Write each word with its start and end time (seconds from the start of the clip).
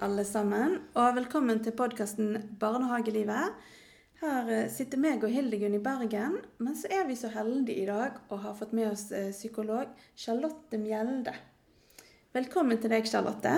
alle 0.00 0.24
sammen, 0.24 0.78
og 0.96 1.16
velkommen 1.16 1.58
til 1.60 1.74
podkasten 1.76 2.32
Barnehagelivet. 2.60 3.52
Her 4.22 4.48
eh, 4.48 4.70
sitter 4.72 5.00
meg 5.00 5.24
og 5.24 5.32
Hildegunn 5.32 5.76
i 5.76 5.80
Bergen, 5.82 6.38
men 6.60 6.76
så 6.76 6.88
er 6.92 7.04
vi 7.08 7.16
så 7.20 7.28
heldige 7.34 7.82
i 7.82 7.88
dag 7.88 8.16
og 8.30 8.40
har 8.46 8.56
fått 8.56 8.72
med 8.76 8.88
oss 8.94 9.10
eh, 9.12 9.28
psykolog 9.34 9.90
Charlotte 10.16 10.80
Mjelde. 10.80 11.34
Velkommen 12.32 12.80
til 12.80 12.94
deg, 12.94 13.08
Charlotte. 13.10 13.52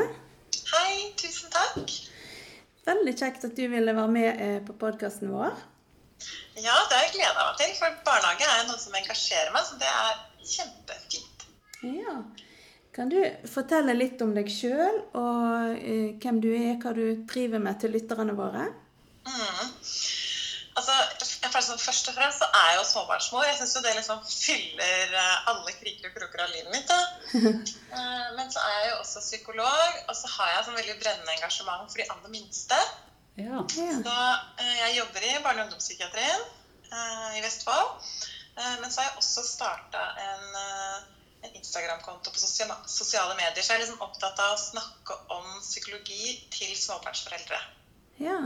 Hei, 0.73 1.13
tusen 1.21 1.53
takk. 1.55 1.95
Veldig 2.91 3.15
kjekt 3.23 3.47
at 3.47 3.55
du 3.59 3.67
ville 3.71 3.95
være 3.95 4.15
med 4.19 4.43
eh, 4.43 4.59
på 4.67 4.75
podkasten 4.83 5.31
vår. 5.31 5.55
Ja, 6.59 6.75
det 6.91 6.97
har 6.97 7.05
jeg 7.07 7.19
gleda 7.21 7.39
meg 7.39 7.59
til, 7.63 7.77
for 7.79 8.03
barnehage 8.09 8.51
er 8.51 8.67
noe 8.67 8.83
som 8.83 8.99
engasjerer 8.99 9.55
meg, 9.55 9.69
så 9.69 9.79
det 9.79 9.95
er 9.95 10.25
kjempefint. 10.57 11.47
Ja, 11.87 12.19
kan 12.93 13.09
du 13.09 13.19
fortelle 13.49 13.95
litt 13.97 14.21
om 14.21 14.35
deg 14.37 14.51
sjøl, 14.53 14.99
og 15.17 15.79
eh, 15.81 16.11
hvem 16.21 16.41
du 16.45 16.51
er, 16.53 16.75
hva 16.83 16.93
du 16.97 17.25
driver 17.29 17.63
med 17.65 17.79
til 17.81 17.95
lytterne 17.97 18.35
våre? 18.37 18.67
Mm. 19.25 19.71
Altså, 20.77 20.93
sånn, 20.93 21.81
Først 21.81 22.09
og 22.11 22.17
fremst 22.17 22.43
så 22.43 22.49
er 22.49 22.67
jeg 22.71 22.77
jo 22.79 22.85
småbarnsmor. 22.91 23.45
Jeg 23.45 23.57
syns 23.59 23.75
det 23.85 23.95
liksom 23.97 24.21
fyller 24.29 25.17
eh, 25.21 25.49
alle 25.53 25.73
kriker 25.79 26.11
og 26.11 26.19
kroker 26.19 26.45
av 26.45 26.53
livet 26.53 26.77
mitt. 26.77 26.93
Eh, 27.93 28.29
men 28.39 28.49
så 28.49 28.61
er 28.65 28.77
jeg 28.79 28.87
jo 28.89 29.01
også 29.03 29.21
psykolog, 29.21 29.97
og 30.09 30.15
så 30.17 30.29
har 30.33 30.47
jeg 30.49 30.63
sånn 30.65 30.79
veldig 30.79 30.95
brennende 31.03 31.35
engasjement 31.35 31.91
for 31.93 32.01
de 32.01 32.07
aller 32.15 32.33
minste. 32.33 32.79
Ja. 33.37 33.59
Ja. 33.77 33.99
Så 34.01 34.15
jeg 34.65 34.95
jobber 34.97 35.27
i 35.29 35.33
barne- 35.45 35.61
og 35.61 35.67
ungdomspsykiatrien 35.67 36.47
i 37.37 37.43
Vestfold. 37.45 38.17
men 38.81 38.89
så 38.89 39.03
har 39.03 39.11
jeg 39.11 39.21
også 39.21 39.45
starta 39.45 40.07
en 40.25 41.12
en 41.43 41.57
Instagram-konto 41.59 42.31
på 42.31 42.39
sosiale 42.39 43.35
medier. 43.35 43.63
Så 43.63 43.73
jeg 43.73 43.81
er 43.81 43.85
liksom 43.85 44.05
opptatt 44.05 44.39
av 44.39 44.55
å 44.55 44.61
snakke 44.61 45.19
om 45.35 45.49
psykologi 45.61 46.37
til 46.55 46.75
småbarnsforeldre. 46.79 47.59
Ja. 48.23 48.39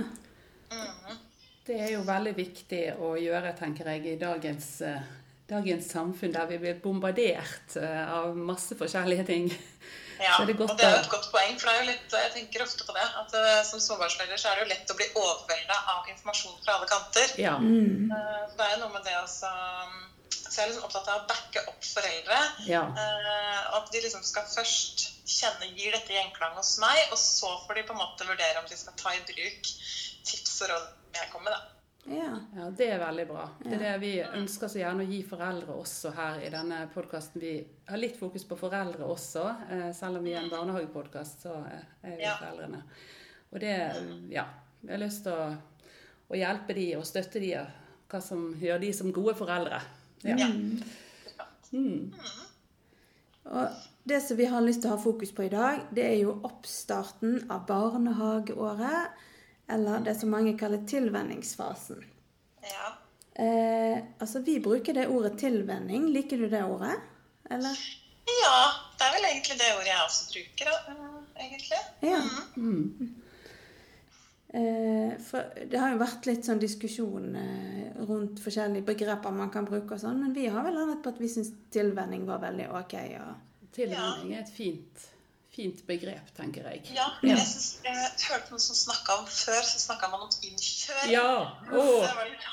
Mm. 0.72 1.20
Det 1.66 1.76
er 1.82 1.92
jo 1.96 2.02
veldig 2.06 2.32
viktig 2.36 2.82
å 3.02 3.16
gjøre, 3.18 3.52
tenker 3.58 3.90
jeg, 3.90 4.06
i 4.14 4.18
dagens, 4.20 4.68
eh, 4.86 5.06
dagens 5.50 5.90
samfunn 5.92 6.34
der 6.34 6.48
vi 6.50 6.60
blir 6.62 6.80
bombardert 6.82 7.76
eh, 7.80 8.02
av 8.06 8.36
masse 8.38 8.78
forskjellige 8.78 9.28
ting. 9.28 9.48
Ja, 10.16 10.38
det 10.48 10.54
og 10.56 10.70
det 10.78 10.86
er 10.86 10.94
jo 10.94 11.00
et 11.02 11.10
godt 11.12 11.26
poeng. 11.28 11.58
for 11.60 11.68
det 11.68 11.72
er 11.74 11.82
jo 11.82 11.88
litt, 11.90 12.12
Jeg 12.14 12.30
tenker 12.32 12.62
ofte 12.64 12.86
på 12.88 12.94
det. 12.96 13.04
at 13.20 13.34
eh, 13.36 13.62
Som 13.68 13.82
småbarnsforelder 13.84 14.40
så 14.40 14.48
er 14.48 14.54
det 14.56 14.64
jo 14.64 14.70
lett 14.70 14.92
å 14.94 14.96
bli 14.96 15.08
overvelda 15.12 15.76
av 15.92 16.08
informasjon 16.08 16.56
fra 16.64 16.78
alle 16.78 16.88
kanter. 16.88 17.34
Ja. 17.36 17.58
Mm. 17.60 18.08
Det 18.08 18.64
er 18.64 18.72
jo 18.76 18.84
noe 18.86 18.94
med 18.94 19.04
det 19.04 19.18
også 19.20 19.50
Så 20.30 20.60
jeg 20.60 20.64
er 20.64 20.70
liksom 20.72 20.84
opptatt 20.88 21.08
av 21.12 21.22
å 21.22 21.28
backe 21.28 21.62
opp 21.68 21.84
foreldre. 21.84 22.38
ja. 22.66 22.82
Eh, 22.96 23.76
at 23.76 23.90
de 23.92 24.00
liksom 24.00 24.22
skal 24.24 24.42
først 24.48 25.06
kjenne 25.26 25.68
gir 25.76 25.92
dette 25.92 26.12
gjenklang 26.14 26.54
hos 26.56 26.78
meg, 26.80 26.98
og 27.12 27.18
så 27.18 27.50
får 27.66 27.74
de 27.74 27.82
på 27.88 27.92
en 27.92 27.98
måte 28.00 28.24
vurdere 28.28 28.58
om 28.62 28.68
de 28.70 28.76
skal 28.78 28.94
ta 28.96 29.10
i 29.14 29.20
bruk 29.26 29.72
tips 30.26 30.62
og 30.62 30.70
råd 30.70 30.86
jeg 31.14 31.30
kommer 31.32 31.50
med. 31.50 31.72
Ja. 32.06 32.32
Ja, 32.54 32.70
Det 32.70 32.86
er 32.92 32.98
veldig 33.02 33.26
bra. 33.28 33.48
Det 33.64 33.72
er 33.74 33.78
det 33.82 33.94
vi 34.00 34.12
ønsker 34.22 34.68
så 34.70 34.78
gjerne 34.78 35.02
å 35.02 35.10
gi 35.10 35.22
foreldre 35.26 35.74
også 35.74 36.12
her 36.14 36.38
i 36.46 36.50
denne 36.54 36.84
podkasten. 36.94 37.40
Vi 37.42 37.66
har 37.88 37.98
litt 37.98 38.16
fokus 38.18 38.44
på 38.46 38.56
foreldre 38.58 39.04
også. 39.10 39.44
eh, 39.70 39.92
Selv 39.92 40.18
om 40.20 40.24
vi 40.24 40.32
er 40.32 40.44
en 40.44 40.50
barnehagepodkast, 40.50 41.42
så 41.42 41.56
eh, 41.66 41.82
er 42.12 42.16
vi 42.16 42.22
Ja. 42.22 42.36
foreldrene. 42.38 42.82
Og 43.52 43.60
det 43.60 44.30
Ja. 44.30 44.44
Vi 44.82 44.92
har 44.92 44.98
lyst 45.02 45.24
til 45.24 45.32
å, 45.32 45.56
å 46.30 46.34
hjelpe 46.38 46.74
de 46.74 46.94
og 46.96 47.04
støtte 47.04 47.40
de, 47.40 47.54
og 47.58 47.66
hva 48.08 48.22
som 48.22 48.54
gjør 48.54 48.80
de 48.80 48.92
som 48.92 49.12
gode 49.12 49.34
foreldre. 49.34 49.80
Ja. 50.26 50.36
Ja. 50.38 51.46
Mm. 51.72 52.12
Og 53.44 53.68
det 54.08 54.20
som 54.20 54.38
vi 54.38 54.46
har 54.50 54.64
lyst 54.64 54.82
til 54.82 54.90
å 54.90 54.96
ha 54.96 55.02
fokus 55.02 55.32
på 55.34 55.46
i 55.46 55.52
dag, 55.52 55.86
det 55.94 56.04
er 56.06 56.18
jo 56.20 56.36
oppstarten 56.46 57.46
av 57.50 57.66
barnehageåret. 57.68 59.24
Eller 59.70 60.04
det 60.06 60.14
som 60.20 60.30
mange 60.30 60.54
kaller 60.58 60.84
tilvenningsfasen. 60.86 62.04
Ja. 62.62 62.92
Eh, 63.34 63.98
altså, 64.18 64.38
vi 64.46 64.60
bruker 64.62 64.94
det 64.94 65.08
ordet 65.10 65.38
tilvenning. 65.38 66.06
Liker 66.14 66.38
du 66.38 66.48
det 66.48 66.62
ordet? 66.64 66.94
Eller? 67.50 67.78
ja, 68.26 68.60
det 68.98 69.06
er 69.06 69.14
vel 69.14 69.28
egentlig 69.28 69.56
det 69.60 69.68
ordet 69.76 69.90
jeg 69.90 70.04
også 70.04 70.24
bruker, 70.32 70.70
eh, 70.92 71.44
egentlig. 71.44 71.80
Ja. 72.02 72.22
Mm. 72.56 73.22
Eh, 74.56 75.16
for 75.20 75.42
det 75.68 75.76
har 75.76 75.90
jo 75.92 76.00
vært 76.00 76.26
litt 76.30 76.46
sånn 76.46 76.60
diskusjon 76.62 77.34
eh, 77.36 77.96
rundt 78.08 78.40
forskjellige 78.40 78.86
begreper 78.88 79.34
man 79.34 79.50
kan 79.52 79.66
bruke 79.68 79.98
og 79.98 80.00
sånn, 80.00 80.22
men 80.22 80.32
vi 80.36 80.46
har 80.48 80.64
vel 80.64 80.78
landet 80.78 81.02
på 81.04 81.12
at 81.12 81.20
vi 81.20 81.28
syns 81.28 81.50
tilvenning 81.74 82.24
var 82.28 82.40
veldig 82.46 82.70
ok. 82.78 82.94
Og, 83.20 83.42
Tilvenning 83.76 84.32
er 84.32 84.40
et 84.40 84.52
fint, 84.54 85.02
fint 85.56 85.78
begrep, 85.88 86.28
tenker 86.36 86.66
jeg. 86.70 86.82
Ja, 86.94 87.06
Ja. 87.22 87.30
jeg, 87.34 87.46
synes, 87.48 87.80
jeg 87.84 88.28
hørte 88.30 88.52
noen 88.52 88.60
som 88.60 88.76
snakka 88.76 89.14
om 89.22 89.26
før, 89.32 89.62
så 89.64 89.78
snakka 89.80 90.10
man 90.12 90.26
om 90.26 90.34
innkjøring. 90.44 91.12
Ja! 91.14 91.30
Å, 91.72 91.84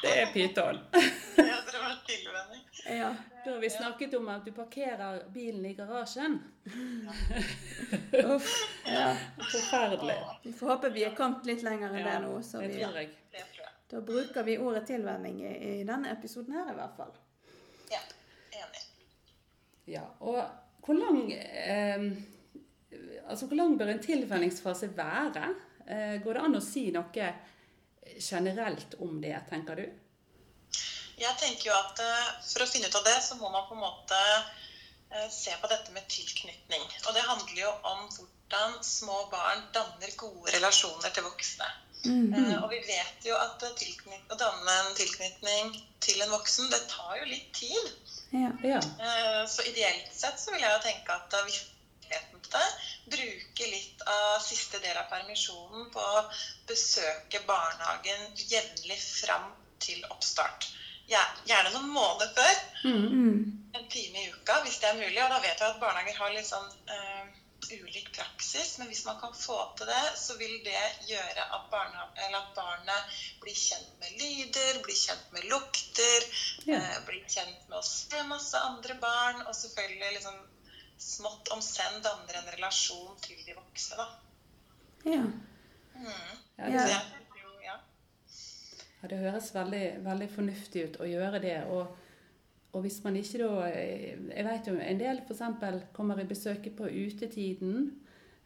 Det 0.06 0.14
er 0.22 0.32
pyton. 0.34 0.80
Ja, 1.44 1.58
det 1.68 1.80
var 1.82 2.00
tilvenning. 2.08 2.64
ja. 2.88 3.12
Da 3.44 3.52
har 3.52 3.60
vi 3.60 3.70
snakket 3.70 4.14
om 4.16 4.28
at 4.32 4.46
du 4.48 4.52
parkerer 4.56 5.24
bilen 5.34 5.66
i 5.68 5.74
garasjen. 5.76 6.38
Uff, 8.24 8.54
ja. 8.86 9.16
Forferdelig. 9.52 10.16
Vi 10.44 10.54
får 10.54 10.68
håpe 10.70 10.90
vi 10.96 11.04
er 11.04 11.16
kommet 11.18 11.46
litt 11.50 11.64
lenger 11.66 11.92
enn 11.98 12.08
det 12.08 12.16
nå. 12.24 12.38
Så 12.46 12.62
vi, 12.64 12.80
jeg. 12.80 13.10
da 13.92 14.02
bruker 14.02 14.44
vi 14.48 14.56
ordet 14.64 14.86
tilvenning 14.88 15.42
i, 15.44 15.54
i 15.74 15.84
denne 15.88 16.12
episoden 16.16 16.56
her, 16.56 16.72
i 16.72 16.78
hvert 16.78 16.96
fall. 16.98 17.12
Ja, 17.92 18.00
enig. 18.62 18.84
Ja, 19.98 20.06
og 20.24 20.40
hvor 20.86 20.96
lang 21.00 21.20
eh, 21.36 22.08
Altså, 23.30 23.48
hvor 23.48 23.56
lang 23.60 23.78
bør 23.80 23.92
en 23.94 24.04
tilvenningsfase 24.04 24.90
være? 24.98 25.50
Eh, 25.88 26.16
går 26.24 26.38
det 26.38 26.44
an 26.44 26.58
å 26.60 26.64
si 26.64 26.90
noe 26.96 27.30
generelt 28.20 28.96
om 29.04 29.20
det, 29.24 29.36
tenker 29.50 29.80
du? 29.80 29.86
Jeg 31.20 31.38
tenker 31.40 31.70
jo 31.70 31.76
at 31.78 32.02
eh, 32.04 32.30
For 32.50 32.66
å 32.66 32.70
finne 32.70 32.90
ut 32.90 33.00
av 33.00 33.06
det, 33.08 33.18
så 33.24 33.38
må 33.40 33.52
man 33.54 33.68
på 33.70 33.78
en 33.78 33.84
måte 33.84 34.20
eh, 35.14 35.28
se 35.32 35.54
på 35.62 35.70
dette 35.72 35.94
med 35.96 36.08
tilknytning. 36.12 36.86
Og 37.08 37.16
det 37.16 37.26
handler 37.28 37.60
jo 37.62 37.72
om 37.94 38.06
hvordan 38.18 38.78
små 38.86 39.24
barn 39.32 39.64
danner 39.76 40.16
gode 40.20 40.54
relasjoner 40.58 41.14
til 41.16 41.28
voksne. 41.30 41.70
Eh, 42.04 42.56
Og 42.60 42.68
vi 42.74 42.82
vet 42.88 43.28
jo 43.30 43.38
at 43.40 43.64
å 43.64 44.40
danne 44.40 44.80
en 44.80 44.98
tilknytning 44.98 45.78
til 46.04 46.20
en 46.26 46.34
voksen, 46.36 46.68
det 46.74 46.82
tar 46.92 47.22
jo 47.22 47.30
litt 47.30 47.54
tid. 47.56 47.94
Ja. 48.34 48.50
Ja. 48.66 48.80
Så 49.46 49.62
ideelt 49.70 50.10
sett 50.12 50.42
så 50.42 50.52
vil 50.52 50.64
jeg 50.66 50.74
jo 50.74 50.82
tenke 50.84 51.14
at 51.16 51.36
vi 51.46 51.54
virkeligheten 52.14 52.42
på 52.42 52.50
det, 52.58 52.68
bruke 53.06 53.68
litt 53.68 54.02
av 54.08 54.40
siste 54.44 54.80
del 54.84 54.98
av 54.98 55.10
permisjonen 55.12 55.90
på 55.94 56.00
å 56.00 56.24
besøke 56.70 57.44
barnehagen 57.48 58.32
jevnlig 58.38 59.00
fram 59.02 59.52
til 59.84 60.04
oppstart. 60.10 60.70
Gjerne 61.08 61.72
noen 61.74 61.90
måneder 61.92 62.32
før. 62.36 62.60
Mm. 62.88 63.72
En 63.76 63.88
time 63.92 64.24
i 64.24 64.30
uka, 64.32 64.62
hvis 64.64 64.80
det 64.80 64.90
er 64.90 65.00
mulig. 65.02 65.20
Og 65.24 65.32
da 65.34 65.40
vet 65.44 65.60
jeg 65.60 65.68
at 65.68 65.82
barnehager 65.82 66.20
har 66.22 66.32
litt 66.32 66.48
sånn 66.48 66.70
uh, 66.90 67.26
ulik 67.72 68.10
praksis. 68.16 68.78
Men 68.80 68.88
hvis 68.88 69.04
man 69.06 69.20
kan 69.20 69.36
få 69.36 69.58
til 69.78 69.90
det, 69.92 70.04
så 70.20 70.38
vil 70.40 70.56
det 70.66 70.80
gjøre 71.10 71.44
at, 71.44 71.68
barna, 71.72 72.08
eller 72.16 72.40
at 72.40 72.56
barnet 72.56 73.20
blir 73.44 73.58
kjent 73.58 73.92
med 74.00 74.16
lyder, 74.22 74.80
blir 74.86 75.00
kjent 75.00 75.36
med 75.36 75.48
lukter, 75.52 76.28
Ja. 76.66 76.80
eh, 76.80 77.00
blir 77.08 77.24
kjent 77.28 77.70
med 77.70 77.80
å 77.80 77.86
se 77.86 78.24
masse 78.32 78.58
andre 78.58 78.96
barn, 79.04 79.44
og 79.48 79.56
selvfølgelig 79.56 80.14
liksom 80.18 80.40
smått 81.04 81.52
om 81.54 81.62
senn 81.64 82.00
danner 82.04 82.40
en 82.40 82.54
relasjon 82.56 83.18
til 83.24 83.40
de 83.46 83.58
voksne, 83.58 84.00
da. 84.00 84.08
ja. 85.16 85.26
Mm. 85.94 86.40
Ja, 86.58 86.66
Så 86.66 86.86
det, 86.86 86.96
ja. 87.66 87.76
ja, 89.02 89.08
det 89.10 89.18
høres 89.18 89.50
veldig, 89.56 89.84
veldig 90.06 90.30
fornuftig 90.32 90.86
ut 90.88 91.02
å 91.02 91.10
gjøre 91.10 91.42
det. 91.44 91.58
Og, 91.74 91.98
og 92.74 92.86
hvis 92.86 93.00
man 93.06 93.18
ikke 93.18 93.42
da 93.42 93.68
eh, 93.70 94.22
Jeg 94.30 94.46
vet 94.48 94.70
jo 94.70 94.78
en 94.78 95.02
del 95.02 95.22
f.eks. 95.26 95.44
kommer 95.94 96.22
i 96.22 96.28
besøket 96.30 96.76
på 96.78 96.90
utetiden. 96.90 97.92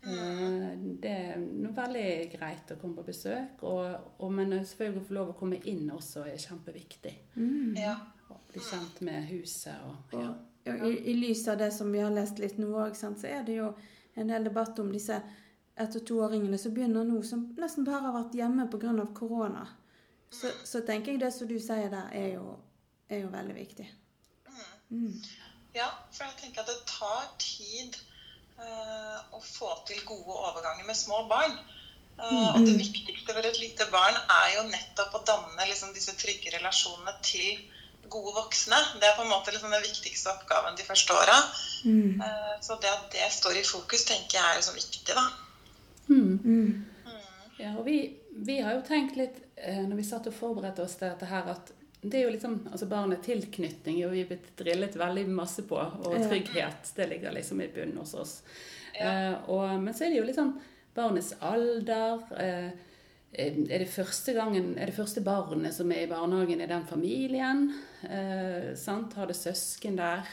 Mm. 0.07 0.98
Det 1.01 1.12
er 1.12 1.39
noe 1.42 1.74
veldig 1.75 2.10
greit 2.36 2.71
å 2.71 2.77
komme 2.80 3.01
på 3.01 3.07
besøk. 3.10 3.63
Og, 3.68 4.12
og, 4.19 4.30
men 4.33 4.60
selvfølgelig 4.60 5.03
å 5.03 5.07
få 5.07 5.18
lov 5.19 5.33
å 5.33 5.39
komme 5.39 5.60
inn 5.71 5.89
også 5.92 6.27
er 6.30 6.39
kjempeviktig. 6.42 7.15
Mm. 7.39 7.75
ja. 7.80 7.98
Og 8.27 8.44
bli 8.51 8.60
kjent 8.60 9.00
med 9.07 9.24
huset 9.30 9.83
og 9.88 10.15
ja. 10.19 10.31
I, 10.68 10.94
I 11.12 11.14
lys 11.18 11.48
av 11.48 11.58
det 11.58 11.72
som 11.72 11.92
vi 11.92 12.00
har 12.04 12.14
lest 12.14 12.40
litt 12.40 12.58
nå 12.62 12.69
òg, 12.75 12.96
så 12.98 13.14
er 13.28 13.44
det 13.48 13.60
jo 13.60 13.72
en 14.18 14.31
del 14.31 14.48
debatt 14.50 14.80
om 14.80 14.92
disse 14.92 15.22
ett- 15.78 15.96
og 15.96 16.06
toåringene 16.10 16.58
som 16.58 16.74
begynner 16.74 17.06
nå, 17.06 17.22
som 17.24 17.44
nesten 17.58 17.86
bare 17.86 18.02
har 18.08 18.16
vært 18.16 18.38
hjemme 18.38 18.68
pga. 18.72 19.06
korona. 19.14 19.68
Så, 20.30 20.52
så 20.66 20.81
tenker 20.81 21.12
jeg 21.12 21.22
det 21.22 21.31
som 21.34 21.48
du 21.48 21.60
sier 21.60 21.90
der, 21.94 22.10
er 22.12 22.34
jo, 22.34 22.58
er 23.10 23.24
jo 23.24 23.30
veldig 23.31 23.56
viktig. 23.56 23.88
Mm. 24.90 25.14
Ja, 25.75 25.88
for 26.12 26.25
jeg 26.25 26.38
tenker 26.42 26.64
at 26.64 26.72
det 26.72 26.81
tar 26.90 27.25
tid 27.40 27.98
eh, 28.58 29.18
å 29.36 29.40
få 29.44 29.70
til 29.88 30.02
gode 30.08 30.36
overganger 30.50 30.88
med 30.88 30.98
små 30.98 31.24
barn. 31.30 31.54
Eh, 32.18 32.56
og 32.56 32.66
det 32.66 32.78
viktigste 32.80 33.36
for 33.36 33.46
et 33.46 33.60
lite 33.62 33.86
barn 33.94 34.18
er 34.18 34.54
jo 34.58 34.68
nettopp 34.72 35.20
å 35.20 35.25
danne 35.28 35.70
liksom, 35.70 35.94
disse 35.96 36.16
trygge 36.18 36.56
relasjonene 36.58 37.13
til 37.22 37.62
gode 38.12 38.33
voksne. 38.36 38.80
Det 39.01 39.07
er 39.07 39.15
på 39.18 39.25
en 39.25 39.31
måte 39.31 39.54
liksom, 39.54 39.74
den 39.74 39.86
viktigste 39.86 40.33
oppgaven 40.33 40.77
de 40.77 40.86
første 40.88 41.15
åra. 41.15 41.38
Mm. 41.86 42.21
Eh, 42.21 42.54
så 42.62 42.77
det 42.81 42.92
at 42.92 43.09
det 43.13 43.31
står 43.33 43.59
i 43.59 43.65
fokus, 43.68 44.06
tenker 44.09 44.39
jeg 44.39 44.45
er 44.45 44.62
liksom 44.62 44.77
viktig, 44.77 45.18
da. 45.18 45.25
Mm. 46.07 46.39
Mm. 46.44 47.18
Ja, 47.57 47.74
og 47.74 47.86
vi, 47.86 47.98
vi 48.31 48.59
har 48.62 48.77
jo 48.77 48.86
tenkt 48.88 49.18
litt, 49.18 49.42
eh, 49.56 49.81
når 49.81 50.00
vi 50.00 50.06
satt 50.06 50.30
og 50.30 50.38
forberedte 50.38 50.86
oss 50.86 50.95
til 51.00 51.09
dette 51.09 51.30
her, 51.30 51.50
at 51.56 51.74
det 52.01 52.19
er 52.19 52.27
jo 52.27 52.33
liksom, 52.36 52.57
altså 52.71 52.86
Barnet 52.86 53.24
tilknytning 53.25 53.98
er 53.98 54.04
jo 54.06 54.13
vi 54.13 54.25
blitt 54.30 54.51
drillet 54.60 54.95
veldig 55.00 55.25
masse 55.33 55.63
på, 55.68 55.77
og 55.77 56.18
trygghet. 56.27 56.92
Det 56.95 57.07
ligger 57.10 57.33
liksom 57.33 57.62
i 57.62 57.69
bunnen 57.74 57.98
hos 57.98 58.13
oss. 58.13 58.36
Ja. 58.94 59.10
Eh, 59.10 59.50
og, 59.50 59.80
men 59.81 59.95
så 59.98 60.06
er 60.06 60.13
det 60.13 60.21
jo 60.21 60.27
liksom 60.27 60.53
barnets 60.98 61.33
alder. 61.42 62.21
Eh, 62.38 62.69
er 63.33 63.79
det 63.83 63.89
første 63.91 64.33
gangen, 64.33 64.77
er 64.79 64.85
det 64.89 64.95
første 64.95 65.21
barnet 65.21 65.74
som 65.75 65.91
er 65.91 66.06
i 66.06 66.09
barnehagen 66.09 66.62
i 66.63 66.68
den 66.69 66.85
familien? 66.88 67.74
Eh, 68.07 68.74
sant? 68.79 69.13
Har 69.19 69.27
det 69.27 69.35
søsken 69.35 69.97
der? 70.00 70.24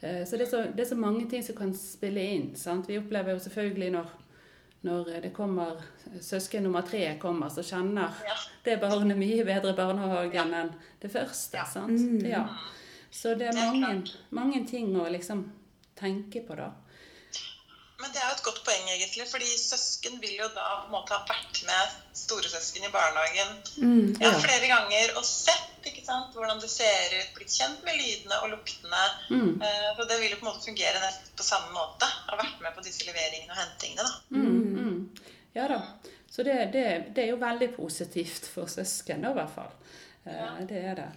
Eh, 0.00 0.24
så, 0.24 0.36
det 0.36 0.46
er 0.46 0.50
så 0.50 0.62
det 0.76 0.84
er 0.84 0.90
så 0.92 0.98
mange 1.00 1.26
ting 1.30 1.42
som 1.42 1.56
kan 1.56 1.72
spille 1.74 2.20
inn. 2.36 2.50
Sant? 2.56 2.88
Vi 2.88 2.98
opplever 3.00 3.32
jo 3.34 3.38
selvfølgelig 3.46 3.90
når, 3.96 4.10
når 4.82 5.10
det 5.24 5.32
kommer 5.36 5.80
søsken 6.20 6.62
nummer 6.68 6.82
tre 6.86 7.16
kommer, 7.20 7.48
så 7.48 7.62
kjenner 7.66 8.12
Ja. 8.26 8.36
det 8.64 8.78
barnet 8.80 9.18
mye 9.18 9.44
bedre 9.44 9.74
barnehagen 9.76 10.54
enn 10.54 10.70
det 11.02 11.10
første. 11.12 11.56
Ja. 11.56 11.64
Sant? 11.64 12.22
Ja. 12.22 12.44
Så 13.10 13.34
det 13.34 13.48
er 13.48 13.52
Det 13.52 13.64
er 13.64 13.80
mange, 13.80 14.12
mange 14.30 14.66
ting 14.68 14.94
å 14.96 15.08
liksom 15.10 15.48
tenke 15.96 16.44
på, 16.46 16.54
da. 16.56 16.70
Men 18.00 18.12
det 18.14 18.20
er 18.22 18.28
jo 18.30 18.36
et 18.38 18.42
godt 18.46 18.60
poeng, 18.64 18.86
egentlig. 18.94 19.26
fordi 19.28 19.48
søsken 19.60 20.20
vil 20.22 20.36
jo 20.38 20.46
da 20.54 20.66
på 20.82 20.86
en 20.88 20.94
måte 20.94 21.12
ha 21.12 21.20
vært 21.28 21.58
med 21.68 21.96
storesøsken 22.16 22.84
i 22.88 22.92
barnehagen 22.94 23.50
Mm. 23.76 24.16
ja, 24.20 24.30
Ja. 24.30 24.38
flere 24.40 24.66
ganger 24.70 25.16
og 25.16 25.24
sett 25.24 25.66
ikke 25.86 26.04
sant, 26.04 26.34
hvordan 26.34 26.60
det 26.60 26.70
ser 26.70 27.12
ut, 27.20 27.34
blitt 27.36 27.52
kjent 27.56 27.82
med 27.84 27.94
lydene 27.96 28.36
og 28.42 28.50
luktene. 28.50 29.02
Mm. 29.30 29.60
Uh, 29.62 29.90
Så 29.96 30.08
det 30.08 30.20
vil 30.20 30.30
jo 30.30 30.36
på 30.40 30.46
en 30.46 30.52
måte 30.52 30.64
fungere 30.68 31.00
nesten 31.00 31.36
på 31.36 31.42
samme 31.42 31.72
måte. 31.72 32.06
Ha 32.28 32.36
vært 32.36 32.60
med 32.62 32.74
på 32.76 32.84
disse 32.84 33.04
leveringene 33.08 33.52
og 33.52 33.60
hentingene. 33.62 34.08
da. 34.08 34.12
Mm, 34.30 34.76
mm. 34.76 35.10
Ja 35.54 35.68
da. 35.68 35.80
Så 36.30 36.42
det, 36.46 36.72
det, 36.72 37.14
det 37.14 37.24
er 37.24 37.30
jo 37.30 37.36
veldig 37.42 37.74
positivt 37.76 38.46
for 38.54 38.66
søsken, 38.66 39.22
da, 39.22 39.30
i 39.30 39.38
hvert 39.40 39.54
fall. 39.54 39.72
Uh. 40.26 40.60
Det 40.68 40.84
er 40.84 40.94
det. 40.94 41.08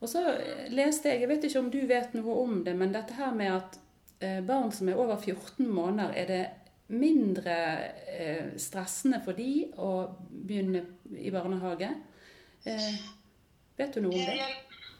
Og 0.00 0.08
så 0.08 0.20
leste 0.68 1.08
jeg, 1.08 1.20
jeg 1.20 1.28
vet 1.28 1.44
ikke 1.44 1.58
om 1.58 1.70
du 1.72 1.80
vet 1.88 2.14
noe 2.14 2.34
om 2.42 2.64
det, 2.64 2.74
men 2.76 2.92
dette 2.92 3.14
her 3.16 3.32
med 3.32 3.52
at 3.56 3.78
barn 4.20 4.72
som 4.72 4.88
er 4.88 4.96
over 4.98 5.16
14 5.20 5.66
måneder, 5.68 6.14
er 6.16 6.26
det 6.30 6.44
mindre 6.88 7.56
eh, 8.08 8.52
stressende 8.62 9.18
for 9.24 9.32
de 9.36 9.66
å 9.82 9.90
begynne 10.30 10.84
i 11.18 11.30
barnehage? 11.34 11.88
Eh, 12.66 12.94
vet 13.78 13.94
du 13.94 14.00
noe 14.04 14.12
om 14.14 14.18
det? 14.22 14.36
jeg, 14.38 14.54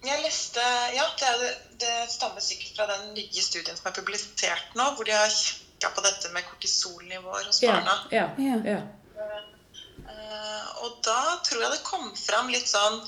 jeg 0.06 0.22
leste 0.24 0.64
Ja, 0.94 1.06
det, 1.18 1.28
er, 1.30 1.54
det- 1.80 2.10
stammer 2.12 2.40
sikkert 2.44 2.76
fra 2.76 2.86
den 2.90 3.14
nye 3.14 3.42
studien 3.42 3.76
som 3.78 3.88
er 3.90 3.96
publisert 4.00 4.74
nå, 4.76 4.90
hvor 4.98 5.04
de 5.08 5.14
har 5.16 5.30
kikka 5.32 5.90
på 5.96 6.04
dette 6.04 6.30
med 6.34 6.44
kortisolnivåer 6.50 7.46
hos 7.48 7.62
Ja, 7.62 7.78
barna. 7.78 7.96
ja, 8.12 8.26
Ja. 8.38 8.58
ja. 8.74 8.82
Eh, 10.06 10.66
og 10.84 10.98
da 11.06 11.20
tror 11.46 11.62
jeg 11.62 11.72
det 11.72 11.82
kom 11.86 12.10
fram 12.18 12.48
litt 12.52 12.68
sånn 12.68 13.00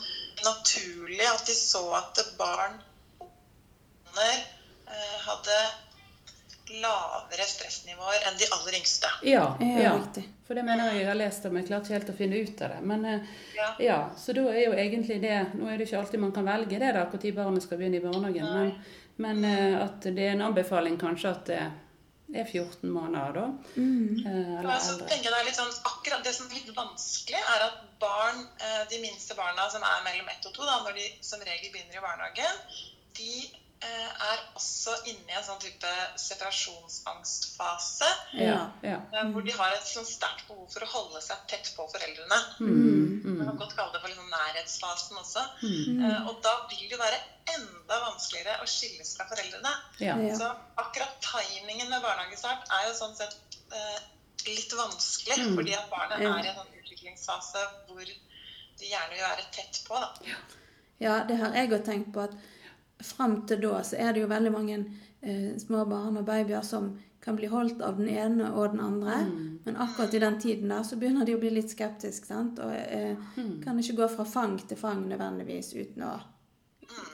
naturlig 0.44 1.26
at 1.26 1.44
de 1.46 1.54
så 1.58 1.82
at 1.98 2.18
barn 2.38 2.78
eh, 4.22 4.40
hadde 5.26 5.58
lavere 6.70 7.46
stressnivåer 7.48 8.26
enn 8.28 8.36
de 8.38 8.46
aller 8.56 8.76
yngste. 8.80 9.10
Ja, 9.22 9.56
Ja. 9.60 9.94
For 10.48 10.54
det 10.56 10.62
mener 10.64 10.88
jeg 10.92 11.02
jeg 11.02 11.06
har 11.10 11.18
lest 11.18 11.44
om. 11.44 11.56
Jeg 11.56 11.66
klarte 11.68 11.88
ikke 11.90 11.98
helt 11.98 12.10
å 12.12 12.16
finne 12.16 12.36
ut 12.40 12.62
av 12.64 12.70
det. 12.72 12.78
Men 12.82 13.04
eh, 13.04 13.20
Ja. 13.56 13.66
ja, 13.84 13.98
så 14.16 14.32
da 14.36 14.46
er 14.52 14.62
jo 14.64 14.72
egentlig 14.72 15.20
det 15.20 15.34
Nå 15.54 15.68
er 15.68 15.76
det 15.78 15.88
ikke 15.88 15.98
alltid 16.00 16.20
man 16.20 16.32
kan 16.32 16.46
velge 16.46 16.78
det, 16.78 16.92
da, 16.96 17.04
når 17.04 17.34
barnet 17.36 17.62
skal 17.66 17.78
begynne 17.78 17.96
i 18.00 18.04
barnehagen. 18.06 18.48
Men, 18.54 18.72
men 19.16 19.44
eh, 19.44 19.82
at 19.84 20.00
det 20.08 20.24
er 20.24 20.32
en 20.36 20.46
anbefaling 20.48 20.96
kanskje 21.00 21.30
at 21.34 21.44
det 21.46 21.60
er 22.34 22.44
14 22.44 22.88
måneder, 22.92 23.32
da. 23.32 23.46
Mm. 23.76 24.24
eh, 24.24 24.58
Eller 24.60 24.78
så 24.78 24.92
eldre. 24.96 25.08
tenker 25.08 25.28
jeg 25.28 25.32
det 25.32 25.40
er 25.40 25.48
litt 25.48 25.60
sånn, 25.60 25.72
akkurat 25.92 26.24
det 26.24 26.34
som 26.36 26.46
er 26.48 26.58
litt 26.60 26.72
vanskelig, 26.76 27.40
er 27.54 27.64
at 27.68 27.78
barn, 28.00 28.44
de 28.90 28.98
minste 29.00 29.34
barna 29.36 29.64
som 29.72 29.82
er 29.82 30.02
mellom 30.04 30.28
ett 30.28 30.44
og 30.48 30.52
to, 30.54 30.64
da, 30.68 30.80
når 30.84 30.96
de 31.00 31.06
som 31.24 31.40
regel 31.40 31.72
begynner 31.72 31.96
i 31.96 32.04
barnehagen, 32.04 32.60
de 33.16 33.32
er 33.86 34.40
også 34.58 34.94
inne 35.06 35.30
i 35.30 35.36
en 35.38 35.44
sånn 35.46 35.60
type 35.62 35.90
separasjonsangstfase. 36.18 38.08
Ja, 38.32 38.70
ja. 38.82 38.96
eh, 39.12 39.28
Hvor 39.30 39.42
de 39.46 39.52
har 39.54 39.70
et 39.76 39.86
sånn 39.86 40.06
sterkt 40.08 40.46
behov 40.48 40.66
for 40.72 40.82
å 40.82 40.88
holde 40.92 41.20
seg 41.22 41.36
tett 41.50 41.70
på 41.76 41.86
foreldrene. 41.92 42.38
Mm, 42.60 43.22
Man 43.22 43.36
mm, 43.38 43.44
kan 43.46 43.56
godt 43.62 43.76
kalle 43.78 43.92
det 43.94 44.00
for 44.02 44.08
liksom 44.10 44.30
nærhetsfasen 44.32 45.20
også. 45.22 45.44
mm. 45.62 46.02
Eh, 46.04 46.26
Og 46.28 46.42
da 46.42 46.54
vil 46.70 46.84
det 46.88 46.96
jo 46.96 47.00
være 47.02 47.20
enda 47.54 48.00
vanskeligere 48.08 48.58
å 48.62 48.66
skilles 48.68 49.14
fra 49.16 49.28
foreldrene. 49.30 49.72
Ja. 50.02 50.16
Så 50.36 50.50
akkurat 50.82 51.14
timingen 51.24 51.88
med 51.90 52.02
barnehagestart 52.02 52.66
er 52.80 52.88
jo 52.88 52.94
sånn 52.98 53.14
sett 53.16 53.36
eh, 53.72 53.98
litt 54.46 54.72
vanskelig, 54.72 55.38
Mm. 55.38 55.54
fordi 55.56 55.74
at 55.76 55.90
barnet 55.90 56.20
Ja. 56.22 56.34
er 56.38 56.44
i 56.44 56.48
en 56.48 56.54
sånn 56.56 56.74
utviklingsfase 56.82 57.58
hvor 57.86 58.04
de 58.04 58.84
gjerne 58.86 59.10
vil 59.14 59.22
være 59.22 59.44
tett 59.52 59.84
på. 59.86 59.94
da. 59.94 60.14
Ja, 61.00 61.22
det 61.24 61.36
har 61.38 61.52
jeg 61.54 61.70
òg 61.70 61.84
tenkt 61.84 62.12
på 62.12 62.20
at 62.24 62.32
fram 63.02 63.46
til 63.46 63.60
da 63.62 63.82
så 63.86 63.96
er 63.96 64.12
det 64.12 64.20
jo 64.24 64.30
veldig 64.30 64.52
mange 64.52 64.78
eh, 65.22 65.56
små 65.58 65.84
barn 65.88 66.16
og 66.18 66.24
babyer 66.26 66.62
som 66.66 66.96
kan 67.20 67.36
bli 67.36 67.46
holdt 67.50 67.80
av 67.82 67.96
den 67.98 68.08
ene 68.08 68.52
og 68.54 68.72
den 68.72 68.80
andre. 68.80 69.16
Mm. 69.26 69.58
Men 69.64 69.76
akkurat 69.76 70.14
i 70.14 70.18
den 70.22 70.38
tiden 70.40 70.68
der 70.70 70.82
så 70.86 70.96
begynner 70.96 71.26
de 71.26 71.34
å 71.34 71.40
bli 71.42 71.50
litt 71.50 71.70
skeptiske, 71.70 72.26
sant. 72.30 72.58
Og 72.62 72.72
eh, 72.72 73.16
Mm. 73.36 73.60
kan 73.64 73.78
ikke 73.78 73.96
gå 73.96 74.08
fra 74.08 74.24
fang 74.24 74.58
til 74.68 74.76
fang 74.76 75.04
nødvendigvis 75.08 75.72
uten 75.76 76.02
å 76.06 76.12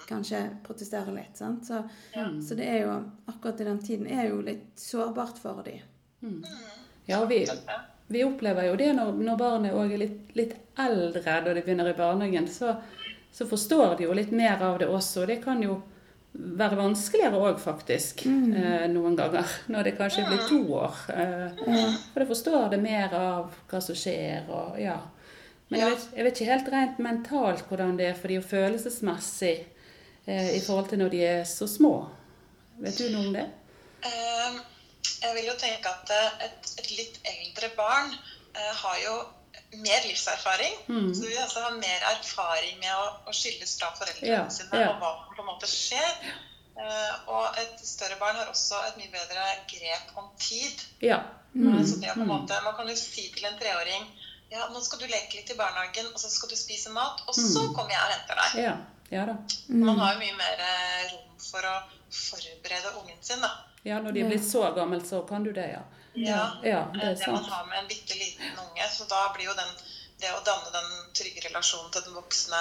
kanskje 0.08 0.42
protestere 0.66 1.12
litt, 1.14 1.36
sant. 1.36 1.64
Så, 1.66 1.82
Mm. 2.14 2.42
så 2.42 2.54
det 2.54 2.68
er 2.68 2.82
jo 2.84 3.04
akkurat 3.28 3.60
i 3.60 3.64
den 3.64 3.78
tiden 3.82 4.06
er 4.06 4.28
jo 4.28 4.40
litt 4.42 4.76
sårbart 4.76 5.38
for 5.38 5.62
de. 5.64 5.80
ja, 7.06 7.24
vi, 7.26 7.46
vi 8.08 8.24
opplever 8.24 8.68
jo 8.68 8.76
det 8.76 8.92
når, 8.96 9.12
når 9.12 9.36
barnet 9.38 9.74
òg 9.74 9.92
er 9.92 9.98
litt, 9.98 10.34
litt 10.36 10.54
eldre 10.78 11.22
da 11.24 11.54
de 11.54 11.62
begynner 11.62 11.90
i 11.90 11.96
barnehagen. 11.98 12.46
Så, 12.48 12.76
så 13.34 13.46
forstår 13.50 13.96
de 13.98 14.06
jo 14.06 14.14
litt 14.14 14.30
mer 14.30 14.62
av 14.62 14.78
det 14.78 14.86
også. 14.86 15.24
og 15.24 15.26
Det 15.32 15.40
kan 15.42 15.62
jo 15.62 15.80
være 16.34 16.76
vanskeligere 16.78 17.38
òg, 17.38 17.58
faktisk, 17.62 18.24
eh, 18.26 18.86
noen 18.90 19.16
ganger. 19.18 19.46
Når 19.68 19.84
det 19.84 19.96
kanskje 19.98 20.26
blir 20.28 20.48
to 20.48 20.60
år. 20.74 20.94
Eh, 21.10 21.98
for 22.12 22.20
de 22.22 22.26
forstår 22.30 22.70
det 22.70 22.80
mer 22.82 23.14
av 23.14 23.54
hva 23.70 23.82
som 23.82 23.94
skjer 23.98 24.46
og 24.50 24.78
ja. 24.78 25.00
Men 25.68 25.80
jeg 25.80 25.90
vet, 25.90 26.08
jeg 26.16 26.24
vet 26.24 26.40
ikke 26.40 26.50
helt 26.52 26.72
rent 26.72 26.98
mentalt 27.02 27.64
hvordan 27.68 27.96
det 27.98 28.06
er 28.10 28.18
for 28.18 28.28
de 28.28 28.38
og 28.38 28.44
følelsesmessig 28.44 29.54
eh, 30.26 30.50
i 30.56 30.60
forhold 30.60 30.88
til 30.92 30.98
når 31.02 31.14
de 31.14 31.22
er 31.26 31.44
så 31.48 31.66
små. 31.66 31.94
Vet 32.78 32.98
du 32.98 33.08
noe 33.10 33.26
om 33.26 33.32
det? 33.34 33.48
Eh, 34.04 34.60
Jeg 35.24 35.34
vil 35.34 35.46
jo 35.48 35.54
tenke 35.58 35.88
at 35.88 36.10
et, 36.44 36.74
et 36.78 36.90
litt 36.98 37.18
eldre 37.24 37.70
barn 37.76 38.12
eh, 38.12 38.74
har 38.82 38.98
jo 39.02 39.14
mer 39.82 40.02
livserfaring. 40.08 40.74
Mm. 40.88 41.14
Så 41.14 41.26
vi 41.28 41.36
altså 41.38 41.60
har 41.64 41.70
mer 41.78 42.00
erfaring 42.12 42.78
med 42.80 42.92
å, 42.94 43.06
å 43.28 43.32
skilles 43.34 43.76
fra 43.80 43.90
foreldrene 43.98 44.30
Ja, 44.32 44.42
sine 44.50 44.80
ja. 44.80 44.90
og 44.92 45.00
hva 45.02 45.12
som 45.26 45.34
på 45.36 45.42
en 45.42 45.50
måte 45.52 45.70
skjer. 45.70 46.12
Uh, 46.74 47.30
og 47.30 47.58
et 47.62 47.78
større 47.86 48.16
barn 48.18 48.34
har 48.36 48.48
også 48.50 48.80
et 48.88 48.96
mye 48.98 49.10
bedre 49.12 49.44
grep 49.70 50.16
om 50.18 50.30
tid. 50.42 50.80
Ja. 51.06 51.20
Mm. 51.54 51.78
Så 51.86 52.00
det 52.02 52.08
er 52.10 52.14
på 52.18 52.24
en 52.24 52.26
Mm. 52.26 52.32
måte, 52.34 52.60
Man 52.64 52.74
kan 52.76 52.88
jo 52.88 52.96
si 52.98 53.28
til 53.34 53.44
en 53.46 53.58
treåring 53.60 54.06
ja, 54.50 54.68
nå 54.70 54.80
skal 54.82 54.98
du 55.00 55.06
leke 55.06 55.34
litt 55.38 55.50
i 55.50 55.54
barnehagen, 55.58 56.06
og 56.14 56.18
så 56.20 56.28
skal 56.30 56.48
du 56.50 56.54
spise 56.56 56.90
mat, 56.94 57.22
og 57.26 57.34
så 57.34 57.62
Mm. 57.62 57.74
kommer 57.74 57.90
jeg 57.90 58.00
og 58.02 58.12
henter 58.12 58.34
deg. 58.42 58.64
Ja. 58.64 58.74
ja 59.10 59.24
da. 59.26 59.34
Man 59.68 59.98
har 59.98 60.12
jo 60.14 60.18
mye 60.20 60.36
mer 60.36 60.60
eh, 60.60 61.12
rom 61.12 61.38
for 61.38 61.58
å 61.66 61.74
forberede 62.10 62.92
ungen 63.00 63.16
sin, 63.20 63.40
da. 63.40 63.50
Ja, 63.84 63.98
når 64.00 64.12
de 64.12 64.20
er 64.22 64.28
blitt 64.30 64.46
så 64.50 64.62
gammel, 64.76 65.02
så 65.06 65.22
kan 65.28 65.44
du 65.44 65.52
det, 65.52 65.66
ja. 65.72 65.80
Ja, 66.14 66.52
Ja, 66.62 66.84
det 66.94 67.02
er 67.02 67.14
det 67.18 67.26
man 67.32 67.44
har 67.44 67.64
med 67.64 67.78
en 67.78 67.86
bitte 67.90 68.14
liten 68.14 68.58
unge. 68.58 68.88
Så 68.90 69.04
da 69.08 69.28
blir 69.34 69.46
jo 69.50 69.54
den, 69.54 69.70
det 70.20 70.30
å 70.32 70.40
danne 70.46 70.70
den 70.72 70.90
trygge 71.12 71.42
relasjonen 71.48 71.90
til 71.92 72.02
den 72.06 72.14
voksne 72.14 72.60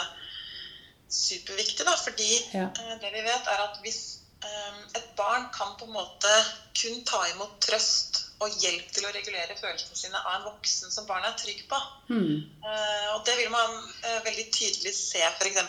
superviktig, 1.13 1.85
da. 1.85 1.95
Fordi 1.95 2.31
Ja. 2.53 2.67
eh, 2.79 2.95
det 2.99 3.11
vi 3.13 3.21
vet, 3.21 3.47
er 3.47 3.59
at 3.63 3.77
hvis 3.81 4.17
eh, 4.43 4.79
et 4.95 5.15
barn 5.15 5.45
kan 5.53 5.75
på 5.77 5.85
en 5.85 5.93
måte 5.93 6.31
kun 6.75 7.03
ta 7.05 7.21
imot 7.29 7.59
trøst 7.61 8.23
og 8.41 8.49
hjelp 8.49 8.89
til 8.91 9.05
å 9.05 9.11
regulere 9.13 9.55
følelsene 9.55 9.95
sine 9.95 10.19
av 10.25 10.33
en 10.39 10.43
voksen 10.49 10.91
som 10.91 11.05
barnet 11.05 11.29
er 11.31 11.37
trygg 11.45 11.61
på. 11.69 11.77
Mm. 12.09 12.41
Eh, 12.65 13.13
og 13.13 13.23
det 13.25 13.37
vil 13.37 13.49
man 13.53 13.77
eh, 14.03 14.19
veldig 14.25 14.49
tydelig 14.51 14.93
se 14.93 15.21
f.eks. 15.21 15.61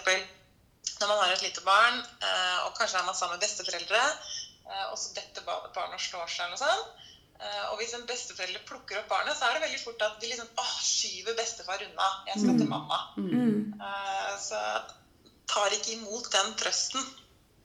når 1.01 1.07
man 1.09 1.19
har 1.19 1.31
et 1.33 1.43
lite 1.43 1.61
barn, 1.61 2.01
eh, 2.23 2.59
og 2.65 2.75
kanskje 2.79 2.99
er 2.99 3.05
man 3.05 3.15
sammen 3.15 3.37
med 3.39 3.45
besteforeldre, 3.47 4.01
eh, 4.71 4.85
og 4.91 4.99
så 4.99 5.13
detter 5.15 5.43
ba- 5.43 5.69
barnet 5.75 5.95
og 5.95 6.01
slår 6.01 6.27
seg 6.27 6.47
eller 6.47 6.57
noe 6.57 6.65
sånt. 6.65 7.04
Eh, 7.45 7.65
og 7.73 7.77
hvis 7.81 7.93
en 7.99 8.07
besteforelder 8.09 8.63
plukker 8.69 8.99
opp 9.03 9.09
barnet, 9.13 9.37
så 9.37 9.45
er 9.51 9.59
det 9.59 9.67
veldig 9.67 9.81
fort 9.85 10.03
at 10.07 10.21
de 10.23 10.31
liksom 10.31 10.49
åh, 10.63 10.75
skyver 10.81 11.35
bestefar 11.37 11.83
unna. 11.85 12.07
Jeg 12.31 12.41
skal 12.41 12.59
til 12.63 12.71
mamma. 12.71 13.01
Mm. 13.19 13.75
Eh, 13.81 14.31
så 14.41 14.61
tar 15.53 15.77
ikke 15.77 15.99
imot 15.99 16.31
den 16.33 16.55
trøsten. 16.61 17.05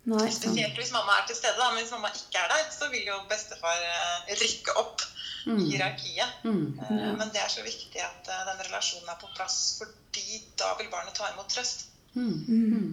Nei. 0.09 0.25
Spesielt 0.31 0.75
hvis 0.79 0.91
mamma 0.95 1.15
er 1.21 1.25
til 1.29 1.35
stede. 1.37 1.55
Da. 1.59 1.69
Men 1.71 1.83
hvis 1.83 1.91
mamma 1.95 2.09
ikke 2.15 2.41
er 2.41 2.51
der, 2.51 2.65
så 2.75 2.89
vil 2.91 3.05
jo 3.07 3.17
bestefar 3.29 3.79
eh, 3.93 4.35
rykke 4.41 4.75
opp 4.83 5.05
i 5.05 5.15
Mm. 5.49 5.59
hierarkiet. 5.69 6.31
Mm. 6.43 6.79
Eh, 6.83 6.89
Ja. 6.99 7.11
Men 7.15 7.29
det 7.33 7.39
er 7.41 7.47
så 7.49 7.61
viktig 7.63 8.01
at 8.03 8.27
den 8.27 8.59
relasjonen 8.65 9.07
er 9.09 9.15
på 9.21 9.29
plass, 9.37 9.55
fordi 9.79 10.41
da 10.59 10.73
vil 10.77 10.89
barnet 10.91 11.15
ta 11.15 11.29
imot 11.31 11.47
trøst. 11.49 11.85
Mm. 12.13 12.43
Mm. 12.47 12.65
Mm. 12.73 12.89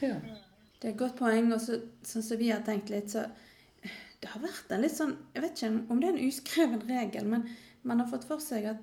Ja. 0.00 0.14
Det 0.80 0.88
er 0.88 0.94
et 0.94 0.98
godt 0.98 1.18
poeng. 1.18 1.52
Og 1.52 1.60
så, 1.60 1.76
sånn 2.08 2.24
som 2.24 2.38
vi 2.40 2.48
har 2.50 2.62
tenkt 2.64 2.88
litt, 2.88 3.10
så 3.12 3.26
Det 4.20 4.28
har 4.28 4.42
vært 4.42 4.72
en 4.72 4.82
litt 4.84 4.96
sånn 4.96 5.14
Jeg 5.34 5.44
vet 5.44 5.56
ikke 5.56 5.92
om 5.92 6.00
det 6.00 6.08
er 6.08 6.16
en 6.16 6.28
uskreven 6.28 6.82
regel, 6.88 7.28
men 7.30 7.46
man 7.88 8.02
har 8.02 8.10
fått 8.10 8.26
for 8.28 8.42
seg 8.44 8.68
at 8.68 8.82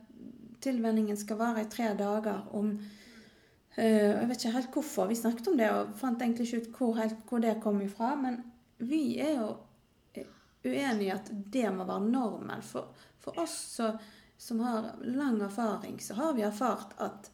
tilvenningen 0.66 1.18
skal 1.20 1.38
vare 1.38 1.64
i 1.64 1.70
tre 1.70 1.92
dager. 1.98 2.48
Om 2.58 2.72
øh, 2.74 4.12
Jeg 4.18 4.28
vet 4.32 4.42
ikke 4.42 4.56
helt 4.58 4.74
hvorfor 4.74 5.12
vi 5.12 5.20
snakket 5.20 5.52
om 5.52 5.58
det, 5.60 5.70
og 5.72 5.96
fant 6.00 6.22
egentlig 6.22 6.50
ikke 6.50 6.64
ut 6.64 6.80
hvor, 6.80 6.98
helt, 6.98 7.24
hvor 7.30 7.44
det 7.44 7.60
kom 7.64 7.82
ifra. 7.86 8.16
Men 8.18 8.42
vi 8.78 9.20
er 9.22 9.36
jo 9.38 9.56
uenig 10.18 10.34
uenige 10.68 11.08
i 11.08 11.14
at 11.14 11.30
det 11.32 11.70
må 11.72 11.86
være 11.86 12.10
normen. 12.10 12.64
For, 12.66 12.90
for 13.22 13.40
oss 13.40 13.56
så, 13.78 13.92
som 14.38 14.60
har 14.66 14.90
lang 15.06 15.42
erfaring, 15.42 16.00
så 16.02 16.18
har 16.18 16.34
vi 16.34 16.46
erfart 16.48 16.98
at 16.98 17.32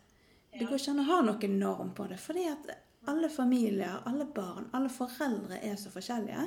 det 0.54 0.68
går 0.68 0.78
ikke 0.78 0.92
an 0.94 1.02
å 1.02 1.08
ha 1.08 1.22
noen 1.26 1.56
norm 1.60 1.94
på 1.98 2.06
det. 2.12 2.20
Fordi 2.22 2.44
at 2.52 2.70
alle 3.10 3.30
familier, 3.30 4.04
alle 4.06 4.28
barn, 4.36 4.70
alle 4.72 4.92
foreldre 4.94 5.58
er 5.66 5.80
så 5.80 5.90
forskjellige. 5.92 6.46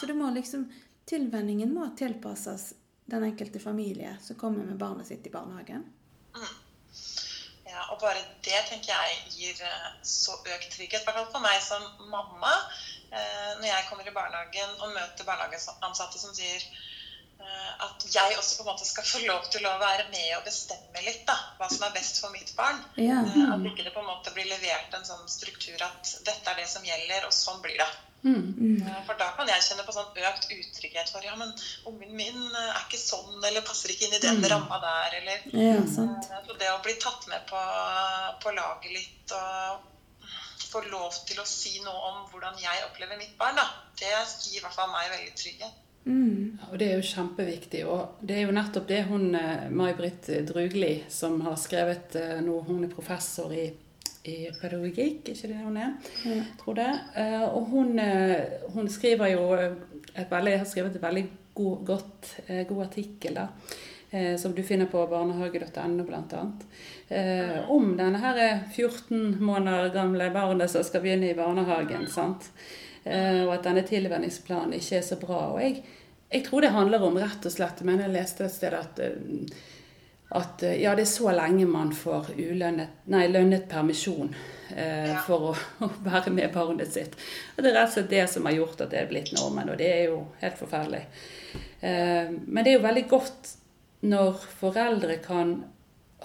Så 0.00 0.06
det 0.06 0.14
må 0.18 0.30
liksom 0.30 0.68
Tilvenningen 1.02 1.72
må 1.74 1.88
tilpasses 1.98 2.68
den 3.10 3.24
enkelte 3.26 3.58
familie 3.60 4.16
som 4.22 4.36
kommer 4.38 4.64
med 4.64 4.78
barnet 4.78 5.08
sitt 5.08 5.26
i 5.26 5.30
barnehagen. 5.30 5.82
Ja, 7.72 7.82
og 7.90 7.98
bare 8.00 8.20
det 8.44 8.60
tenker 8.68 8.92
jeg 8.92 9.18
gir 9.32 9.64
eh, 9.66 9.90
så 10.06 10.36
økt 10.36 10.70
trygghet, 10.74 11.02
i 11.02 11.06
hvert 11.06 11.18
fall 11.18 11.30
for 11.32 11.44
meg 11.44 11.58
som 11.64 11.84
mamma. 12.12 12.52
Eh, 13.10 13.50
når 13.60 13.68
jeg 13.68 13.86
kommer 13.88 14.08
i 14.08 14.14
barnehagen 14.14 14.74
og 14.78 14.94
møter 14.94 15.28
barnehageansatte 15.28 16.20
som 16.20 16.34
sier 16.36 16.60
eh, 16.60 17.72
at 17.86 18.06
jeg 18.14 18.38
også 18.38 18.60
på 18.60 18.66
en 18.66 18.70
måte 18.70 18.88
skal 18.88 19.08
få 19.08 19.24
lov 19.24 19.48
til 19.52 19.66
å 19.68 19.74
være 19.80 20.06
med 20.12 20.28
og 20.38 20.46
bestemme 20.46 21.04
litt 21.04 21.26
da, 21.28 21.36
hva 21.58 21.68
som 21.72 21.88
er 21.88 21.96
best 21.96 22.22
for 22.22 22.34
mitt 22.36 22.54
barn. 22.58 22.80
Ja. 23.00 23.22
At 23.24 23.66
ikke 23.72 23.88
det 23.88 23.96
på 23.96 24.04
en 24.04 24.10
måte 24.12 24.36
blir 24.36 24.48
levert 24.52 24.94
en 24.96 25.08
sånn 25.08 25.28
struktur 25.32 25.80
at 25.88 26.16
dette 26.28 26.54
er 26.54 26.62
det 26.62 26.68
som 26.70 26.84
gjelder, 26.86 27.28
og 27.28 27.36
sånn 27.36 27.60
blir 27.64 27.80
det. 27.80 27.90
Mm. 28.22 28.82
For 29.06 29.18
da 29.18 29.32
kan 29.36 29.48
jeg 29.50 29.64
kjenne 29.66 29.84
på 29.86 29.94
sånn 29.94 30.18
økt 30.30 30.44
utrygghet 30.54 31.10
for 31.10 31.24
ja, 31.26 31.34
men 31.38 31.50
ungen 31.90 32.12
min 32.14 32.42
er 32.54 32.76
ikke 32.84 33.00
sånn, 33.00 33.40
eller 33.42 33.64
passer 33.66 33.90
ikke 33.90 34.06
inn 34.06 34.18
i 34.18 34.22
den 34.22 34.44
ramma 34.52 34.78
der, 34.82 35.16
eller 35.20 35.48
Ja, 35.58 35.80
sant. 35.90 36.28
Så 36.46 36.58
det 36.58 36.70
å 36.70 36.82
bli 36.84 36.94
tatt 37.02 37.26
med 37.32 37.42
på, 37.50 37.62
på 38.44 38.54
laget 38.54 38.94
litt 38.94 39.34
og 39.36 39.88
få 40.72 40.84
lov 40.88 41.12
til 41.28 41.40
å 41.42 41.46
si 41.48 41.78
noe 41.84 42.10
om 42.12 42.20
hvordan 42.30 42.56
jeg 42.62 42.86
opplever 42.86 43.18
mitt 43.20 43.34
barn, 43.40 43.58
da, 43.58 43.66
det 43.98 44.12
gir 44.14 44.60
i 44.60 44.64
hvert 44.64 44.76
fall 44.76 44.92
meg 44.94 45.10
veldig 45.12 45.34
trygghet. 45.36 45.78
Mm. 46.02 46.58
Ja, 46.60 46.68
Og 46.70 46.78
det 46.80 46.88
er 46.88 46.96
jo 46.98 47.10
kjempeviktig. 47.10 47.82
Og 47.86 48.22
det 48.22 48.38
er 48.38 48.46
jo 48.46 48.54
nettopp 48.56 48.88
det 48.88 49.02
hun 49.10 49.34
eh, 49.38 49.68
May-Britt 49.70 50.30
Drugli, 50.48 50.94
som 51.12 51.40
har 51.44 51.58
skrevet 51.60 52.16
noe 52.42 52.46
nå, 52.46 52.60
hun 52.70 52.86
er 52.86 52.94
professor 52.94 53.52
i, 53.54 53.68
i 54.24 54.36
pedagogikk, 54.60 55.28
ikke 55.32 55.48
det 55.50 55.60
hun 55.64 55.76
er? 55.76 55.94
Mm. 56.24 56.42
tror 56.60 56.74
det. 56.78 56.90
Eh, 57.16 57.42
Og 57.42 57.64
hun, 57.72 57.98
eh, 57.98 58.44
hun 58.74 58.88
skriver 58.88 59.32
jo 59.32 59.48
et 60.14 60.30
veldig, 60.30 60.58
har 60.58 60.68
skrevet 60.68 60.96
et 60.96 61.02
veldig 61.02 61.24
god, 61.54 61.84
godt, 61.86 62.34
eh, 62.48 62.62
god 62.68 62.84
artikkel 62.86 63.34
da, 63.34 63.48
eh, 64.10 64.36
som 64.36 64.52
du 64.54 64.62
finner 64.62 64.86
på 64.86 65.06
barnehage.no 65.10 66.04
bl.a. 66.04 66.44
Eh, 67.08 67.70
om 67.70 67.96
denne 67.96 68.18
her 68.18 68.60
14 68.72 69.36
måneder 69.40 69.92
gamle 69.92 70.30
barnet 70.30 70.70
som 70.70 70.84
skal 70.84 71.02
begynne 71.02 71.30
i 71.30 71.34
barnehagen. 71.34 72.06
sant? 72.06 72.50
Eh, 73.04 73.42
og 73.44 73.54
at 73.56 73.64
denne 73.64 73.82
tilvenningsplanen 73.82 74.78
ikke 74.78 74.96
er 75.00 75.02
så 75.02 75.18
bra. 75.18 75.52
Og 75.52 75.60
jeg, 75.60 75.82
jeg 76.32 76.44
tror 76.46 76.60
det 76.62 76.70
handler 76.70 77.02
om 77.02 77.18
rett 77.18 77.44
og 77.44 77.52
slett 77.52 77.82
Men 77.82 77.98
jeg 78.00 78.12
leste 78.14 78.44
et 78.44 78.54
sted 78.54 78.72
at 78.78 78.98
eh, 79.02 79.16
at 80.38 80.62
eh, 80.66 80.78
ja, 80.82 80.94
det 80.96 81.04
er 81.06 81.10
så 81.12 81.32
lenge 81.36 81.66
man 81.68 81.92
får 81.96 82.32
ulønnet, 82.38 83.02
nei, 83.12 83.26
lønnet 83.28 83.68
permisjon 83.70 84.30
eh, 84.74 85.10
Ja. 85.12 85.18
for 85.26 85.50
å, 85.50 85.54
å 85.84 85.90
være 86.06 86.32
med 86.34 86.52
barnet 86.54 86.92
sitt. 86.94 87.16
Og 87.56 87.62
det 87.64 87.72
er 87.72 87.78
rett 87.80 87.90
og 87.90 87.96
slett 87.98 88.10
det 88.14 88.24
som 88.32 88.48
har 88.48 88.56
gjort 88.56 88.80
at 88.80 88.92
det 88.94 89.02
er 89.02 89.10
blitt 89.10 89.32
normen, 89.36 89.68
og 89.72 89.78
det 89.80 89.90
er 89.92 90.04
jo 90.10 90.22
helt 90.40 90.58
forferdelig. 90.60 91.02
Eh, 91.82 92.32
men 92.46 92.62
det 92.64 92.72
er 92.72 92.78
jo 92.78 92.86
veldig 92.86 93.04
godt 93.10 93.52
når 94.08 94.40
foreldre 94.58 95.18
kan 95.22 95.52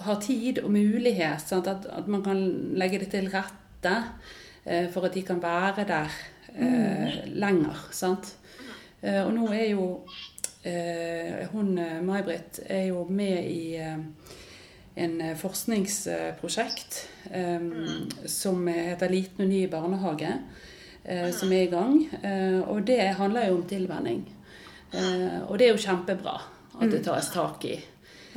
ha 0.06 0.14
tid 0.22 0.60
og 0.64 0.70
mulighet, 0.74 1.42
sant? 1.42 1.68
At, 1.70 1.86
at 1.90 2.08
man 2.10 2.22
kan 2.26 2.40
legge 2.78 3.00
det 3.02 3.10
til 3.12 3.28
rette 3.32 3.94
eh, 4.64 4.88
for 4.94 5.06
at 5.08 5.14
de 5.14 5.22
kan 5.26 5.40
være 5.42 5.84
der 5.88 6.18
eh, 6.54 7.20
lenger. 7.34 7.84
Sant? 7.94 8.32
Eh, 9.02 9.20
og 9.24 9.32
nå 9.36 9.48
er 9.54 9.72
jo 9.74 9.88
hun 11.52 11.78
eh, 11.78 12.00
May-Britt 12.04 12.60
er 12.66 12.88
jo 12.90 13.04
med 13.08 13.44
i 13.50 13.76
eh, 13.76 13.98
en 14.98 15.20
eh, 15.20 15.36
forskningsprosjekt 15.38 16.98
eh, 17.30 17.60
som 18.26 18.66
heter 18.66 19.08
'Liten 19.08 19.44
og 19.44 19.48
ny 19.48 19.66
barnehage', 19.70 20.34
eh, 21.04 21.30
som 21.32 21.52
er 21.52 21.62
i 21.62 21.72
gang. 21.72 22.08
Eh, 22.22 22.60
og 22.68 22.86
det 22.86 23.00
handler 23.20 23.48
jo 23.48 23.60
om 23.60 23.66
tilvenning. 23.68 24.26
Eh, 24.92 25.42
og 25.50 25.58
det 25.58 25.68
er 25.68 25.72
jo 25.76 25.84
kjempebra 25.84 26.40
at 26.80 26.90
det 26.90 27.04
tas 27.04 27.30
tak 27.34 27.64
i. 27.64 27.78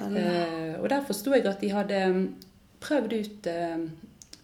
Eh, 0.01 0.79
og 0.79 0.89
der 0.89 1.03
forsto 1.05 1.33
jeg 1.33 1.45
at 1.45 1.61
de 1.61 1.69
hadde 1.69 1.99
mm, 2.13 2.23
prøvd 2.81 3.13
ut 3.13 3.47
eh, 3.47 3.73
eh, 3.73 3.79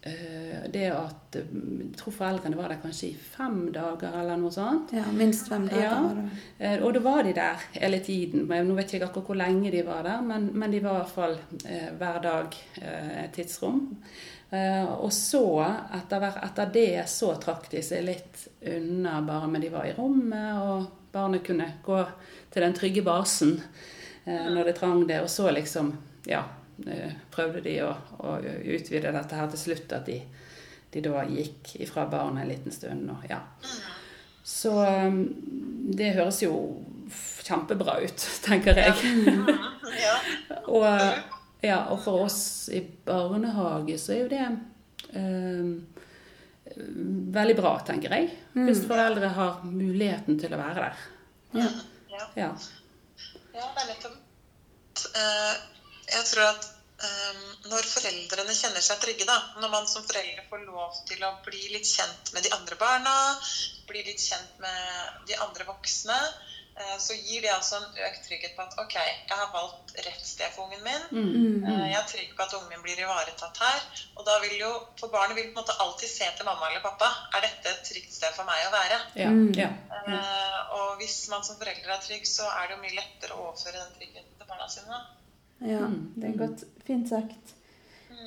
det 0.02 0.84
at 0.94 1.36
eh, 1.36 1.42
Jeg 1.82 1.96
tror 1.98 2.12
foreldrene 2.14 2.56
var 2.56 2.68
der 2.70 2.78
kanskje 2.82 3.08
i 3.10 3.16
fem 3.18 3.72
dager 3.74 4.14
eller 4.20 4.36
noe 4.38 4.52
sånt. 4.54 4.92
Ja, 4.94 5.04
minst 5.12 5.48
fem 5.50 5.66
dager 5.68 5.82
Ja. 5.82 6.00
var 6.02 6.14
det. 6.14 6.28
Eh, 6.58 6.82
Og 6.86 6.94
da 6.94 7.00
var 7.00 7.22
de 7.26 7.32
der 7.34 7.56
hele 7.72 7.98
tiden. 8.00 8.46
Nå 8.48 8.74
vet 8.78 8.92
jeg 8.92 9.00
ikke 9.00 9.10
akkurat 9.10 9.26
hvor 9.26 9.36
lenge 9.42 9.70
de 9.74 9.82
var 9.86 10.02
der, 10.06 10.20
men, 10.22 10.50
men 10.54 10.70
de 10.70 10.80
var 10.84 10.94
i 10.94 11.02
hvert 11.02 11.14
fall 11.16 11.36
eh, 11.66 11.88
hver 11.98 12.20
dag 12.22 12.54
eh, 12.82 13.24
et 13.24 13.32
tidsrom. 13.32 13.96
Eh, 14.50 14.84
og 14.86 15.10
så, 15.12 15.42
etter, 15.98 16.24
etter 16.46 16.70
det, 16.72 17.08
så 17.10 17.34
trakk 17.40 17.66
de 17.70 17.82
seg 17.84 18.04
litt 18.06 18.46
unna 18.64 19.20
bare, 19.26 19.48
men 19.50 19.60
de 19.60 19.68
var 19.74 19.84
i 19.84 19.92
rommet, 19.98 20.54
og 20.62 20.86
barnet 21.12 21.42
kunne 21.44 21.66
gå 21.84 21.98
til 22.50 22.62
den 22.64 22.72
trygge 22.76 23.02
basen 23.04 23.58
eh, 24.24 24.46
når 24.48 24.64
det 24.70 24.76
trang 24.78 25.04
det. 25.08 25.20
Og 25.20 25.28
så 25.28 25.50
liksom, 25.52 25.92
ja, 26.26 26.40
eh, 26.40 26.57
prøvde 27.34 27.62
de 27.64 27.78
å, 27.84 27.92
å 28.22 28.36
utvide 28.42 29.12
dette 29.14 29.38
her 29.38 29.48
til 29.52 29.60
slutt, 29.60 29.94
at 29.96 30.06
de, 30.08 30.18
de 30.94 31.02
da 31.04 31.24
gikk 31.28 31.74
ifra 31.82 32.06
barnet 32.10 32.44
en 32.44 32.52
liten 32.52 32.74
stund. 32.74 33.08
Og, 33.12 33.26
ja. 33.30 33.42
Så 34.48 34.72
um, 34.78 35.20
det 35.98 36.14
høres 36.16 36.42
jo 36.44 36.54
kjempebra 37.44 37.98
ut, 38.04 38.26
tenker 38.46 38.78
jeg. 38.78 39.12
Ja. 39.98 40.16
og, 40.76 40.88
ja, 41.64 41.82
og 41.92 42.02
for 42.04 42.26
oss 42.28 42.40
i 42.72 42.82
barnehage 43.06 43.98
så 44.00 44.14
er 44.14 44.22
jo 44.22 44.32
det 44.32 44.48
um, 45.18 45.72
veldig 47.34 47.56
bra, 47.58 47.78
tenker 47.86 48.14
jeg. 48.14 48.32
Hvis 48.58 48.84
foreldre 48.88 49.32
har 49.36 49.62
muligheten 49.66 50.38
til 50.40 50.54
å 50.54 50.60
være 50.60 50.88
der. 50.88 51.06
Ja. 51.58 51.70
Ja. 52.12 52.26
Ja. 52.36 52.50
Ja, 53.58 53.66
det 53.74 53.82
er 53.82 53.88
nettopp 53.88 55.08
eh, 55.18 55.77
Jeg 56.12 56.24
tror 56.30 56.44
at 56.48 56.68
eh, 57.04 57.40
når 57.70 57.88
foreldrene 57.94 58.54
kjenner 58.56 58.84
seg 58.84 59.00
trygge, 59.02 59.26
da, 59.28 59.38
når 59.60 59.70
man 59.76 59.86
som 59.90 60.04
foreldre 60.08 60.44
får 60.50 60.64
lov 60.66 61.00
til 61.08 61.24
å 61.28 61.34
bli 61.46 61.64
litt 61.74 61.86
kjent 61.88 62.32
med 62.34 62.42
de 62.48 62.52
andre 62.56 62.76
barna, 62.80 63.16
bli 63.88 64.02
litt 64.06 64.20
kjent 64.20 64.58
med 64.60 65.26
de 65.28 65.36
andre 65.40 65.64
voksne, 65.68 66.16
eh, 66.78 66.96
så 67.00 67.14
gir 67.16 67.42
det 67.44 67.52
altså 67.54 67.78
en 67.80 67.86
økt 68.08 68.24
trygghet 68.28 68.56
på 68.56 68.64
at 68.66 68.74
OK, 68.82 68.94
jeg 68.94 69.36
har 69.36 69.48
valgt 69.52 69.94
rett 70.04 70.26
sted 70.26 70.52
for 70.54 70.66
ungen 70.68 70.82
min. 70.84 71.06
Mm. 71.10 71.64
Eh, 71.68 71.84
Jeg 71.88 71.96
er 72.00 72.08
trygg 72.10 72.34
på 72.36 72.44
at 72.44 72.52
ungen 72.58 72.68
min 72.74 72.82
blir 72.84 73.00
ivaretatt 73.04 73.56
her. 73.64 73.86
Og 74.16 74.24
da 74.28 74.38
vil 74.44 74.56
jo, 74.60 74.68
For 75.00 75.08
barnet 75.10 75.36
vil 75.38 75.48
på 75.52 75.56
en 75.56 75.62
måte 75.62 75.76
alltid 75.80 76.08
se 76.10 76.28
til 76.36 76.46
mamma 76.46 76.68
eller 76.70 76.84
pappa. 76.84 77.08
Er 77.34 77.40
dette 77.46 77.72
et 77.72 77.84
trygt 77.88 78.12
sted 78.12 78.34
for 78.36 78.44
meg 78.48 78.66
å 78.66 78.72
være? 78.74 78.98
Ja, 79.16 79.28
Mm. 79.32 79.52
ja. 79.56 79.70
Eh, 79.90 80.58
og 80.78 80.98
hvis 81.00 81.28
man 81.32 81.42
som 81.44 81.56
forelder 81.58 81.90
er 81.96 82.02
trygg, 82.04 82.26
så 82.26 82.44
er 82.48 82.68
det 82.68 82.76
jo 82.76 82.82
mye 82.82 82.96
lettere 83.00 83.34
å 83.34 83.48
overføre 83.48 83.78
den 83.80 83.94
tryggheten 83.98 84.36
til 84.38 84.46
barna 84.46 84.68
sine. 84.68 85.00
Ja, 85.60 85.86
Mm. 85.88 86.12
det 86.16 86.28
er 86.28 86.36
godt. 86.38 86.64
Fint 86.86 87.08
sagt. 87.08 87.54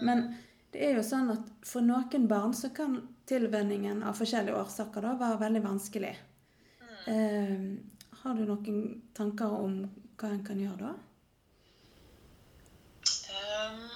Men 0.02 0.38
det 0.72 0.82
er 0.84 0.96
jo 0.96 1.04
sånn 1.04 1.32
at 1.32 1.48
for 1.68 1.82
noen 1.82 2.28
barn 2.28 2.54
så 2.54 2.70
kan 2.76 2.98
tilvenningen 3.28 4.04
av 4.04 4.18
forskjellige 4.18 4.56
årsaker 4.58 5.02
da 5.02 5.14
være 5.20 5.40
veldig 5.40 5.62
vanskelig. 5.64 6.16
Eh, 7.08 7.78
har 8.24 8.34
du 8.36 8.44
noen 8.46 9.02
tanker 9.14 9.46
om 9.46 9.90
hva 10.18 10.30
en 10.30 10.44
kan 10.46 10.60
gjøre 10.60 10.78
da? 10.78 10.94
Um, 13.32 13.90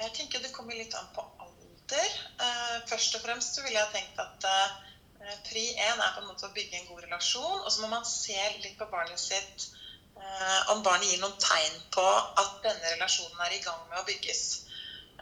Jeg 0.00 0.12
tenker 0.16 0.42
det 0.42 0.50
kommer 0.52 0.74
litt 0.74 0.94
an 0.98 1.10
på 1.14 1.22
alder. 1.38 2.08
Uh, 2.40 2.78
Først 2.90 3.14
og 3.14 3.22
fremst 3.22 3.54
så 3.54 3.62
ville 3.62 3.78
jeg 3.78 3.92
tenkt 3.94 4.18
at 4.18 4.46
uh, 4.48 4.80
pri 5.46 5.62
1 5.76 6.00
er 6.02 6.16
på 6.16 6.22
en 6.24 6.26
måte 6.32 6.48
å 6.48 6.54
bygge 6.56 6.80
en 6.80 6.88
god 6.90 7.04
relasjon. 7.04 7.60
Og 7.62 7.70
så 7.70 7.84
må 7.84 7.92
man 7.92 8.04
se 8.08 8.34
litt 8.64 8.74
på 8.80 8.88
barnet 8.90 9.20
sitt 9.22 9.68
om 10.72 10.82
barnet 10.84 11.08
gir 11.08 11.20
noen 11.22 11.36
tegn 11.40 11.78
på 11.94 12.04
at 12.42 12.52
denne 12.64 12.92
relasjonen 12.94 13.40
er 13.46 13.56
i 13.56 13.62
gang 13.64 13.80
med 13.90 13.98
å 14.00 14.06
bygges. 14.06 14.42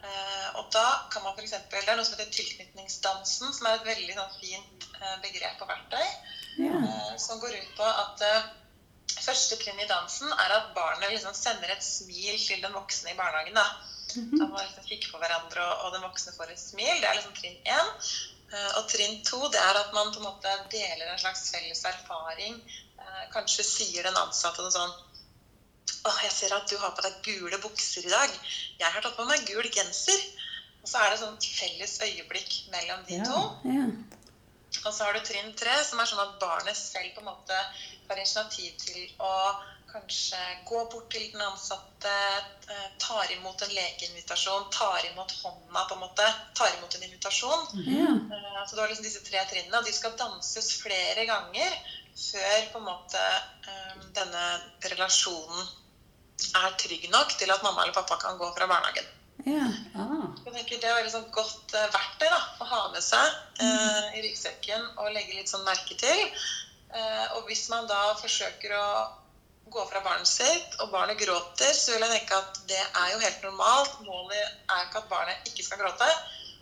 Eh, 0.03 0.49
Og 0.59 0.71
da 0.73 0.87
kan 1.13 1.23
man 1.23 1.35
f.eks. 1.37 1.53
Det 1.71 1.83
er 1.85 1.97
noe 1.97 2.05
som 2.05 2.17
heter 2.17 2.33
tilknytningsdansen, 2.33 3.53
som 3.53 3.67
er 3.69 3.79
et 3.79 3.87
veldig 3.91 4.17
sånn, 4.17 4.33
fint 4.41 4.87
eh, 5.01 5.17
begrep 5.25 5.61
og 5.63 5.69
verktøy. 5.71 6.07
Ja. 6.65 6.73
eh, 6.81 7.13
Som 7.21 7.41
går 7.43 7.55
ut 7.61 7.71
på 7.77 7.85
at 7.85 8.25
eh, 8.27 8.49
første 9.21 9.59
trinn 9.61 9.81
i 9.83 9.89
dansen 9.91 10.33
er 10.33 10.57
at 10.57 10.73
barnet 10.77 11.13
liksom 11.13 11.35
sender 11.37 11.71
et 11.75 11.85
smil 11.85 12.37
til 12.41 12.61
den 12.65 12.73
voksne 12.77 13.13
i 13.13 13.19
barnehagen. 13.19 13.55
da. 13.55 13.67
Da 14.11 14.47
må 14.49 14.57
man 14.57 14.65
liksom 14.67 14.85
kikker 14.89 15.13
på 15.13 15.21
hverandre, 15.23 15.65
og, 15.85 15.93
den 15.95 16.03
voksne 16.03 16.33
får 16.35 16.51
et 16.51 16.59
smil. 16.63 16.97
Det 17.01 17.07
er 17.09 17.19
liksom 17.21 17.37
trinn 17.37 17.59
én. 17.63 17.91
Eh, 18.51 18.71
Og 18.81 18.89
trinn 18.91 19.21
to 19.25 19.45
det 19.53 19.61
er 19.63 19.79
at 19.85 19.93
man 19.95 20.11
på 20.13 20.19
en 20.23 20.27
måte 20.33 20.57
deler 20.73 21.13
en 21.13 21.21
slags 21.23 21.51
felles 21.53 21.85
erfaring. 21.85 22.57
Eh, 23.01 23.25
Kanskje 23.35 23.65
sier 23.67 24.07
den 24.09 24.17
ansatte 24.21 24.65
noe 24.65 24.75
sånn 24.75 24.93
Åh, 26.09 26.19
jeg 26.25 26.33
ser 26.33 26.53
at 26.57 26.69
du 26.71 26.79
har 26.81 26.95
på 26.97 27.03
deg 27.05 27.17
gule 27.27 27.59
bukser 27.61 28.07
i 28.07 28.13
dag. 28.13 28.31
Jeg 28.81 28.89
har 28.95 29.03
tatt 29.05 29.17
på 29.19 29.27
meg 29.29 29.43
gul 29.45 29.67
genser. 29.69 30.23
Og 30.81 30.89
så 30.89 31.03
er 31.03 31.11
det 31.13 31.19
sånn 31.21 31.35
felles 31.45 31.99
øyeblikk 32.01 32.55
mellom 32.73 33.03
de 33.05 33.19
Ja. 33.19 33.27
to. 33.29 33.43
Ja. 33.69 33.85
Og 34.87 34.95
så 34.95 35.05
har 35.05 35.13
du 35.13 35.21
trinn 35.21 35.53
tre, 35.53 35.75
som 35.85 36.01
er 36.01 36.07
sånn 36.09 36.23
at 36.25 36.39
barnet 36.41 36.77
selv 36.79 37.13
på 37.13 37.21
en 37.21 37.29
måte 37.29 37.59
tar 38.09 38.17
initiativ 38.17 38.79
til 38.81 39.11
å 39.21 39.35
kanskje 39.93 40.41
gå 40.65 40.81
bort 40.89 41.11
til 41.11 41.27
den 41.33 41.43
ansatte, 41.43 42.15
eh, 42.71 42.89
tar 43.03 43.27
imot 43.35 43.61
en 43.67 43.69
lekeinvitasjon, 43.75 44.71
tar 44.71 45.05
imot 45.11 45.33
hånda 45.43 45.85
på 45.91 45.97
en 45.99 46.05
måte, 46.07 46.35
tar 46.55 46.73
imot 46.79 46.95
en 46.95 47.03
invitasjon. 47.03 47.67
Ja. 47.85 48.15
Eh, 48.37 48.65
Så 48.67 48.77
du 48.77 48.81
har 48.81 48.89
liksom 48.89 49.05
disse 49.05 49.21
tre 49.25 49.45
trinnene, 49.51 49.79
og 49.79 49.85
de 49.85 49.93
skal 49.93 50.13
danses 50.17 50.73
flere 50.81 51.27
ganger 51.27 51.77
før 52.21 52.67
på 52.73 52.81
en 52.81 52.89
måte 52.89 53.21
eh, 53.69 54.03
denne 54.17 54.45
relasjonen 54.93 55.69
er 56.57 56.77
trygg 56.81 57.09
nok 57.13 57.33
til 57.39 57.51
at 57.53 57.63
mamma 57.65 57.83
eller 57.85 57.97
pappa 57.97 58.17
kan 58.21 58.39
gå 58.41 58.49
fra 58.57 58.69
barnehagen. 58.71 59.09
Ja. 59.49 59.67
Ah, 59.97 60.27
Jeg 60.45 60.53
tenker 60.53 60.81
Det 60.83 60.89
er 60.89 60.99
veldig 60.99 61.13
sånn 61.15 61.31
godt 61.33 61.73
eh, 61.77 61.87
verktøy 61.95 62.27
da, 62.29 62.41
å 62.61 62.67
ha 62.69 62.81
med 62.93 63.05
seg 63.05 63.39
eh, 63.65 64.19
i 64.19 64.25
ryggsekken 64.27 64.85
og 64.99 65.13
legge 65.15 65.37
litt 65.39 65.49
sånn 65.49 65.65
merke 65.65 65.97
til. 66.01 66.27
Eh, 66.93 67.27
og 67.37 67.49
hvis 67.49 67.69
man 67.73 67.89
da 67.89 68.11
forsøker 68.21 68.75
å 68.77 68.85
gå 69.71 69.85
fra 69.87 70.03
barnet 70.03 70.27
sitt, 70.29 70.77
og 70.83 70.91
barnet 70.91 71.21
gråter, 71.21 71.73
så 71.77 71.95
vil 71.95 72.03
jeg 72.05 72.19
tenke 72.19 72.37
at 72.43 72.61
det 72.69 72.81
er 72.83 73.13
jo 73.15 73.21
helt 73.23 73.43
normalt. 73.47 74.01
Målet 74.03 74.41
er 74.43 74.87
ikke 74.89 75.05
at 75.05 75.11
barnet 75.13 75.51
ikke 75.53 75.63
skal 75.63 75.79
gråte, 75.79 76.09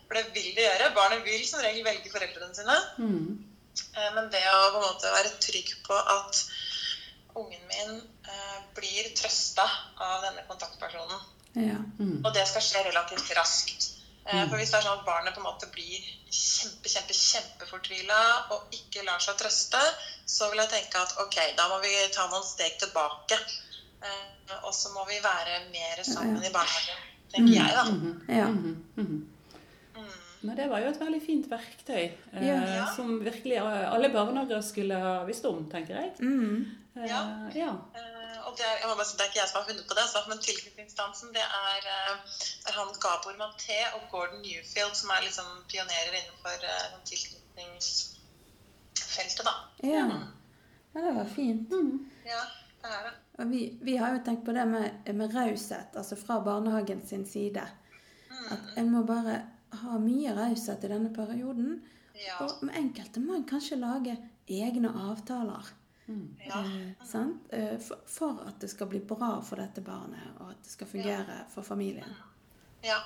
for 0.05 0.19
det 0.19 0.27
vil 0.35 0.51
det 0.55 0.67
gjøre. 0.67 0.91
Barnet 0.93 1.23
vil 1.25 1.47
som 1.49 1.63
regel 1.63 1.83
velge 1.87 2.11
foreldrene 2.13 2.55
sine. 2.55 2.75
mm. 2.99 3.48
Eh, 3.95 4.09
Men 4.15 4.29
det 4.29 4.43
å 4.49 4.71
på 4.73 4.79
en 4.81 4.87
måte 4.89 5.11
være 5.13 5.31
trygg 5.39 5.73
på 5.85 5.93
at 5.93 6.43
ungen 7.35 7.61
min 7.69 8.01
eh, 8.27 8.57
blir 8.75 9.09
trøsta 9.15 9.65
av 9.97 10.21
denne 10.25 10.43
kontaktpersonen, 10.47 11.21
Ja. 11.55 11.77
Mm. 11.99 12.21
og 12.25 12.33
det 12.33 12.47
skal 12.47 12.61
skje 12.61 12.83
relativt 12.85 13.31
raskt. 13.37 13.89
Mm. 14.29 14.49
For 14.49 14.57
hvis 14.57 14.69
det 14.69 14.77
er 14.77 14.83
sånn 14.85 14.99
at 14.99 15.05
barnet 15.05 15.33
på 15.33 15.39
en 15.41 15.47
måte 15.47 15.65
blir 15.73 16.03
kjempe, 16.29 16.89
kjempe, 16.91 17.13
kjempefortvila 17.17 18.19
og 18.53 18.67
ikke 18.75 19.01
lar 19.07 19.17
seg 19.23 19.37
trøste, 19.39 19.79
så 20.27 20.49
vil 20.51 20.59
jeg 20.61 20.69
tenke 20.69 21.01
at 21.01 21.15
ok, 21.23 21.37
da 21.57 21.65
må 21.71 21.79
vi 21.81 21.93
ta 22.13 22.27
noen 22.29 22.43
steg 22.45 22.77
tilbake. 22.77 23.39
Eh, 24.03 24.25
Og 24.63 24.73
så 24.73 24.89
må 24.93 25.05
vi 25.07 25.19
være 25.21 25.59
mer 25.71 26.03
sammen 26.03 26.43
i 26.43 26.49
barnehagen, 26.49 27.01
tenker 27.33 27.53
jeg 27.53 27.73
da. 27.73 27.83
Mhm. 27.83 28.13
Ja. 28.29 28.45
Mm. 30.39 30.47
Men 30.47 30.55
det 30.55 30.69
var 30.71 30.79
jo 30.79 30.87
et 30.93 30.99
veldig 31.01 31.19
fint 31.25 31.47
verktøy, 31.51 32.05
eh, 32.33 32.47
Ja. 32.47 32.85
som 32.95 33.19
virkelig 33.23 33.57
alle 33.59 34.09
barnehager 34.09 34.61
skulle 34.63 34.95
ha 34.95 35.23
visst 35.27 35.45
om, 35.45 35.65
tenker 35.71 35.95
jeg. 35.99 36.11
Mm. 36.19 36.65
Eh, 36.95 37.07
Ja. 37.07 37.49
ja. 37.55 37.69
Eh, 37.95 38.15
Og 38.47 38.55
det 38.57 38.65
jeg 38.65 38.87
må 38.89 38.95
bare 38.95 39.05
si, 39.05 39.17
det 39.17 39.23
er 39.25 39.29
ikke 39.29 39.39
jeg 39.43 39.49
som 39.49 39.61
har 39.61 39.67
funnet 39.69 39.87
på 39.87 39.93
det, 39.99 40.05
så, 40.09 40.17
men 40.29 40.37
tilknytningsdansen 40.41 41.29
det 41.35 41.41
er, 41.43 41.81
eh, 41.85 42.15
er 42.67 42.73
han 42.79 42.87
Gabor 43.03 43.33
Maté 43.37 43.79
og 43.95 44.01
Gordon 44.11 44.41
Newfield 44.41 44.95
som 44.95 45.09
er 45.13 45.21
liksom 45.27 45.45
pionerer 45.69 46.13
innenfor 46.17 46.57
eh, 46.63 46.85
tilknytningsfeltet. 47.05 49.45
da. 49.45 49.51
Ja. 49.83 50.09
ja, 50.93 51.01
det 51.01 51.15
var 51.15 51.25
fint. 51.35 51.69
Mm. 51.71 52.09
Ja, 52.25 52.41
det 52.81 52.89
er 52.89 53.03
det. 53.09 53.13
Vi, 53.51 53.77
vi 53.81 53.97
har 53.97 54.13
jo 54.15 54.19
tenkt 54.25 54.45
på 54.45 54.51
det 54.51 54.65
med, 54.67 54.91
med 55.15 55.35
raushet, 55.35 55.95
altså 55.95 56.15
fra 56.15 56.39
barnehagen 56.43 57.07
sin 57.07 57.25
side. 57.29 57.61
At 58.51 58.59
en 58.77 58.91
må 58.91 59.03
bare 59.03 59.41
ha 59.81 59.97
mye 60.01 60.33
raushet 60.35 60.83
i 60.83 60.91
denne 60.91 61.11
perioden. 61.15 61.79
Ja. 62.19 62.39
Og 62.43 62.63
med 62.67 62.75
enkelte 62.75 63.21
må 63.23 63.35
en 63.37 63.45
kanskje 63.47 63.77
lage 63.79 64.17
egne 64.49 64.89
avtaler. 64.89 65.67
ja. 66.47 66.63
Eh, 66.65 67.05
sant? 67.05 67.53
Eh, 67.53 67.77
for, 67.79 68.01
for 68.07 68.41
at 68.47 68.59
det 68.61 68.71
skal 68.71 68.89
bli 68.89 68.99
bra 68.99 69.35
for 69.45 69.61
dette 69.61 69.81
barnet, 69.85 70.31
og 70.39 70.49
at 70.51 70.63
det 70.63 70.71
skal 70.73 70.89
fungere 70.89 71.43
for 71.53 71.61
familien. 71.63 72.15
Ja. 72.81 72.97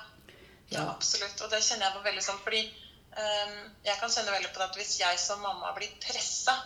ja, 0.68 0.78
Ja. 0.78 0.88
absolutt. 0.90 1.40
Og 1.44 1.50
det 1.50 1.60
kjenner 1.62 1.90
jeg 1.90 1.96
på 1.98 2.06
veldig 2.08 2.24
sånn 2.24 2.40
fordi 2.40 2.62
um, 2.64 3.58
jeg 3.84 3.98
kan 4.00 4.10
kjenne 4.10 4.32
veldig 4.32 4.52
på 4.54 4.62
det 4.62 4.68
at 4.70 4.78
hvis 4.80 4.94
jeg 5.00 5.18
som 5.20 5.42
mamma 5.44 5.74
blir 5.76 5.92
pressa 6.00 6.56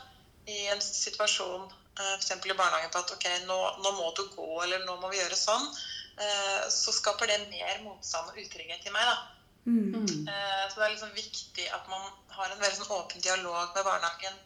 i 0.46 0.66
en 0.72 0.80
situasjon, 0.80 1.66
uh, 1.98 2.14
f.eks. 2.20 2.30
i 2.38 2.54
barnehagen, 2.54 2.92
på 2.94 3.02
at 3.02 3.14
ok, 3.16 3.26
nå, 3.50 3.58
nå 3.82 3.94
må 3.98 4.12
du 4.16 4.22
gå, 4.36 4.48
eller 4.62 4.86
nå 4.86 4.94
må 5.02 5.10
vi 5.10 5.18
gjøre 5.18 5.36
sånn, 5.36 5.66
eh, 6.22 6.68
så 6.72 6.94
skaper 6.94 7.28
det 7.28 7.40
mer 7.50 7.82
motstand 7.84 8.30
og 8.30 8.38
utrygghet 8.40 8.86
i 8.86 8.94
meg. 8.94 9.10
da. 9.10 9.37
Mm. 9.66 9.90
Mm. 9.94 10.28
Eh, 10.28 10.64
Så 10.68 10.80
det 10.80 10.86
er 10.86 10.94
liksom 10.94 11.14
viktig 11.16 11.66
at 11.74 11.88
man 11.90 12.06
har 12.36 12.50
en 12.50 12.60
veldig 12.60 12.78
sånn 12.78 12.96
åpen 12.96 13.20
dialog 13.24 13.74
med 13.74 13.84
barnehagen 13.84 14.38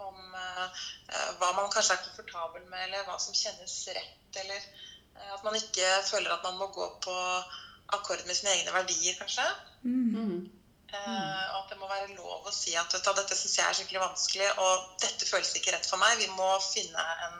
om 0.00 0.34
eh, 0.34 0.84
eh, 1.08 1.30
hva 1.40 1.52
man 1.56 1.70
kanskje 1.72 1.96
er 1.96 2.04
komfortabel 2.04 2.64
med, 2.68 2.86
eller 2.88 3.04
hva 3.08 3.18
som 3.20 3.36
kjennes 3.36 3.74
rett, 3.94 4.40
eller 4.42 4.70
at 5.34 5.42
man 5.44 5.56
ikke 5.58 5.88
føler 6.06 6.32
at 6.32 6.44
man 6.46 6.56
må 6.56 6.70
gå 6.72 6.86
på 7.04 7.14
akkord 7.92 8.22
med 8.26 8.36
sine 8.36 8.54
egne 8.54 8.72
verdier, 8.72 9.16
kanskje. 9.18 9.44
Mm. 9.82 10.14
Mm. 10.14 10.50
Eh, 10.92 11.44
Og 11.50 11.58
at 11.58 11.68
det 11.70 11.78
må 11.78 11.88
være 11.90 12.14
lov 12.16 12.46
å 12.48 12.52
si 12.54 12.72
at 12.78 12.92
vet 12.94 13.04
du, 13.04 13.12
dette 13.18 13.36
syns 13.36 13.58
jeg 13.58 13.66
er 13.66 13.76
skikkelig 13.78 14.00
vanskelig, 14.02 14.48
og 14.58 14.86
dette 15.02 15.28
føles 15.28 15.52
ikke 15.58 15.74
rett 15.74 15.86
for 15.90 16.00
meg. 16.02 16.16
Vi 16.18 16.30
må 16.38 16.48
finne 16.64 17.04
en 17.26 17.36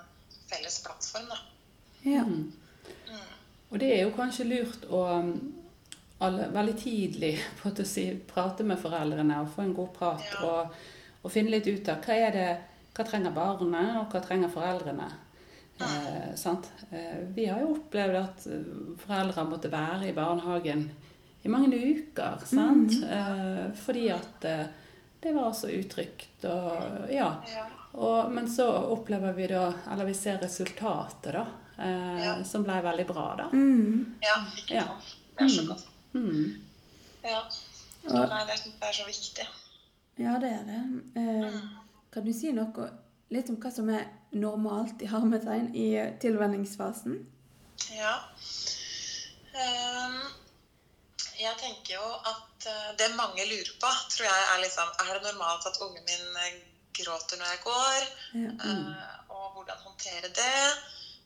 felles 0.51 0.81
plattform, 0.85 1.31
da. 1.31 1.38
Ja. 2.05 2.23
Mm. 2.27 2.53
Mm. 3.09 3.33
Og 3.70 3.81
det 3.81 3.90
er 3.94 4.05
jo 4.05 4.14
kanskje 4.16 4.49
lurt 4.51 4.87
å 4.90 5.01
um, 5.23 5.33
alle, 6.20 6.48
veldig 6.52 6.76
tidlig 6.80 7.35
på 7.62 7.72
å 7.72 7.87
si, 7.88 8.06
prate 8.33 8.66
med 8.66 8.80
foreldrene 8.80 9.40
og 9.42 9.52
få 9.54 9.64
en 9.66 9.74
god 9.76 9.92
prat. 9.96 10.26
Ja. 10.35 10.50
Og, 10.50 10.80
og 11.24 11.33
finne 11.33 11.52
litt 11.56 11.68
ut 11.68 11.88
av 11.92 12.00
hva 12.04 12.16
er 12.28 12.37
det, 12.37 12.48
hva 12.96 13.04
trenger 13.06 13.35
barnet, 13.37 13.96
og 14.00 14.12
hva 14.12 14.22
trenger 14.24 14.52
foreldrene. 14.52 15.09
Eh, 15.80 16.35
sant? 16.37 16.66
Eh, 16.90 17.20
vi 17.35 17.46
har 17.48 17.62
jo 17.62 17.74
opplevd 17.78 18.18
at 18.20 18.46
eh, 18.52 18.66
foreldre 19.00 19.44
måtte 19.48 19.70
være 19.72 20.11
i 20.11 20.16
barnehagen 20.16 20.87
i 21.42 21.48
mange 21.52 21.76
uker. 21.76 22.42
Sant? 22.44 22.98
Eh, 23.04 23.70
fordi 23.80 24.09
at 24.12 24.44
eh, 24.48 24.66
det 25.20 25.33
var 25.37 25.52
så 25.56 25.68
utrygt. 25.72 26.44
Og, 26.48 27.06
ja. 27.12 27.30
Og, 27.92 28.28
men 28.33 28.48
så 28.48 28.66
opplever 28.92 29.33
vi 29.37 29.48
da, 29.50 29.66
eller 29.92 30.09
vi 30.09 30.14
ser 30.16 30.40
resultatet, 30.44 31.33
da. 31.37 31.46
Eh, 31.80 32.20
Ja. 32.24 32.35
Som 32.44 32.64
ble 32.66 32.76
veldig 32.85 33.06
bra, 33.09 33.26
da. 33.40 33.48
Mm. 33.56 34.16
ja, 34.20 34.37
ikke 34.61 34.85
sant. 34.85 35.16
Det 35.38 35.46
er 35.46 35.54
så 35.54 35.64
godt. 35.70 35.87
Mm. 36.12 36.57
Ja. 37.23 37.42
Nei, 38.03 38.40
det, 38.49 38.57
er 38.81 38.92
så 38.96 39.07
viktig. 39.07 39.46
Ja, 40.20 40.38
det 40.40 40.51
er 40.57 40.64
det. 40.68 40.81
Eh, 41.20 41.61
kan 42.12 42.27
du 42.27 42.33
si 42.35 42.53
noe 42.57 42.88
litt 43.31 43.51
om 43.53 43.59
hva 43.61 43.70
som 43.73 43.90
er 43.92 44.09
normalt 44.35 45.03
i 45.05 45.09
harmetegn 45.11 45.70
i 45.77 45.88
tilvenningsfasen? 46.23 47.18
Ja. 47.94 48.14
Um, 49.51 50.18
jeg 51.40 51.57
tenker 51.59 51.96
jo 51.96 52.09
at 52.31 52.66
eh, 52.68 52.90
det 53.01 53.09
mange 53.16 53.46
lurer 53.49 53.73
på, 53.83 53.90
tror 54.12 54.27
jeg 54.29 54.42
er 54.53 54.61
liksom 54.62 54.90
Er 55.03 55.12
det 55.16 55.23
normalt 55.25 55.66
at 55.66 55.81
ungen 55.81 56.05
min 56.05 56.37
eh, 56.44 56.59
gråter 56.99 57.40
når 57.40 57.53
jeg 57.55 57.62
går? 57.64 58.09
Ja. 58.42 58.53
Eh, 58.68 59.14
og 59.33 59.46
hvordan 59.57 59.85
håndtere 59.87 60.29
det? 60.29 60.64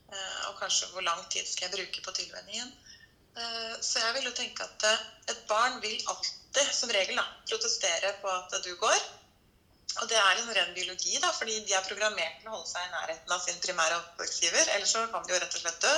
Uh, 0.05 0.41
og 0.49 0.59
kanskje 0.61 0.87
hvor 0.93 1.01
lang 1.01 1.21
tid 1.33 1.47
skal 1.49 1.65
jeg 1.65 1.75
bruke 1.75 2.03
på 2.05 2.11
tilvenningen? 2.13 2.69
Eh, 3.35 3.75
så 3.83 3.99
jeg 3.99 4.15
vil 4.15 4.27
jo 4.29 4.33
tenke 4.35 4.63
at 4.63 4.83
eh, 4.87 5.05
et 5.33 5.41
barn 5.49 5.79
vil 5.83 5.95
alltid, 6.07 6.67
som 6.71 6.91
regel, 6.95 7.17
da, 7.19 7.25
protestere 7.49 8.13
på 8.21 8.31
at 8.31 8.53
du 8.63 8.71
går. 8.79 9.01
Og 10.01 10.07
det 10.11 10.17
er 10.19 10.39
en 10.41 10.53
ren 10.55 10.73
biologi, 10.75 11.17
da, 11.23 11.31
fordi 11.31 11.59
de 11.67 11.73
er 11.75 11.83
programmert 11.87 12.39
til 12.39 12.49
å 12.49 12.55
holde 12.57 12.67
seg 12.67 12.83
i 12.87 12.93
nærheten 12.93 13.31
av 13.35 13.43
sin 13.43 13.59
primære 13.63 13.99
oppdragsgiver. 14.01 14.71
Ellers 14.75 14.91
så 14.91 15.05
kan 15.11 15.23
de 15.23 15.31
jo 15.35 15.39
rett 15.43 15.55
og 15.59 15.65
slett 15.65 15.83
dø, 15.87 15.97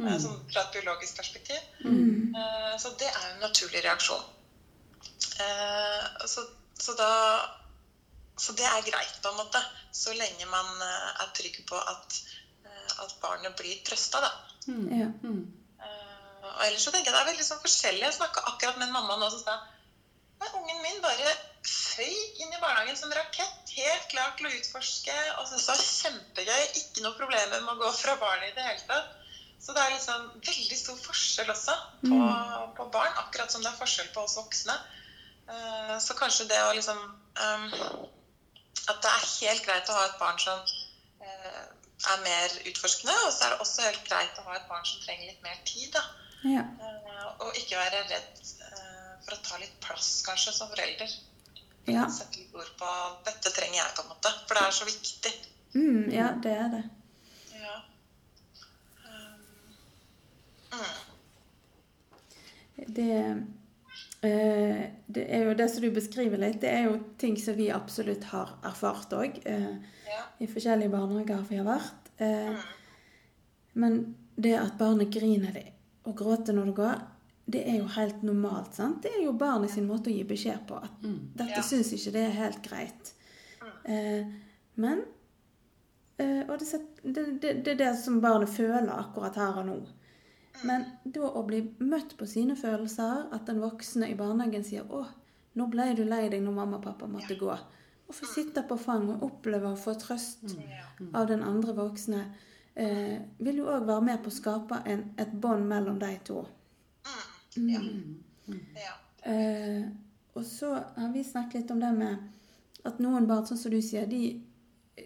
Mm. 0.00 0.14
sånn 0.16 0.38
fra 0.48 0.62
et 0.62 0.70
biologisk 0.72 1.16
perspektiv. 1.18 1.58
Mm. 1.84 2.34
Eh, 2.34 2.76
Så 2.80 2.96
det 2.96 3.08
er 3.10 3.20
jo 3.26 3.34
en 3.34 3.42
naturlig 3.44 3.82
reaksjon. 3.84 4.22
Eh, 5.44 6.26
Så, 6.26 6.46
så 6.78 6.94
da 6.96 7.10
Så 8.40 8.54
det 8.56 8.64
er 8.64 8.80
greit, 8.80 9.20
på 9.20 9.28
en 9.28 9.36
måte. 9.36 9.60
Så 9.92 10.14
lenge 10.16 10.46
man 10.48 10.64
er 10.80 11.28
trygg 11.36 11.58
på 11.68 11.76
at, 11.76 12.20
at 13.02 13.14
barnet 13.20 13.54
blir 13.56 13.82
trøsta, 13.84 14.20
da. 14.24 14.30
Mm. 14.66 14.86
Ja. 14.98 15.08
Mm. 16.60 16.62
Og 16.62 16.66
ellers 16.68 16.84
så 16.84 16.92
tenker 16.92 17.08
jeg 17.08 17.16
det 17.16 17.20
er 17.24 17.30
veldig 17.32 17.46
sånn 17.46 17.62
forskjellig. 17.62 18.04
Jeg 18.04 18.18
snakka 18.18 18.42
akkurat 18.52 18.76
med 18.76 18.88
en 18.88 18.96
mamma 18.98 19.16
nå 19.16 19.30
som 19.32 19.40
sa 19.40 19.60
at 20.40 20.54
ungen 20.56 20.78
min 20.80 21.00
bare 21.04 21.32
føy 21.68 22.12
inn 22.40 22.52
i 22.52 22.60
barnehagen 22.60 22.96
som 22.96 23.10
rakett, 23.12 23.72
helt 23.76 24.06
klar 24.08 24.30
til 24.36 24.48
å 24.48 24.52
utforske. 24.56 25.16
Og 25.38 25.48
syntes 25.48 25.66
det 25.66 25.72
var 25.72 25.82
kjempegøy. 25.86 26.62
Ikke 26.80 27.04
noe 27.04 27.16
problem 27.16 27.56
med 27.56 27.72
å 27.74 27.80
gå 27.80 27.90
fra 27.96 28.16
barnet 28.20 28.52
i 28.52 28.56
det 28.56 28.64
hele 28.64 28.86
tatt. 28.88 29.16
Så 29.60 29.74
det 29.76 29.82
er 29.82 29.92
liksom 29.92 30.30
veldig 30.40 30.78
stor 30.80 30.96
forskjell 31.04 31.50
også 31.52 31.74
på, 32.06 32.20
på 32.78 32.86
barn, 32.94 33.18
akkurat 33.20 33.52
som 33.52 33.60
det 33.60 33.68
er 33.68 33.76
forskjell 33.76 34.08
på 34.14 34.24
oss 34.24 34.38
voksne. 34.40 34.76
Uh, 35.50 35.98
Så 36.00 36.16
kanskje 36.16 36.48
det 36.48 36.60
å 36.64 36.72
liksom 36.76 36.96
um, 36.96 37.66
At 38.88 39.02
det 39.02 39.10
er 39.10 39.26
helt 39.26 39.64
greit 39.66 39.90
å 39.90 39.96
ha 39.98 40.06
et 40.06 40.16
barn 40.20 40.40
som 40.40 40.62
uh, 40.64 41.66
er 42.08 42.24
mer 42.24 42.56
utforskende, 42.70 43.12
og 43.26 43.34
så 43.34 43.44
er 43.44 43.52
det 43.52 43.60
også 43.66 43.84
helt 43.84 44.06
greit 44.08 44.40
å 44.40 44.46
ha 44.48 44.56
et 44.56 44.68
barn 44.70 44.86
som 44.88 45.02
trenger 45.04 45.28
litt 45.28 45.44
mer 45.44 45.60
tid. 45.68 45.92
da. 45.98 46.06
Ja. 46.42 46.60
Eh, 46.60 47.26
og 47.40 47.56
ikke 47.56 47.76
være 47.76 48.04
redd 48.08 48.40
eh, 48.64 49.10
for 49.24 49.36
å 49.36 49.42
ta 49.44 49.58
litt 49.60 49.76
plass, 49.84 50.08
kanskje, 50.26 50.54
som 50.56 50.70
forelder. 50.72 51.12
Ja. 51.90 52.06
Sette 52.12 52.40
litt 52.40 52.54
ord 52.54 52.70
på 52.78 52.88
'dette 53.26 53.52
trenger 53.56 53.80
jeg', 53.80 53.94
på 53.96 54.02
en 54.04 54.12
måte. 54.12 54.32
For 54.48 54.56
det 54.56 54.64
er 54.66 54.76
så 54.76 54.88
viktig. 54.88 55.32
Mm, 55.74 56.10
ja, 56.12 56.28
det 56.42 56.52
er 56.52 56.68
det. 56.74 56.82
Ja. 57.60 57.76
Um, 59.04 59.40
mm. 60.74 60.98
Det, 62.96 63.16
eh, 64.28 64.84
det 65.06 65.26
er 65.28 65.44
jo 65.44 65.54
det 65.54 65.68
som 65.70 65.84
du 65.84 65.90
beskriver 65.94 66.40
litt, 66.40 66.60
det 66.62 66.70
er 66.70 66.88
jo 66.88 66.96
ting 67.18 67.36
som 67.40 67.56
vi 67.56 67.68
absolutt 67.70 68.24
har 68.32 68.56
erfart 68.64 69.12
òg. 69.12 69.42
Ja. 69.44 70.24
I 70.40 70.48
forskjellige 70.48 70.90
barnehager 70.90 71.44
vi 71.48 71.60
har 71.60 71.68
vært. 71.68 72.08
Mm. 72.20 72.56
Men 73.80 74.00
det 74.36 74.56
at 74.58 74.78
barnet 74.78 75.12
griner, 75.12 75.52
det 75.52 75.68
og 76.06 76.16
gråte 76.16 76.52
når 76.56 76.64
det 76.70 76.74
går, 76.74 77.00
det 77.50 77.62
er 77.68 77.78
jo 77.78 77.86
helt 77.86 78.22
normalt. 78.22 78.74
sant? 78.74 79.02
Det 79.02 79.10
er 79.18 79.24
jo 79.24 79.32
barnet 79.32 79.70
sin 79.70 79.86
måte 79.88 80.10
å 80.10 80.14
gi 80.14 80.24
beskjed 80.24 80.66
på 80.68 80.76
at 80.82 81.02
Mm. 81.02 81.18
dette 81.36 81.56
Ja. 81.56 81.62
syns 81.62 81.92
ikke 81.92 82.12
det 82.12 82.26
er 82.26 82.30
helt 82.30 82.62
greit. 82.62 83.12
Eh, 83.84 84.24
men 84.76 85.02
eh, 86.18 86.42
Og 86.48 86.58
det, 86.58 86.80
det, 87.04 87.40
det, 87.42 87.64
det 87.64 87.72
er 87.72 87.76
det 87.76 87.96
som 87.98 88.20
barnet 88.20 88.48
føler 88.48 88.88
akkurat 88.92 89.34
her 89.36 89.58
og 89.58 89.66
nå. 89.66 89.78
Men 90.64 90.84
da 91.04 91.20
å 91.30 91.42
bli 91.46 91.62
møtt 91.80 92.16
på 92.18 92.26
sine 92.28 92.56
følelser, 92.56 93.28
at 93.32 93.46
den 93.46 93.60
voksne 93.60 94.10
i 94.10 94.14
barnehagen 94.14 94.64
sier 94.64 94.82
'Å, 94.84 95.06
nå 95.56 95.66
ble 95.70 95.94
du 95.96 96.04
lei 96.04 96.28
deg 96.28 96.42
når 96.42 96.52
mamma 96.54 96.76
og 96.76 96.82
pappa 96.84 97.06
måtte 97.06 97.38
gå'. 97.38 97.58
Å 98.10 98.12
få 98.12 98.26
sitte 98.26 98.62
på 98.68 98.76
fang 98.78 99.08
og 99.10 99.22
oppleve 99.22 99.72
å 99.72 99.78
få 99.78 99.94
trøst 99.98 100.56
Ja. 100.58 100.84
av 101.14 101.28
den 101.28 101.42
andre 101.42 101.72
voksne, 101.72 102.24
eh, 102.74 103.18
vil 103.38 103.62
jo 103.62 103.68
òg 103.70 103.86
være 103.88 104.06
med 104.06 104.22
på 104.22 104.32
å 104.32 104.34
skape 104.34 104.82
en, 104.86 105.04
et 105.18 105.32
bånd 105.32 105.66
mellom 105.68 105.98
de 106.00 106.12
to. 106.24 106.44
Mm. 107.56 107.68
Ja. 107.68 107.80
Mm. 108.46 108.60
ja. 108.76 108.94
Eh, 109.32 109.82
og 110.38 110.44
så 110.46 110.74
har 110.96 111.12
vi 111.12 111.24
snakket 111.24 111.62
litt 111.62 111.70
om 111.70 111.80
det 111.82 111.92
med 111.92 112.86
at 112.88 112.98
noen 113.02 113.26
barn, 113.28 113.44
sånn 113.46 113.58
som 113.60 113.72
du 113.74 113.80
sier, 113.84 114.06
de, 114.08 114.40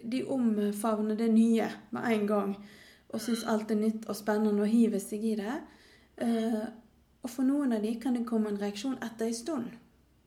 de 0.03 0.23
omfavner 0.31 1.17
det 1.19 1.29
nye 1.33 1.69
med 1.95 2.09
en 2.13 2.27
gang. 2.29 2.55
Og 3.11 3.21
syns 3.21 3.45
alt 3.49 3.71
er 3.71 3.79
nytt 3.79 4.07
og 4.09 4.17
spennende 4.17 4.63
og 4.65 4.71
hiver 4.71 5.01
seg 5.01 5.23
i 5.25 5.35
det. 5.39 5.55
Eh, 6.23 6.65
og 7.25 7.31
for 7.31 7.47
noen 7.47 7.73
av 7.75 7.83
de 7.83 7.95
kan 7.99 8.15
det 8.15 8.25
komme 8.29 8.51
en 8.51 8.61
reaksjon 8.61 8.99
etter 9.03 9.29
en 9.29 9.39
stund. 9.39 9.71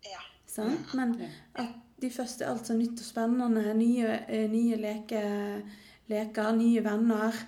ja. 0.04 0.24
Sant? 0.48 0.94
Men 0.96 1.12
at 1.60 1.76
de 2.00 2.08
første 2.10 2.44
er 2.44 2.54
alt 2.54 2.66
så 2.66 2.74
nytt 2.74 3.00
og 3.02 3.06
spennende. 3.06 3.74
Nye, 3.76 4.18
eh, 4.28 4.46
nye 4.50 4.78
leke, 4.80 5.20
leker, 6.08 6.52
nye 6.56 6.82
venner, 6.84 7.38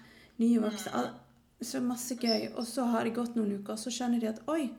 nye 0.42 0.60
voksne. 0.62 0.92
Al- 0.94 1.16
Så 1.62 1.80
masse 1.84 2.14
gøy. 2.16 2.46
Og 2.56 2.64
så 2.66 2.84
har 2.88 3.04
det 3.04 3.14
gått 3.14 3.34
noen 3.36 3.50
uker, 3.58 3.74
og 3.74 3.78
så 3.78 3.90
skjønner 3.92 4.20
de 4.22 4.28
at 4.30 4.38
oi, 4.48 4.70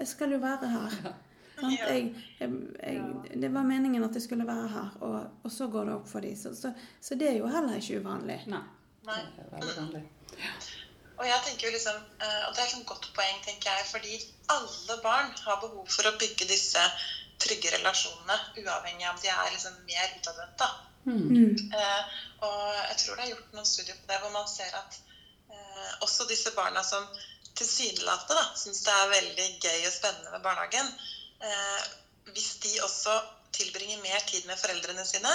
jeg 0.00 0.08
skal 0.08 0.32
jo 0.32 0.38
være 0.42 0.70
her. 0.72 0.98
Ja. 1.04 1.14
Jeg, 1.64 2.08
jeg, 2.40 2.50
jeg, 2.82 3.02
det 3.40 3.48
var 3.54 3.62
meningen 3.62 4.02
at 4.04 4.16
jeg 4.18 4.24
skulle 4.24 4.44
være 4.44 4.64
her, 4.72 4.88
og, 5.06 5.28
og 5.46 5.52
så 5.54 5.68
går 5.70 5.84
det 5.86 5.92
opp 5.94 6.08
for 6.10 6.20
dem. 6.20 6.34
Så, 6.36 6.50
så, 6.58 6.72
så 7.00 7.14
det 7.14 7.28
er 7.30 7.36
jo 7.38 7.46
heller 7.46 7.76
ikke 7.78 8.00
uvanlig. 8.02 8.40
Nei. 8.50 8.58
Nei. 9.06 9.20
Det 9.36 9.44
er 9.44 9.52
veldig 9.52 9.76
vanlig. 9.78 10.02
Og 11.14 11.22
jeg 11.28 11.38
tenker 11.46 11.68
jo 11.68 11.72
liksom, 11.76 12.00
eh, 12.18 12.40
og 12.48 12.56
det 12.56 12.64
er 12.64 12.72
et 12.74 12.86
godt 12.90 13.06
poeng, 13.16 13.38
tenker 13.46 13.70
jeg, 13.70 13.86
fordi 13.92 14.18
alle 14.56 14.96
barn 15.06 15.30
har 15.46 15.60
behov 15.62 15.86
for 15.94 16.10
å 16.10 16.14
bygge 16.18 16.50
disse 16.50 16.82
trygge 17.46 17.70
relasjonene, 17.78 18.36
uavhengig 18.58 19.06
av 19.06 19.14
om 19.14 19.22
de 19.22 19.30
er 19.30 19.54
liksom 19.54 19.78
mer 19.86 20.10
utadvendte. 20.18 20.68
Mm. 21.04 21.56
Eh, 21.74 22.02
og 22.46 22.62
jeg 22.88 22.96
tror 23.02 23.16
det 23.18 23.24
er 23.24 23.32
gjort 23.34 23.52
noen 23.56 23.68
studier 23.68 23.96
på 24.00 24.08
det, 24.10 24.20
hvor 24.22 24.32
man 24.34 24.48
ser 24.48 24.72
at 24.78 24.98
eh, 25.50 25.90
også 26.06 26.26
disse 26.30 26.52
barna 26.56 26.82
som 26.86 27.04
tilsynelatende 27.54 28.44
syns 28.58 28.80
det 28.86 28.94
er 28.94 29.12
veldig 29.12 29.48
gøy 29.62 29.84
og 29.86 29.92
spennende 29.94 30.32
med 30.34 30.42
barnehagen, 30.42 30.88
eh, 31.44 31.84
hvis 32.32 32.56
de 32.64 32.72
også 32.82 33.14
tilbringer 33.54 34.00
mer 34.02 34.24
tid 34.26 34.48
med 34.48 34.58
foreldrene 34.58 35.04
sine 35.06 35.30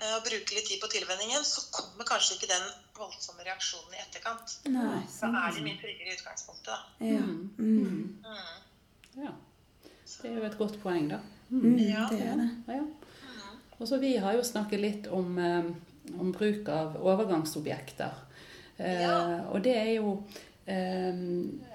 og 0.00 0.22
bruker 0.24 0.56
litt 0.56 0.64
tid 0.64 0.78
på 0.80 0.88
tilvenningen, 0.88 1.42
så 1.44 1.60
kommer 1.76 2.06
kanskje 2.08 2.38
ikke 2.38 2.46
den 2.48 2.62
voldsomme 2.96 3.44
reaksjonen 3.44 3.92
i 3.92 4.00
etterkant. 4.00 4.54
Nei, 4.72 5.02
Så 5.12 5.28
er 5.28 5.52
de 5.52 5.64
mye 5.66 5.76
tryggere 5.76 6.08
i 6.08 6.16
utgangspunktet, 6.16 6.70
da. 6.72 6.78
Ja. 7.04 7.18
Mm. 7.20 7.50
Mm. 7.58 8.22
Mm. 8.24 9.26
Ja. 9.26 9.34
Det 10.22 10.30
er 10.30 10.38
jo 10.38 10.46
et 10.48 10.56
godt 10.56 10.78
poeng, 10.80 11.10
da. 11.10 11.18
Mm, 11.50 11.76
Ja. 11.84 12.06
det 12.08 12.22
er 12.30 12.40
det. 12.40 12.48
Ja. 12.72 12.80
Og 13.80 13.88
så 13.88 13.98
Vi 14.00 14.16
har 14.20 14.34
jo 14.36 14.42
snakket 14.44 14.80
litt 14.80 15.06
om, 15.08 15.38
eh, 15.38 15.70
om 16.20 16.32
bruk 16.32 16.68
av 16.68 16.96
overgangsobjekter. 17.00 18.12
Eh, 18.78 19.40
Og 19.52 19.62
det 19.62 19.76
er 19.76 19.94
jo 19.96 20.22
eh, 20.66 21.16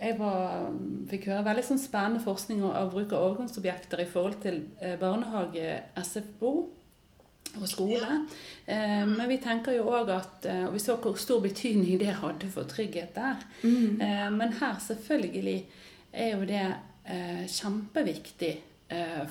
Jeg 0.01 0.17
var, 0.19 0.69
fikk 1.09 1.25
høre 1.31 1.43
veldig 1.45 1.63
sånn 1.65 1.81
spennende 1.81 2.23
forskning 2.23 2.63
av 2.63 2.91
bruk 2.93 3.11
av 3.13 3.31
overgangsobjekter 3.31 4.01
i 4.01 4.05
forhold 4.09 4.41
til 4.41 4.61
eh, 4.81 4.95
barnehage, 5.01 5.81
SFO 6.03 6.53
og 7.55 7.67
skole. 7.69 8.25
Eh, 8.67 9.05
men 9.05 9.27
vi 9.29 9.37
tenker 9.37 9.75
jo 9.77 9.89
òg 9.89 10.09
at 10.13 10.45
eh, 10.45 10.65
Og 10.67 10.73
vi 10.73 10.79
så 10.83 10.97
hvor 10.97 11.17
stor 11.17 11.41
betydning 11.41 11.99
det 11.99 12.15
hadde 12.21 12.49
for 12.51 12.63
trygghet 12.69 13.15
der. 13.15 13.41
Mm. 13.63 14.01
Eh, 14.01 14.29
men 14.31 14.53
her 14.61 14.77
selvfølgelig 14.79 15.65
er 16.13 16.31
jo 16.37 16.45
det 16.45 16.65
eh, 17.05 17.45
kjempeviktig 17.47 18.53
eh, 18.55 18.63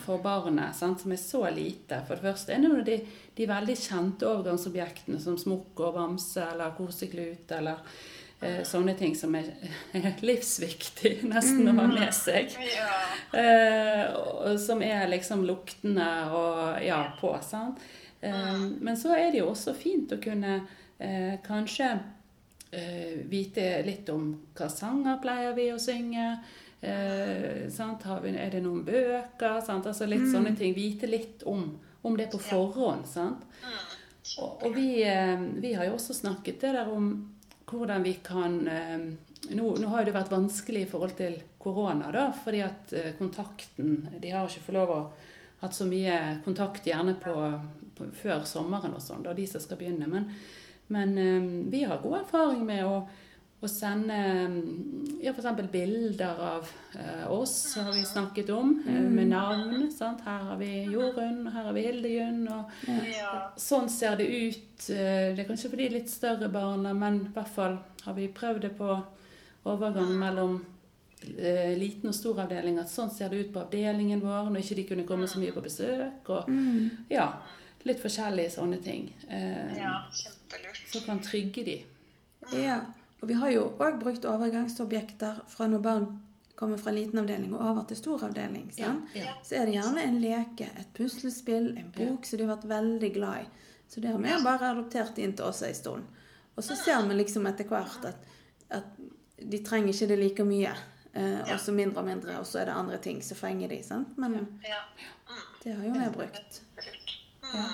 for 0.03 0.19
barnet, 0.19 0.75
sant, 0.75 0.99
som 1.01 1.13
er 1.15 1.21
så 1.21 1.45
lite. 1.55 2.01
For 2.09 2.19
det 2.19 2.27
første 2.27 2.57
er 2.57 2.65
det 2.65 2.83
de, 2.89 2.97
de 3.39 3.47
veldig 3.47 3.77
kjente 3.79 4.27
overgangsobjektene 4.27 5.21
som 5.23 5.37
smokk 5.39 5.79
og 5.79 5.95
bamse 5.95 6.43
eller 6.43 6.75
koseklut 6.75 7.55
eller 7.55 7.85
eh, 8.45 8.63
sånne 8.67 8.95
ting 8.99 9.15
som 9.17 9.35
er 9.39 9.51
livsviktig 10.29 11.17
nesten 11.29 11.69
å 11.71 11.77
ha 11.79 11.87
med 11.91 12.15
seg. 12.17 12.55
Ja. 12.75 12.91
Eh, 13.41 14.57
som 14.61 14.83
er 14.85 15.09
liksom 15.11 15.45
luktende 15.47 16.09
og 16.35 16.83
ja, 16.85 17.01
på. 17.21 17.33
Sant? 17.47 17.83
Eh, 18.21 18.67
men 18.81 18.99
så 19.01 19.15
er 19.17 19.31
det 19.33 19.43
jo 19.43 19.53
også 19.53 19.77
fint 19.79 20.13
å 20.15 20.21
kunne 20.23 20.61
eh, 20.99 21.41
kanskje 21.45 21.95
eh, 22.71 23.17
vite 23.31 23.71
litt 23.87 24.11
om 24.13 24.31
hva 24.57 24.71
sanger 24.73 25.21
pleier 25.23 25.57
vi 25.57 25.71
å 25.75 25.81
synge. 25.83 26.35
Eh, 26.85 28.23
vi, 28.23 28.33
er 28.37 28.53
det 28.53 28.63
noen 28.65 28.85
bøker? 28.87 29.59
Altså 29.59 30.09
litt 30.11 30.27
sånne 30.31 30.55
ting. 30.59 30.75
Vite 30.77 31.09
litt 31.11 31.45
om, 31.49 31.67
om 32.03 32.17
det 32.19 32.31
på 32.33 32.41
forhånd. 32.43 33.07
Sant? 33.09 33.47
Og, 34.41 34.65
og 34.65 34.75
vi, 34.77 35.03
eh, 35.05 35.39
vi 35.61 35.75
har 35.77 35.89
jo 35.89 35.97
også 35.99 36.17
snakket 36.17 36.61
det 36.63 36.75
der 36.77 36.91
om 36.93 37.13
hvordan 37.69 38.05
vi 38.05 38.15
kan 38.25 38.59
eh, 38.69 39.07
nå, 39.51 39.71
nå 39.81 39.89
har 39.93 40.05
det 40.05 40.15
vært 40.15 40.33
vanskelig 40.33 40.85
i 40.85 40.91
forhold 40.91 41.17
til 41.19 41.37
korona, 41.61 42.11
da, 42.13 42.29
fordi 42.45 42.61
at 42.65 42.93
eh, 42.97 43.13
kontakten 43.19 44.05
De 44.21 44.33
har 44.33 44.49
ikke 44.49 44.67
fått 44.69 44.77
lov 44.77 44.93
å 44.93 45.01
hatt 45.65 45.77
så 45.77 45.87
mye 45.89 46.41
kontakt 46.45 46.87
gjerne 46.87 47.17
på, 47.21 47.35
på, 47.97 48.09
før 48.21 48.45
sommeren 48.49 48.97
og 48.97 49.03
sånn, 49.03 49.25
da 49.25 49.33
de 49.37 49.47
som 49.49 49.63
skal 49.63 49.81
begynne. 49.81 50.09
Men, 50.11 50.29
men 50.93 51.15
eh, 51.21 51.51
vi 51.73 51.85
har 51.89 52.03
god 52.03 52.21
erfaring 52.23 52.65
med 52.69 52.85
å, 52.89 52.99
å 53.63 53.69
sende 53.71 54.17
ja, 55.25 55.33
f.eks. 55.33 55.71
bilder 55.73 56.41
av 56.41 56.67
eh, 56.99 57.31
oss, 57.33 57.75
har 57.81 57.93
vi 57.95 58.03
snakket 58.05 58.51
om, 58.51 58.75
eh, 58.87 59.01
med 59.09 59.29
navn. 59.31 59.87
Sant? 59.93 60.21
Her 60.27 60.43
har 60.51 60.57
vi 60.61 60.85
Jorunn, 60.93 61.47
her 61.53 61.65
har 61.71 61.73
vi 61.73 61.87
Hildegunn. 61.87 62.49
og 62.49 62.71
Ja. 63.09 63.51
Sånn 63.57 63.89
ser 63.89 64.17
det 64.17 64.27
ut. 64.29 64.91
Eh, 64.91 65.33
Det 65.35 65.39
er 65.41 65.49
kanskje 65.49 65.71
for 65.71 65.77
de 65.77 65.89
litt 65.89 66.11
større 66.11 66.49
barna, 66.53 66.93
men 66.95 67.21
i 67.27 67.33
hvert 67.33 67.49
fall 67.55 67.79
har 68.05 68.15
vi 68.15 68.29
prøvd 68.29 68.61
det 68.61 68.77
på 68.77 69.03
overgang 69.65 70.13
mellom 70.19 70.59
eh, 71.39 71.73
liten 71.79 72.09
og 72.11 72.15
stor 72.15 72.43
avdeling. 72.45 72.79
At 72.79 72.89
sånn 72.93 73.11
ser 73.11 73.31
det 73.31 73.47
ut 73.47 73.53
på 73.55 73.63
avdelingen 73.65 74.21
vår 74.21 74.51
når 74.51 74.61
ikke 74.61 74.77
de 74.77 74.85
kunne 74.85 75.07
komme 75.09 75.25
så 75.27 75.39
mye 75.41 75.53
på 75.57 75.63
besøk. 75.65 76.29
Og 76.29 76.49
Mm. 76.51 76.91
ja, 77.09 77.31
litt 77.85 77.99
forskjellige 78.03 78.51
sånne 78.59 78.83
ting. 78.85 79.11
eh, 79.31 79.79
ja, 79.79 80.03
kjempelurt. 80.13 80.83
Som 80.93 81.01
kan 81.07 81.21
trygge 81.21 81.65
de. 81.65 81.83
Ja, 82.53 82.83
og 83.25 83.29
vi 83.29 83.35
har 83.41 83.51
jo 83.55 83.61
òg 83.81 83.95
brukt 84.03 84.27
overgangsobjekter 84.29 85.39
fra 85.49 85.65
når 85.73 85.81
barn 85.81 86.03
kommer 86.55 86.77
fra 86.77 86.93
liten 86.93 87.23
avdeling 87.23 87.55
og 87.57 87.63
over 87.71 87.87
til 87.89 87.97
stor 87.97 88.27
avdeling. 88.27 88.67
Ja, 88.77 88.91
ja. 89.17 89.33
Så 89.41 89.57
er 89.57 89.65
det 89.65 89.79
gjerne 89.79 90.03
en 90.05 90.19
leke, 90.21 90.67
et 90.69 90.91
puslespill, 90.93 91.71
en 91.81 91.89
bok 91.97 92.29
som 92.29 92.39
de 92.39 92.45
har 92.45 92.59
vært 92.59 92.69
veldig 92.69 93.11
glad 93.15 93.47
i. 93.47 93.71
Så 93.89 94.03
det 94.05 94.13
har 94.13 94.21
vi 94.21 94.37
bare 94.45 94.75
adoptert 94.75 95.23
inn 95.25 95.33
til 95.33 95.49
oss 95.49 95.63
en 95.65 95.79
stund. 95.79 96.21
Og 96.53 96.69
så 96.69 96.77
ser 96.77 97.01
vi 97.09 97.17
liksom 97.17 97.49
etter 97.49 97.65
hvert 97.73 98.05
at, 98.13 98.29
at 98.77 98.93
de 99.41 99.63
trenger 99.65 99.97
ikke 99.97 100.11
det 100.13 100.21
like 100.21 100.49
mye. 100.53 100.77
Eh, 101.17 101.41
og 101.49 101.57
så 101.65 101.73
mindre 101.73 102.05
og 102.05 102.09
mindre, 102.13 102.39
og 102.43 102.47
så 102.47 102.61
er 102.61 102.69
det 102.69 102.77
andre 102.77 103.01
ting 103.09 103.25
som 103.25 103.41
fenger 103.41 103.73
de, 103.73 103.81
sant? 103.89 104.19
Men 104.21 104.37
Ja. 104.69 104.85
Mm. 105.31 105.43
det 105.65 105.79
har 105.81 105.85
jo 105.89 105.97
vi 105.97 106.13
brukt. 106.21 106.61
Kjempelurt. 106.77 107.19
Ja. 107.55 107.69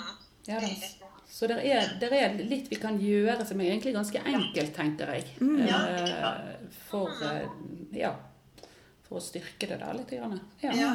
det 0.47 0.55
Ja, 0.55 0.61
da. 0.61 1.00
Så 1.41 1.49
det 1.49 1.57
er, 1.65 1.95
er 2.13 2.35
litt 2.45 2.67
vi 2.69 2.77
kan 2.77 2.99
gjøre 3.01 3.47
som 3.49 3.61
er 3.63 3.71
egentlig 3.71 3.95
ganske 3.97 4.21
enkelt, 4.29 4.75
tenker 4.77 5.15
jeg. 5.17 5.31
Ja, 5.71 5.79
Eh, 5.89 6.67
for, 6.91 7.09
eh, 7.25 7.47
ja, 7.97 8.11
for 9.07 9.17
å 9.17 9.23
styrke 9.25 9.71
det 9.71 9.79
der 9.81 9.97
litt. 9.97 10.13
Grann. 10.13 10.37
Ja. 10.61 10.75
Ja. 10.77 10.91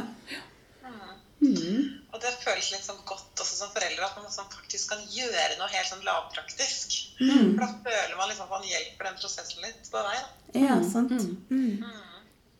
Mm. 1.41 1.81
Og 2.13 2.21
det 2.21 2.31
føles 2.43 2.69
litt 2.71 2.85
sånn 2.85 3.01
godt 3.09 3.41
også 3.41 3.57
som 3.57 3.73
foreldre 3.73 4.05
at 4.05 4.15
man 4.21 4.31
sånn 4.31 4.47
faktisk 4.53 4.93
kan 4.93 5.01
gjøre 5.11 5.57
noe 5.59 5.67
helt 5.73 5.89
sånn 5.89 6.05
lavpraktisk. 6.05 6.93
Mm. 7.19 7.55
For 7.57 7.65
da 7.65 7.71
føler 7.89 8.15
man 8.21 8.29
liksom 8.29 8.45
at 8.45 8.53
man 8.53 8.69
hjelper 8.69 9.09
den 9.09 9.19
prosessen 9.19 9.65
litt 9.65 9.89
på 9.91 10.05
vei. 10.05 10.15
da. 10.21 10.61
Ja, 10.61 10.77
sant. 10.85 11.17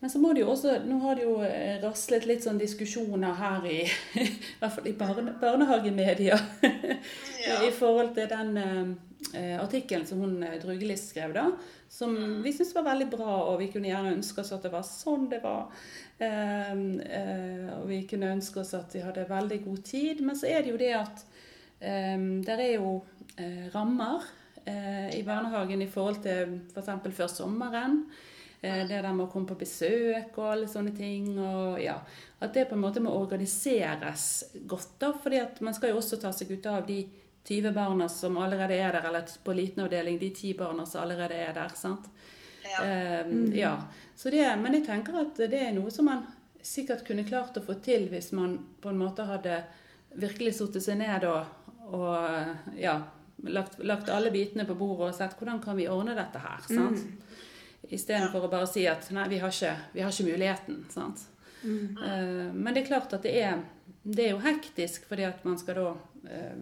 Men 0.00 0.10
så 0.10 0.18
må 0.18 0.32
det 0.32 0.40
jo 0.40 0.50
også, 0.52 0.78
nå 0.84 0.98
har 1.00 1.16
det 1.16 1.24
jo 1.24 1.38
eh, 1.42 1.80
raslet 1.82 2.26
litt 2.26 2.44
sånn 2.44 2.58
diskusjoner 2.60 3.32
her 3.34 3.64
i, 3.66 3.80
i 4.20 4.26
hvert 4.60 4.74
fall 4.74 4.86
i 4.86 4.92
barne, 4.92 5.34
barnehagemedia 5.40 6.36
Ja. 7.46 7.60
i 7.62 7.70
forhold 7.70 8.14
til 8.14 8.26
den 8.28 8.56
eh, 8.58 8.88
eh, 9.38 9.56
artikkelen 9.62 10.06
som 10.06 10.20
hun 10.20 10.42
eh, 10.42 10.58
Drugelis 10.62 11.08
skrev, 11.10 11.32
da, 11.32 11.44
som 11.88 12.42
vi 12.42 12.52
syntes 12.52 12.74
var 12.74 12.82
veldig 12.88 13.06
bra, 13.12 13.36
og 13.52 13.60
vi 13.60 13.68
kunne 13.72 13.88
gjerne 13.88 14.16
ønske 14.16 14.42
oss 14.42 14.52
at 14.52 14.66
det 14.66 14.72
var 14.72 14.82
sånn 14.82 15.28
det 15.30 15.38
var. 15.44 15.68
Eh, 16.18 16.72
eh, 16.72 17.68
og 17.76 17.86
vi 17.88 18.02
kunne 18.10 18.32
ønske 18.34 18.60
oss 18.64 18.74
at 18.74 18.90
de 18.92 19.04
hadde 19.04 19.28
veldig 19.30 19.60
god 19.64 19.84
tid. 19.86 20.20
Men 20.26 20.36
så 20.36 20.50
er 20.50 20.64
det 20.64 20.72
jo 20.74 20.80
det 20.80 20.90
at 20.98 21.22
eh, 21.78 22.18
der 22.46 22.64
er 22.66 22.72
jo 22.74 22.96
rammer 23.72 24.26
eh, 24.66 25.14
i 25.14 25.22
barnehagen 25.22 25.82
i 25.82 25.90
forhold 25.90 26.20
til 26.26 26.58
f.eks. 26.74 26.90
For 26.90 27.16
før 27.22 27.30
sommeren. 27.30 28.00
Eh, 28.66 28.88
det 28.88 29.02
der 29.02 29.12
med 29.12 29.26
å 29.26 29.30
komme 29.30 29.48
på 29.48 29.58
besøk 29.60 30.36
og 30.38 30.48
alle 30.52 30.70
sånne 30.70 30.94
ting. 30.96 31.28
Og, 31.38 31.78
ja, 31.82 31.96
at 32.40 32.54
det 32.54 32.66
på 32.70 32.76
en 32.76 32.82
måte 32.82 33.02
må 33.04 33.14
organiseres 33.14 34.26
godt. 34.66 34.96
da, 35.02 35.12
fordi 35.22 35.40
at 35.42 35.60
man 35.60 35.76
skal 35.76 35.92
jo 35.92 36.00
også 36.00 36.20
ta 36.22 36.32
seg 36.34 36.50
ut 36.50 36.66
av 36.70 36.86
de 36.86 37.04
20 37.46 37.72
barna 37.72 38.08
som 38.10 38.38
allerede 38.42 38.74
er 38.74 38.96
der, 38.96 39.06
eller 39.06 39.36
på 39.44 39.54
liten 39.54 39.84
avdeling 39.84 40.18
de 40.18 40.30
10 40.30 40.56
barna 40.58 40.86
som 40.86 41.04
allerede 41.04 41.34
er 41.34 41.52
der. 41.54 41.74
sant? 41.78 42.08
Ja. 42.66 43.22
Um, 43.22 43.52
ja. 43.54 43.76
Så 44.16 44.30
det, 44.30 44.42
men 44.58 44.74
jeg 44.74 44.86
tenker 44.88 45.20
at 45.20 45.38
det 45.38 45.60
er 45.68 45.74
noe 45.76 45.92
som 45.94 46.08
man 46.10 46.24
sikkert 46.66 47.04
kunne 47.06 47.22
klart 47.28 47.56
å 47.60 47.62
få 47.62 47.76
til 47.78 48.08
hvis 48.10 48.32
man 48.34 48.56
på 48.82 48.90
en 48.90 48.98
måte 48.98 49.22
hadde 49.28 49.60
virkelig 50.18 50.56
satt 50.56 50.80
seg 50.82 50.98
ned 50.98 51.22
og, 51.28 51.44
og 51.94 52.74
ja, 52.80 52.96
lagt, 53.46 53.78
lagt, 53.86 54.10
alle 54.10 54.32
bitene 54.34 54.66
på 54.66 54.74
bordet 54.74 55.12
og 55.12 55.14
sett 55.14 55.36
hvordan 55.38 55.60
kan 55.62 55.78
vi 55.78 55.86
ordne 55.92 56.16
dette 56.18 56.42
her. 56.42 56.64
sant? 56.66 57.04
Mm. 57.04 57.25
Istedenfor 57.92 58.42
ja. 58.42 58.48
å 58.48 58.52
bare 58.52 58.68
si 58.70 58.84
at 58.90 59.08
nei, 59.14 59.26
vi 59.30 59.40
har 59.42 59.52
ikke, 59.52 59.72
vi 59.94 60.04
har 60.04 60.12
ikke 60.12 60.28
muligheten. 60.30 60.84
sant? 60.92 61.26
Mm. 61.62 61.96
Uh, 61.98 62.54
men 62.54 62.74
det 62.74 62.84
er 62.84 62.88
klart 62.90 63.12
at 63.16 63.26
det 63.26 63.34
er, 63.42 63.60
det 64.02 64.28
er 64.28 64.34
jo 64.34 64.42
hektisk, 64.44 65.08
fordi 65.10 65.26
at 65.28 65.44
man 65.46 65.58
skal 65.60 65.80
da 65.80 65.90
uh, 65.92 66.56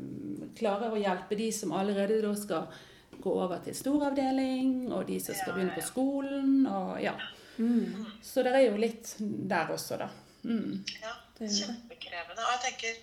klare 0.59 0.91
å 0.93 1.01
hjelpe 1.01 1.39
de 1.39 1.51
som 1.53 1.75
allerede 1.77 2.21
da 2.25 2.35
skal 2.39 2.69
gå 3.25 3.33
over 3.33 3.63
til 3.65 3.77
storavdeling, 3.77 4.93
og 4.93 5.07
de 5.09 5.19
som 5.23 5.37
skal 5.39 5.57
begynne 5.57 5.77
på 5.77 5.87
skolen. 5.87 6.67
og 6.67 7.01
ja. 7.03 7.15
Mm. 7.57 8.07
Så 8.23 8.43
det 8.43 8.55
er 8.55 8.67
jo 8.69 8.79
litt 8.81 9.15
der 9.21 9.71
også, 9.71 10.01
da. 10.01 10.11
Mm. 10.45 10.83
Ja, 11.01 11.15
kjempekrevende. 11.39 12.43
Og 12.43 12.51
jeg 12.57 12.65
tenker 12.67 12.99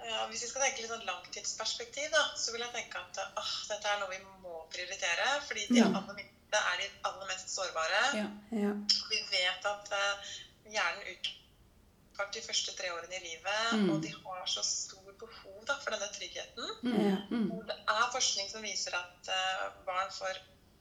ja, 0.00 0.26
hvis 0.30 0.42
vi 0.42 0.48
skal 0.48 0.64
tenke 0.64 0.82
litt 0.82 0.90
sånn 0.90 1.06
langtidsperspektiv, 1.06 2.08
da, 2.14 2.22
så 2.38 2.54
vil 2.54 2.64
jeg 2.64 2.72
tenke 2.74 3.02
at 3.02 3.20
åh, 3.38 3.54
dette 3.68 3.90
er 3.90 4.00
noe 4.00 4.12
vi 4.12 4.20
må 4.42 4.62
prioritere. 4.72 5.26
Fordi 5.46 5.66
de 5.68 5.80
ja. 5.82 5.88
aller 5.90 6.16
minste 6.16 6.39
er 6.58 6.80
de 6.80 6.88
aller 7.08 7.26
mest 7.30 7.52
sårbare. 7.54 8.00
Ja. 8.18 8.28
Ja. 8.64 8.72
Vi 9.10 9.20
vet 9.30 9.68
at 9.72 9.92
uh, 9.94 10.30
hjernen 10.66 11.06
utvikler 11.12 12.32
de 12.34 12.42
første 12.44 12.74
tre 12.76 12.90
årene 12.92 13.16
i 13.16 13.22
livet, 13.24 13.60
mm. 13.80 13.90
og 13.94 14.02
de 14.04 14.10
har 14.12 14.48
så 14.52 14.62
stor 14.66 15.12
behov 15.20 15.60
da, 15.68 15.78
for 15.80 15.94
denne 15.94 16.08
tryggheten. 16.12 16.66
Mm. 16.82 17.16
Mm. 17.30 17.46
Det 17.68 17.76
er 17.94 18.12
forskning 18.12 18.50
som 18.52 18.64
viser 18.66 18.96
at 18.98 19.30
uh, 19.32 19.68
barn 19.86 20.10
får, 20.12 20.40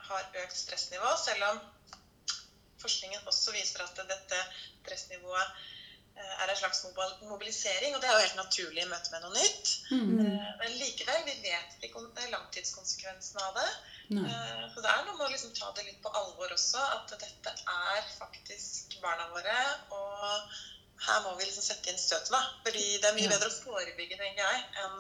har 0.09 0.41
økt 0.43 0.57
stressnivå, 0.57 1.13
selv 1.23 1.47
om 1.51 1.61
forskningen 2.81 3.27
også 3.27 3.55
viser 3.55 3.83
at 3.83 4.03
dette 4.09 4.41
stressnivået 4.81 5.63
er 6.19 6.51
en 6.51 6.59
slags 6.59 6.81
mobilisering, 7.29 7.95
og 7.95 8.01
det 8.01 8.09
er 8.09 8.15
jo 8.15 8.23
helt 8.25 8.39
naturlig 8.39 8.83
i 8.83 8.89
møte 8.89 9.13
med 9.13 9.23
noe 9.25 9.33
nytt. 9.35 9.73
Mm. 9.91 10.15
Eh, 10.23 10.49
men 10.61 10.75
likevel, 10.79 11.21
vi 11.27 11.35
vet 11.45 11.85
ikke 11.87 11.99
langtidskonsekvensene 12.33 13.45
av 13.45 13.59
det. 13.59 13.69
Nei. 14.17 14.25
Eh, 14.25 14.65
så 14.73 14.83
det 14.83 14.91
er 14.91 15.05
noe 15.05 15.17
med 15.17 15.27
å 15.27 15.31
liksom 15.33 15.53
ta 15.57 15.71
det 15.77 15.85
litt 15.87 16.01
på 16.03 16.11
alvor 16.21 16.51
også, 16.55 16.81
at 16.97 17.13
dette 17.15 17.53
er 17.53 18.01
faktisk 18.17 18.99
barna 19.03 19.29
våre. 19.33 19.59
Og 19.95 20.59
her 21.05 21.23
må 21.25 21.35
vi 21.37 21.47
liksom 21.47 21.65
sette 21.65 21.91
inn 21.91 22.01
støtet, 22.01 22.33
da. 22.33 22.41
Fordi 22.65 22.85
det 22.97 23.09
er 23.11 23.17
mye 23.17 23.27
ja. 23.27 23.33
bedre 23.35 23.51
å 23.51 23.57
forebygge, 23.61 24.19
tenker 24.19 24.43
jeg, 24.43 24.67
enn 24.83 24.99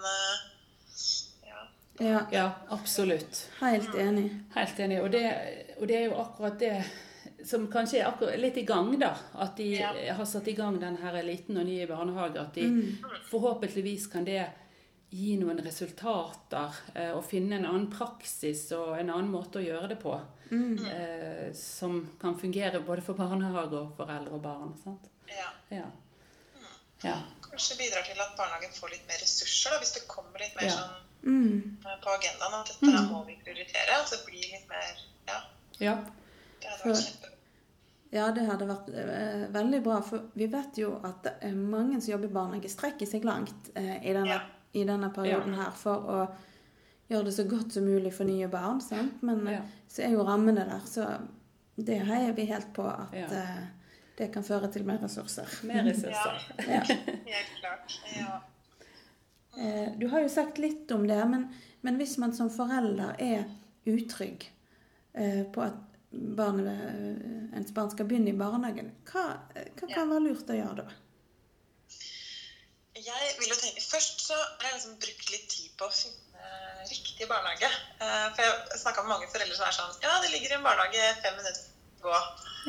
ja. 1.49 1.61
ja. 2.05 2.23
ja. 2.35 2.47
absolutt. 2.75 3.45
Helt 3.59 3.93
enig. 3.95 4.29
Helt 4.55 4.81
enig. 4.85 5.03
Og 5.03 5.13
det, 5.15 5.25
og 5.79 5.87
det 5.91 6.01
er 6.01 6.09
jo 6.09 6.19
akkurat 6.23 6.59
det 6.61 6.73
som 7.45 7.67
kanskje 7.71 8.01
er 8.01 8.09
akkurat 8.09 8.39
litt 8.39 8.57
i 8.57 8.65
gang, 8.67 8.91
da. 8.99 9.13
At 9.39 9.57
de 9.57 9.69
ja. 9.77 9.91
har 10.15 10.25
satt 10.25 10.47
i 10.47 10.55
gang 10.57 10.79
den 10.81 10.97
her 11.01 11.19
liten 11.23 11.59
og 11.59 11.67
nye 11.67 11.87
barnehage. 11.87 12.41
At 12.41 12.57
de 12.57 12.65
mm. 12.67 13.05
forhåpentligvis 13.29 14.09
kan 14.11 14.27
det 14.27 14.43
gi 15.09 15.37
noen 15.41 15.61
resultater 15.65 16.75
eh, 16.93 17.11
og 17.15 17.23
finne 17.25 17.57
en 17.57 17.65
annen 17.65 17.87
praksis 17.89 18.67
og 18.77 18.93
en 18.99 19.09
annen 19.09 19.31
måte 19.33 19.61
å 19.61 19.65
gjøre 19.65 19.93
det 19.93 19.97
på. 20.03 20.13
Mm. 20.49 20.85
Eh, 20.85 21.47
som 21.57 22.01
kan 22.21 22.37
fungere 22.39 22.81
både 22.85 23.05
for 23.05 23.17
barnehage 23.17 23.77
og 23.79 23.95
foreldre 23.97 24.37
og 24.37 24.43
barn. 24.45 24.75
sant? 24.83 25.09
Ja. 25.29 25.49
ja. 25.73 25.89
Mm. 26.59 26.69
ja. 27.07 27.17
Kanskje 27.49 27.79
bidrar 27.81 28.05
til 28.05 28.21
at 28.21 28.37
barnehagen 28.37 28.73
får 28.75 28.93
litt 28.93 29.09
mer 29.09 29.21
ressurser, 29.23 29.73
da, 29.73 29.81
hvis 29.81 29.95
det 29.97 30.05
kommer 30.11 30.41
litt 30.43 30.57
mer 30.59 30.73
sånn 30.75 30.97
mm. 31.25 31.57
Eh, 31.85 31.99
på 32.03 32.13
agendaen 32.13 32.61
at 32.61 32.73
dette 32.73 32.93
mm. 32.93 33.09
må 33.09 33.25
vi 33.29 33.39
prioritere. 33.41 33.97
At 33.97 34.13
det 34.13 34.23
blir 34.27 34.45
litt 34.45 34.69
mer 34.69 35.05
Ja. 35.79 35.95
Ja. 36.69 36.77
Det 36.83 36.85
hadde 36.85 36.95
vært 36.95 37.29
ja, 38.09 38.31
det 38.33 38.45
hadde 38.47 38.65
vært 38.65 38.87
eh, 38.97 39.41
veldig 39.53 39.79
bra. 39.85 39.99
For 40.05 40.31
vi 40.37 40.47
vet 40.49 40.79
jo 40.81 40.95
at 41.05 41.21
det 41.27 41.33
er 41.45 41.57
mange 41.57 41.99
som 42.01 42.15
jobber 42.15 42.31
i 42.31 42.35
barnehage, 42.39 42.71
strekker 42.73 43.09
seg 43.09 43.27
langt 43.27 43.69
eh, 43.77 43.99
i, 44.01 44.13
denne, 44.15 44.39
ja. 44.39 44.39
i, 44.73 44.85
denne, 44.87 45.11
perioden 45.13 45.53
ja. 45.53 45.67
her 45.67 45.75
for 45.77 46.07
å 46.09 46.21
gjøre 47.09 47.27
det 47.27 47.35
så 47.37 47.45
godt 47.49 47.77
som 47.77 47.85
mulig 47.85 48.13
for 48.15 48.29
nye 48.29 48.49
barn. 48.49 48.81
Sant? 48.81 49.21
Men 49.25 49.45
ja. 49.53 49.61
så 49.89 50.07
er 50.07 50.15
jo 50.15 50.25
rammene 50.25 50.65
der. 50.65 50.87
Så 50.89 51.05
det 51.77 52.01
heier 52.09 52.33
vi 52.37 52.47
helt 52.49 52.71
på 52.73 52.87
at 52.89 53.13
eh, 53.13 53.59
det 54.19 54.31
kan 54.33 54.43
føre 54.43 54.71
til 54.73 54.87
mer 54.89 55.03
ressurser. 55.05 55.59
Mer 55.69 55.85
ressurser. 55.87 56.47
ja, 56.75 56.81
helt 57.35 57.53
klart. 57.61 57.99
Ja. 58.17 58.39
Eh, 59.59 59.93
du 60.01 60.09
har 60.09 60.25
jo 60.25 60.31
sagt 60.33 60.57
litt 60.57 60.89
om 60.91 61.05
det, 61.07 61.19
men, 61.29 61.45
men 61.85 62.01
hvis 62.01 62.17
man 62.21 62.33
som 62.35 62.49
forelder 62.53 63.13
er 63.21 63.45
utrygg 63.89 64.49
eh, 65.13 65.45
på 65.53 65.63
at 65.63 65.77
barnet, 66.11 66.67
eh, 66.67 67.57
ens 67.59 67.73
barn 67.75 67.91
skal 67.91 68.07
begynne 68.09 68.33
i 68.33 68.39
barnehagen, 68.39 68.91
hva, 69.11 69.25
hva 69.53 69.91
kan 69.93 70.09
være 70.09 70.25
lurt 70.25 70.49
å 70.49 70.57
gjøre 70.57 70.83
da? 70.83 70.97
Jeg 72.99 73.35
vil 73.39 73.51
jo 73.53 73.55
tenke, 73.55 73.79
Først 73.79 74.25
så 74.25 74.35
har 74.35 74.65
jeg 74.67 74.79
liksom 74.79 74.97
brukt 74.99 75.29
litt 75.31 75.47
tid 75.53 75.69
på 75.79 75.87
å 75.87 75.93
finne 75.93 76.27
riktig 76.89 77.27
barnehage. 77.29 77.69
Eh, 77.99 78.27
for 78.35 78.43
jeg 78.43 78.81
snakka 78.81 79.03
med 79.03 79.13
mange 79.13 79.29
foreldre 79.31 79.55
som 79.55 79.67
er 79.67 79.75
sånn 79.75 80.03
Ja, 80.03 80.19
det 80.23 80.31
ligger 80.33 80.53
i 80.53 80.57
en 80.57 80.65
barnehage 80.65 81.09
fem 81.23 81.35
minutter 81.37 81.65
gå. 82.03 82.15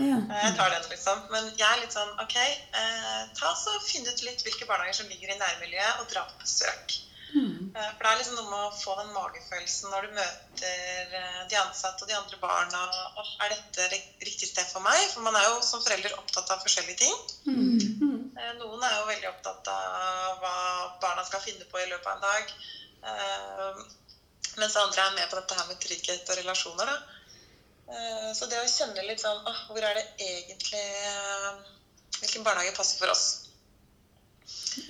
Ja. 0.02 0.18
Eh, 0.18 0.40
jeg 0.44 0.56
tar 0.58 0.72
den, 0.74 0.88
liksom. 0.92 1.20
Men 1.34 1.50
jeg 1.54 1.66
er 1.66 1.82
litt 1.82 1.94
sånn 1.94 2.10
OK, 2.22 2.36
ta 3.38 3.52
så 3.58 3.76
finn 3.86 4.06
ut 4.06 4.24
litt 4.26 4.42
hvilke 4.46 4.66
barnehager 4.70 5.00
som 5.02 5.12
ligger 5.12 5.32
i 5.32 5.38
nærmiljøet, 5.38 6.02
og 6.02 6.10
dra 6.12 6.26
på 6.30 6.42
besøk. 6.42 6.96
Mm. 7.34 7.59
Eh, 7.70 7.90
for 7.94 8.02
det 8.02 8.10
er 8.10 8.18
liksom 8.18 8.36
noe 8.38 8.48
med 8.50 8.62
å 8.66 8.74
få 8.74 8.94
den 8.98 9.12
magefølelsen 9.14 9.92
når 9.92 10.06
du 10.06 10.16
møter 10.16 11.12
eh, 11.18 11.40
de 11.50 11.58
ansatte 11.60 12.02
og 12.04 12.10
de 12.10 12.16
andre 12.18 12.38
barna. 12.42 12.80
Er 13.44 13.52
dette 13.52 13.86
riktig 14.26 14.48
sted 14.48 14.66
for 14.70 14.82
meg? 14.84 14.98
For 15.12 15.22
man 15.26 15.38
er 15.38 15.46
jo 15.46 15.60
som 15.66 15.82
forelder 15.84 16.16
opptatt 16.18 16.50
av 16.50 16.62
forskjellige 16.64 17.04
ting. 17.04 17.14
Mm. 17.46 18.32
Eh, 18.34 18.52
noen 18.58 18.86
er 18.86 18.96
jo 18.96 19.08
veldig 19.10 19.30
opptatt 19.30 19.70
av 19.74 20.40
hva 20.42 20.54
barna 21.02 21.24
skal 21.28 21.44
finne 21.44 21.68
på 21.70 21.82
i 21.82 21.88
løpet 21.90 22.10
av 22.10 22.18
en 22.18 22.26
dag. 22.26 22.54
Mens 24.60 24.76
andre 24.76 25.06
er 25.06 25.14
med 25.16 25.30
på 25.30 25.38
dette 25.38 25.56
her 25.56 25.68
med 25.68 25.78
trygghet 25.80 26.32
og 26.32 26.40
relasjoner. 26.40 26.90
Da. 26.90 28.32
Så 28.36 28.48
det 28.50 28.58
å 28.60 28.66
kjenne 28.70 29.02
litt 29.02 29.22
sånn 29.22 29.40
oh, 29.50 29.62
Hvor 29.66 29.82
er 29.82 29.96
det 29.98 30.04
egentlig 30.22 30.82
Hvilken 32.20 32.44
barnehage 32.46 32.74
passer 32.76 33.00
for 33.00 33.10
oss? 33.10 33.24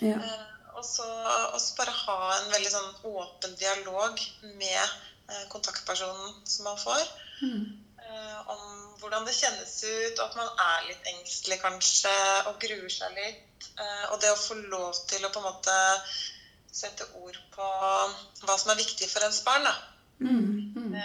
Ja. 0.04 0.18
Og 0.80 0.86
så, 0.86 1.74
bare 1.76 1.92
ha 1.92 2.18
en 2.38 2.50
veldig 2.54 2.72
sånn 2.72 2.90
åpen 3.10 3.56
dialog 3.60 4.20
med 4.56 4.80
eh, 4.80 5.44
kontaktpersonen 5.52 6.34
som 6.48 6.68
man 6.70 6.80
får. 6.80 7.02
Mm. 7.44 7.66
Eh, 8.00 8.38
om 8.54 8.62
hvordan 9.02 9.26
det 9.28 9.36
kjennes 9.36 9.74
ut, 9.84 10.18
og 10.18 10.24
at 10.24 10.38
man 10.40 10.48
er 10.64 10.86
litt 10.88 11.10
engstelig 11.12 11.60
kanskje, 11.60 12.14
og 12.48 12.56
gruer 12.64 12.92
seg 12.94 13.12
litt. 13.18 13.68
Eh, 13.76 14.06
og 14.08 14.20
det 14.24 14.32
å 14.32 14.40
få 14.40 14.56
lov 14.72 14.96
til 15.10 15.26
å 15.26 15.32
på 15.32 15.42
en 15.42 15.50
måte 15.50 15.76
sette 16.72 17.04
ord 17.18 17.36
på 17.52 17.68
hva 18.46 18.56
som 18.56 18.72
er 18.72 18.80
viktig 18.80 19.08
for 19.10 19.26
ens 19.26 19.42
barn. 19.44 19.68
da. 19.68 19.76
Mm. 20.20 20.72
Mm. 20.76 20.96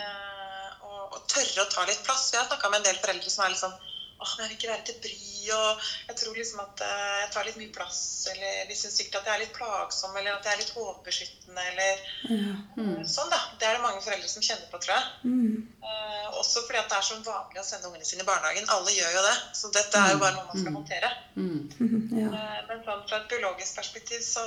Og, 0.86 1.04
og, 1.04 1.20
tørre 1.32 1.66
å 1.66 1.72
ta 1.72 1.84
litt 1.88 2.04
plass. 2.06 2.30
Vi 2.32 2.40
har 2.40 2.48
snakka 2.48 2.72
med 2.72 2.80
en 2.80 2.90
del 2.92 3.00
foreldre 3.02 3.32
som 3.34 3.44
er 3.44 3.52
litt 3.52 3.64
sånn 3.64 3.76
åh, 4.18 4.32
men 4.38 4.46
jeg 4.46 4.50
vil 4.50 4.58
ikke 4.58 4.72
være 4.72 4.86
til 4.88 5.00
bry, 5.04 5.32
og 5.56 5.88
jeg 6.10 6.18
tror 6.20 6.38
liksom 6.40 6.62
at 6.64 6.84
uh, 6.86 7.16
jeg 7.22 7.32
tar 7.34 7.48
litt 7.48 7.60
mye 7.60 7.74
plass, 7.76 8.02
eller 8.32 8.70
de 8.70 8.78
syns 8.78 8.98
sikkert 9.00 9.20
at 9.20 9.30
jeg 9.30 9.36
er 9.36 9.44
litt 9.44 9.56
plagsom, 9.58 10.16
eller 10.16 10.36
at 10.36 10.48
jeg 10.48 10.56
er 10.56 10.62
litt 10.62 10.78
overbeskyttende, 10.80 11.66
eller 11.72 12.04
ja. 12.32 12.56
mm. 12.80 13.02
sånn, 13.12 13.32
da. 13.34 13.42
Det 13.60 13.70
er 13.70 13.78
det 13.78 13.84
mange 13.86 14.04
foreldre 14.06 14.32
som 14.32 14.46
kjenner 14.46 14.70
på, 14.72 14.82
tror 14.86 14.96
jeg. 14.96 15.10
Mm. 15.28 15.68
Uh, 15.84 16.40
også 16.42 16.66
fordi 16.66 16.82
at 16.82 16.92
det 16.92 17.00
er 17.00 17.08
så 17.10 17.20
vanlig 17.26 17.62
å 17.62 17.68
sende 17.68 17.92
ungene 17.92 18.08
sine 18.08 18.26
i 18.26 18.30
barnehagen. 18.30 18.70
Alle 18.76 18.96
gjør 18.96 19.18
jo 19.18 19.26
det. 19.28 19.36
Så 19.60 19.72
dette 19.76 20.02
er 20.02 20.16
jo 20.16 20.22
bare 20.24 20.38
noe 20.38 20.48
man 20.50 20.62
skal 20.62 20.72
mm. 20.72 20.80
håndtere. 20.82 21.14
Mm. 21.36 21.62
Ja. 22.16 22.30
Uh, 22.32 22.60
men 22.70 22.84
sånn 22.86 23.04
fra 23.10 23.18
et 23.20 23.32
biologisk 23.32 23.76
perspektiv 23.76 24.22
så, 24.24 24.44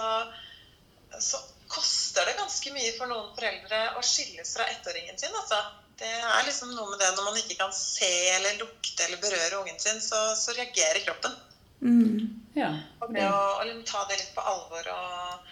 så 1.20 1.40
koster 1.68 2.24
det 2.28 2.38
ganske 2.38 2.72
mye 2.72 2.94
for 2.96 3.11
noen 3.11 3.35
foreldre 3.37 3.81
å 3.98 4.04
skilles 4.07 4.54
fra 4.57 4.66
ettåringen 4.72 5.20
sin, 5.20 5.35
altså. 5.37 5.61
Det 5.98 6.08
er 6.08 6.44
liksom 6.46 6.74
noe 6.76 6.92
med 6.92 7.00
det 7.02 7.08
når 7.16 7.26
man 7.26 7.38
ikke 7.40 7.56
kan 7.58 7.72
se 7.74 8.11
eller 8.37 8.61
lukte 8.61 9.06
eller 9.06 9.22
berøre 9.22 9.62
ungen 9.62 9.80
sin, 9.82 9.98
så, 10.02 10.20
så 10.38 10.54
reagerer 10.54 11.02
kroppen. 11.06 11.34
Mm. 11.80 12.28
Ja. 12.54 12.70
Og 13.02 13.11
det 13.14 13.24
å, 13.26 13.40
å 13.58 13.64
liksom 13.66 13.87
ta 13.87 14.04
det 14.11 14.20
litt 14.20 14.34
på 14.34 14.44
alvor 14.52 14.92
og, 14.94 15.50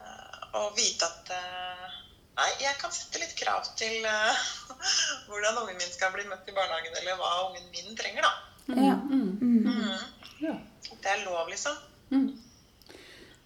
eh, 0.00 0.42
og 0.58 0.74
vite 0.78 1.06
at 1.06 1.32
uh, 1.34 1.94
Nei, 2.36 2.50
jeg 2.60 2.76
kan 2.76 2.92
sette 2.92 3.16
litt 3.22 3.32
krav 3.38 3.64
til 3.80 4.04
uh, 4.04 4.40
hvordan 5.30 5.62
ungen 5.62 5.78
min 5.78 5.92
skal 5.94 6.10
bli 6.12 6.26
møtt 6.28 6.50
i 6.50 6.54
barnehagen, 6.56 6.98
eller 7.00 7.16
hva 7.16 7.30
ungen 7.46 7.70
min 7.72 7.96
trenger, 7.96 8.26
da. 8.26 8.34
Ja. 8.76 8.96
Mm. 9.08 9.38
Mm. 9.40 9.62
Mm. 9.64 10.02
Ja. 10.42 10.56
Det 10.90 11.14
er 11.14 11.22
lov, 11.24 11.48
liksom. 11.48 11.78
Mm. 12.10 12.26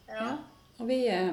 Ja. 0.08 0.24
Ja. 0.24 0.32
Og 0.80 0.88
vi, 0.88 1.08
eh, 1.08 1.32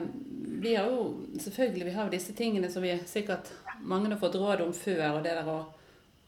vi 0.62 0.76
har 0.76 0.86
jo 0.91 1.24
selvfølgelig 1.39 1.86
vi 1.86 1.96
har 1.96 2.10
disse 2.12 2.34
tingene 2.36 2.70
som 2.72 2.84
vi 2.84 2.93
sikkert 3.08 3.48
mange 3.82 4.10
har 4.12 4.18
fått 4.22 4.36
råd 4.36 4.62
om 4.62 4.74
før. 4.74 5.18
og 5.18 5.24
det 5.24 5.34
der 5.38 5.50
å, 5.52 5.58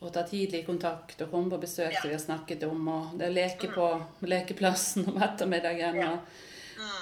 å 0.02 0.10
ta 0.14 0.24
tidlig 0.24 0.66
kontakt 0.66 1.22
og 1.22 1.32
komme 1.32 1.50
på 1.52 1.62
besøk 1.66 1.92
Ja. 1.94 2.02
som 2.02 2.10
vi 2.10 2.16
har 2.16 2.24
snakket 2.24 2.64
om. 2.64 2.88
Og 2.88 3.18
det 3.20 3.30
å 3.30 3.34
leke 3.36 3.72
på 3.74 3.88
lekeplassen 4.22 5.08
om 5.10 5.18
ettermiddagen. 5.22 5.96
Ja. 5.96 6.12
Og, 6.14 6.20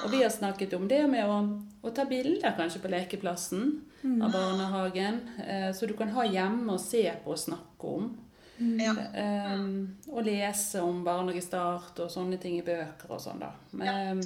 og 0.05 0.11
vi 0.11 0.23
har 0.23 0.29
snakket 0.33 0.73
om 0.73 0.87
det 0.89 1.03
med 1.09 1.25
å, 1.29 1.41
å 1.85 1.89
ta 1.93 2.05
bilder 2.09 2.55
kanskje 2.57 2.81
på 2.81 2.89
lekeplassen 2.89 3.81
av 4.23 4.31
barnehagen. 4.31 5.19
Eh, 5.47 5.71
så 5.73 5.85
du 5.85 5.93
kan 5.97 6.09
ha 6.15 6.23
hjemme 6.25 6.73
og 6.73 6.81
se 6.81 7.03
på 7.23 7.35
og 7.35 7.37
snakke 7.41 7.91
om. 7.99 8.07
Ja. 8.57 8.95
Eh, 9.13 9.65
og 10.09 10.23
lese 10.25 10.81
om 10.81 11.03
barnehagestart 11.05 11.99
og 12.01 12.09
sånne 12.09 12.39
ting 12.41 12.55
i 12.57 12.63
bøker 12.65 13.11
og 13.13 13.21
sånn, 13.21 13.43
da. 13.43 13.51
Men, 13.77 14.23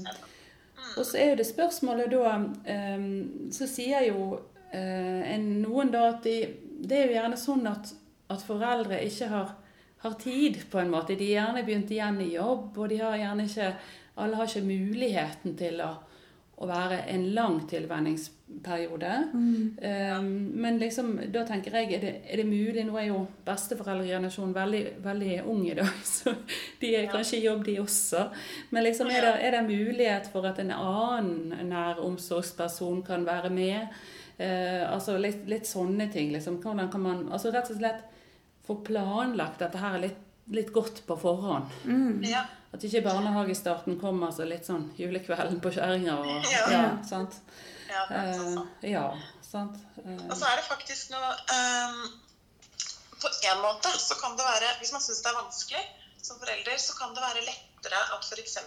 og 0.96 1.04
så 1.04 1.18
er 1.20 1.34
jo 1.34 1.40
det 1.42 1.46
spørsmålet 1.50 2.10
da 2.14 2.38
eh, 2.66 3.04
Så 3.52 3.68
sier 3.68 4.08
jo 4.08 4.40
eh, 4.72 5.34
en, 5.36 5.48
noen 5.62 5.92
da 5.94 6.08
at 6.14 6.24
de, 6.28 6.36
det 6.82 6.98
er 6.98 7.10
jo 7.10 7.18
gjerne 7.18 7.40
sånn 7.40 7.66
at, 7.70 7.94
at 8.32 8.46
foreldre 8.46 9.02
ikke 9.06 9.32
har, 9.32 9.56
har 10.06 10.20
tid, 10.22 10.62
på 10.72 10.82
en 10.82 10.94
måte. 10.94 11.18
De 11.18 11.28
er 11.30 11.42
gjerne 11.42 11.66
begynt 11.68 11.92
igjen 11.94 12.22
i 12.24 12.32
jobb, 12.36 12.72
og 12.78 12.92
de 12.92 13.02
har 13.04 13.20
gjerne 13.22 13.50
ikke 13.50 13.74
Alle 14.22 14.36
har 14.36 14.50
ikke 14.50 14.68
muligheten 14.68 15.54
til 15.58 15.80
å, 15.82 15.94
å 16.62 16.68
være 16.68 16.98
en 17.14 17.24
lang 17.34 17.62
tilvenningsperiode. 17.70 19.12
Eh, 19.88 20.18
men 20.22 20.80
liksom, 20.82 21.14
da 21.32 21.46
tenker 21.48 21.78
jeg, 21.80 21.94
er 21.96 22.04
det, 22.04 22.12
er 22.28 22.42
det 22.42 22.46
mulig 22.50 22.84
Nå 22.86 22.98
er 23.00 23.08
jo 23.08 23.22
besteforeldregenerasjonen 23.48 24.54
veldig, 24.58 24.84
veldig 25.06 25.38
ung 25.54 25.64
i 25.70 25.78
dag, 25.80 25.94
så 26.16 26.36
de 26.82 26.96
er 27.00 27.10
kanskje 27.12 27.40
i 27.40 27.46
jobb, 27.48 27.64
de 27.70 27.80
også. 27.82 28.28
Men 28.76 28.86
liksom, 28.90 29.10
er 29.10 29.30
det, 29.30 29.36
er 29.48 29.58
det 29.58 29.68
mulighet 29.70 30.32
for 30.34 30.50
at 30.52 30.60
en 30.62 30.76
annen 30.76 31.70
nær 31.72 32.04
omsorgsperson 32.04 33.06
kan 33.08 33.26
være 33.26 33.54
med? 33.54 34.02
Eh, 34.40 34.84
altså 34.94 35.18
litt, 35.20 35.44
litt 35.48 35.68
sånne 35.70 36.12
ting. 36.14 36.32
Liksom. 36.34 36.62
Hvordan 36.64 36.92
kan 36.92 37.02
man 37.02 37.28
altså 37.32 37.52
rett 37.54 37.70
og 37.72 37.78
slett 37.78 38.04
få 38.68 38.76
planlagt 38.86 39.60
dette 39.60 39.78
her 39.82 40.00
litt, 40.00 40.18
litt 40.52 40.72
godt 40.74 41.04
på 41.08 41.18
forhånd? 41.20 41.70
Ja. 42.26 42.46
At 42.74 42.84
ikke 42.88 43.02
barnehagestarten 43.04 44.00
kommer 44.00 44.28
altså 44.32 44.46
litt 44.48 44.66
sånn 44.66 44.90
julekvelden 44.98 45.60
på 45.62 45.72
kjerringa. 45.76 46.18
og- 46.20 46.46
Ja. 46.52 46.68
Ja, 46.72 47.04
sant? 47.04 47.36
ja, 47.90 48.06
sånn. 48.08 48.68
Eh, 48.84 48.92
ja, 48.92 49.18
sant? 49.42 49.76
Eh, 50.06 50.28
Og 50.30 50.36
så 50.38 50.46
er 50.48 50.56
det 50.56 50.64
faktisk 50.70 51.12
noe 51.12 51.32
um, 51.52 52.12
På 53.22 53.28
en 53.28 53.58
måte 53.62 53.90
så 54.00 54.16
kan 54.22 54.36
det 54.38 54.46
være 54.46 54.70
Hvis 54.80 54.92
man 54.94 55.02
syns 55.02 55.22
det 55.22 55.30
er 55.30 55.36
vanskelig 55.44 55.84
som 56.22 56.38
forelder, 56.40 56.78
så 56.78 56.94
kan 56.98 57.14
det 57.16 57.22
være 57.22 57.42
lettere 57.46 57.98
at 58.14 58.24
f.eks. 58.24 58.58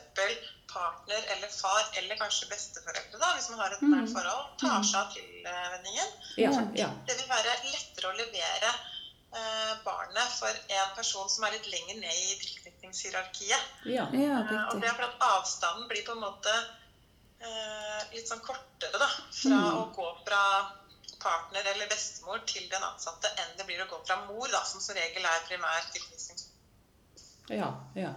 partner 0.75 1.25
eller 1.35 1.49
far, 1.55 1.87
eller 2.01 2.19
kanskje 2.21 2.49
besteforeldre, 2.51 3.19
da, 3.23 3.31
hvis 3.39 3.49
man 3.53 3.63
har 3.63 3.73
et 3.77 3.87
nært 3.87 4.11
forhold, 4.13 4.51
tar 4.61 4.83
seg 4.83 5.01
av 5.01 5.09
tilvenningen. 5.15 6.13
ja, 6.43 6.51
ja. 6.83 6.91
Det 7.09 7.17
vil 7.23 7.31
være 7.31 7.55
lettere 7.71 8.11
å 8.11 8.17
levere 8.19 8.71
eh, 9.35 9.73
barnet 9.87 10.31
for 10.39 10.51
en 10.79 10.95
person 10.99 11.29
som 11.31 11.45
er 11.49 11.57
litt 11.57 11.67
lenger 11.73 11.97
ned 12.03 12.21
i 12.29 12.37
tilknytningshierarkiet. 12.45 13.73
ja. 13.97 14.07
Ja, 14.13 14.39
Eh, 14.45 14.65
og 14.75 14.81
det 14.81 14.89
er 14.91 14.95
fordi 14.99 15.11
at 15.11 15.29
avstanden 15.33 15.89
blir 15.91 16.05
på 16.07 16.13
en 16.19 16.25
måte 16.27 16.55
eh, 17.45 18.01
litt 18.15 18.29
sånn 18.31 18.41
kortere, 18.45 18.99
da. 18.99 19.09
Fra 19.31 19.59
Mm. 19.59 19.79
å 19.81 19.93
gå 19.95 20.09
fra 20.27 20.43
partner 21.25 21.65
eller 21.71 21.87
bestemor 21.89 22.41
til 22.47 22.69
den 22.69 22.83
ansatte 22.85 23.31
enn 23.41 23.57
det 23.57 23.65
blir 23.67 23.81
å 23.83 23.87
gå 23.89 23.99
fra 24.07 24.17
mor, 24.27 24.49
da, 24.53 24.61
som 24.65 24.81
som 24.81 24.95
regel 24.95 25.25
er 25.25 25.41
primær 25.49 25.83
tilknytning. 25.93 26.39
ja, 27.49 27.71
ja. 27.95 28.13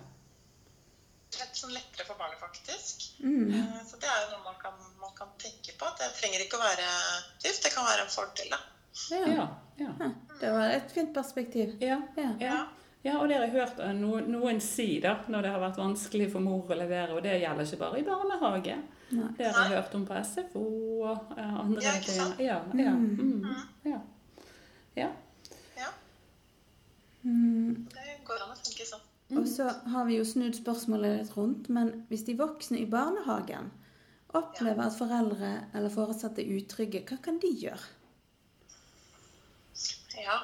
Rett 1.38 1.56
sånn 1.60 1.74
lettere 1.76 2.06
for 2.08 2.18
barnet, 2.20 2.40
faktisk. 2.42 3.04
Mm. 3.24 3.52
Eh, 3.54 3.82
så 3.90 4.00
det 4.02 4.08
er 4.10 4.24
jo 4.26 4.32
noe 4.38 4.44
man 4.48 4.56
kan, 4.62 4.74
man 5.02 5.14
kan 5.18 5.30
tenke 5.42 5.76
på. 5.78 5.90
Det 6.00 6.08
trenger 6.18 6.44
ikke 6.46 6.58
å 6.58 6.64
være 6.64 6.88
dyrt, 7.44 7.62
det 7.64 7.74
kan 7.76 7.86
være 7.86 8.06
en 8.08 8.14
fordel, 8.16 8.50
da. 8.56 8.60
Ja. 9.12 9.22
ja, 9.30 9.46
ja. 9.78 9.92
Ja, 10.02 10.10
Det 10.42 10.52
var 10.56 10.72
et 10.74 10.92
fint 10.96 11.14
perspektiv. 11.14 11.76
ja. 11.82 12.00
Ja. 12.18 12.32
Ja. 12.42 12.58
ja, 13.04 13.18
og 13.20 13.28
det 13.30 13.38
har 13.38 13.44
jeg 13.46 13.54
hørt 13.60 13.78
noen, 14.00 14.32
noen 14.34 14.60
si 14.62 15.00
da, 15.04 15.20
når 15.30 15.46
det 15.46 15.52
har 15.54 15.62
vært 15.62 15.78
vanskelig 15.78 16.32
for 16.34 16.42
mor 16.42 16.66
å 16.74 16.78
levere. 16.80 17.14
Og 17.14 17.22
det 17.24 17.36
gjelder 17.44 17.66
ikke 17.70 17.82
bare 17.84 18.00
i 18.02 18.08
barnehage. 18.08 18.80
Nei. 19.12 19.30
Det 19.38 19.46
har 19.54 19.70
jeg 19.70 19.78
hørt 19.78 19.94
om 19.96 20.04
på 20.10 20.18
SFO 20.26 20.64
og 21.12 21.38
eh, 21.38 21.54
andre 21.62 21.84
Ja, 21.86 21.94
ikke 22.00 22.10
ting. 22.10 22.18
sant? 22.24 22.42
Ja, 22.44 22.58
ja, 22.76 22.92
mm, 22.92 23.46
ja. 23.86 24.02
ja. 25.04 25.12
Ja, 25.78 25.92
Mm. 27.28 27.88
det 27.92 28.20
går 28.28 28.40
an 28.44 28.52
å 28.54 28.58
sånn. 29.28 29.42
Og 29.42 29.50
så 29.52 29.68
har 29.94 30.08
vi 30.08 30.18
jo 30.20 30.26
snudd 30.28 30.56
spørsmålet 30.58 31.20
litt 31.20 31.36
rundt, 31.38 31.70
men 31.74 31.94
hvis 32.12 32.26
de 32.28 32.38
voksne 32.40 32.82
i 32.82 32.90
barnehagen 32.90 33.72
opplever 34.36 34.84
at 34.86 34.98
foreldre 34.98 35.52
eller 35.76 35.94
foresatte 35.94 36.44
er 36.44 36.58
utrygge, 36.60 37.04
hva 37.08 37.20
kan 37.24 37.40
de 37.44 37.52
gjøre? 37.64 37.94
Ja, 40.18 40.40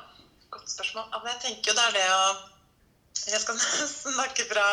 godt 0.53 0.69
spørsmål. 0.71 1.07
Ja, 1.11 1.21
jeg 1.31 1.41
tenker 1.47 1.71
jo 1.71 1.77
det 1.79 1.85
er 1.89 1.95
det 1.99 2.09
å 2.13 2.25
Jeg 3.23 3.39
skal 3.39 3.59
snakke 4.15 4.43
fra 4.49 4.67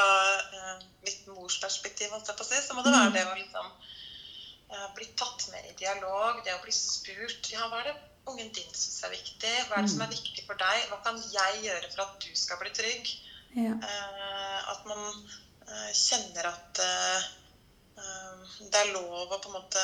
eh, 0.58 0.84
mitt 1.06 1.26
mors 1.30 1.60
perspektiv, 1.62 2.10
holdt 2.10 2.28
jeg 2.28 2.38
på 2.38 2.44
å 2.44 2.48
si. 2.48 2.60
Så 2.64 2.74
må 2.74 2.82
det 2.82 2.92
være 2.94 3.12
det 3.14 3.24
å 3.28 3.36
liksom 3.38 3.68
eh, 3.70 4.86
bli 4.96 5.06
tatt 5.20 5.44
med 5.52 5.68
i 5.70 5.76
dialog, 5.78 6.40
det 6.44 6.56
å 6.56 6.62
bli 6.64 6.74
spurt 6.74 7.52
Ja, 7.52 7.68
hva 7.70 7.82
er 7.82 7.92
det 7.92 7.98
ungen 8.30 8.50
din 8.56 8.72
syns 8.74 9.04
er 9.06 9.14
viktig? 9.14 9.54
Hva 9.68 9.78
er 9.78 9.86
det 9.86 9.92
som 9.92 10.02
er 10.04 10.12
viktig 10.12 10.44
for 10.48 10.58
deg? 10.60 10.86
Hva 10.90 10.98
kan 11.06 11.20
jeg 11.22 11.62
gjøre 11.66 11.92
for 11.92 12.04
at 12.04 12.16
du 12.26 12.30
skal 12.36 12.60
bli 12.62 12.74
trygg? 12.74 13.12
Ja. 13.58 13.74
Eh, 13.74 14.58
at 14.72 14.84
man 14.86 15.04
eh, 15.66 15.92
kjenner 15.96 16.50
at 16.52 16.78
eh, 16.84 17.28
det 18.70 18.80
er 18.80 18.92
lov 18.94 19.32
å 19.32 19.38
på 19.40 19.50
en 19.50 19.56
måte 19.58 19.82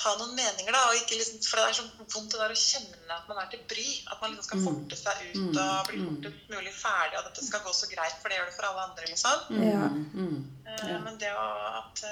ha 0.00 0.12
noen 0.16 0.32
meninger, 0.36 0.72
da. 0.72 0.82
Og 0.88 0.96
ikke 1.00 1.16
liksom, 1.18 1.40
for 1.44 1.60
det 1.60 1.64
er 1.68 1.76
så 1.76 1.84
vondt 1.98 2.32
det 2.32 2.38
der 2.40 2.52
å 2.54 2.60
kjenne 2.60 3.16
at 3.16 3.26
man 3.28 3.40
er 3.42 3.50
til 3.52 3.64
bry. 3.68 3.86
At 4.08 4.20
man 4.22 4.30
liksom 4.32 4.46
skal 4.46 4.60
Mm. 4.60 4.66
forte 4.68 4.96
seg 4.96 5.18
ut 5.26 5.40
Mm, 5.40 5.58
og 5.60 5.88
bli 5.88 5.98
mm. 6.00 6.06
fortest 6.08 6.54
mulig 6.54 6.72
ferdig, 6.72 7.16
og 7.16 7.20
at 7.20 7.28
dette 7.30 7.46
skal 7.46 7.60
gå 7.64 7.72
så 7.76 7.88
greit, 7.90 8.16
for 8.22 8.28
det 8.28 8.38
gjør 8.38 8.48
det 8.48 8.56
for 8.56 8.68
alle 8.70 8.86
andre, 8.88 9.10
liksom. 9.12 9.38
Ja. 9.60 9.88
mm, 9.88 10.38
Eh, 10.70 10.88
Ja. 10.90 10.98
Men 11.04 11.18
det 11.18 11.28
at 11.34 12.04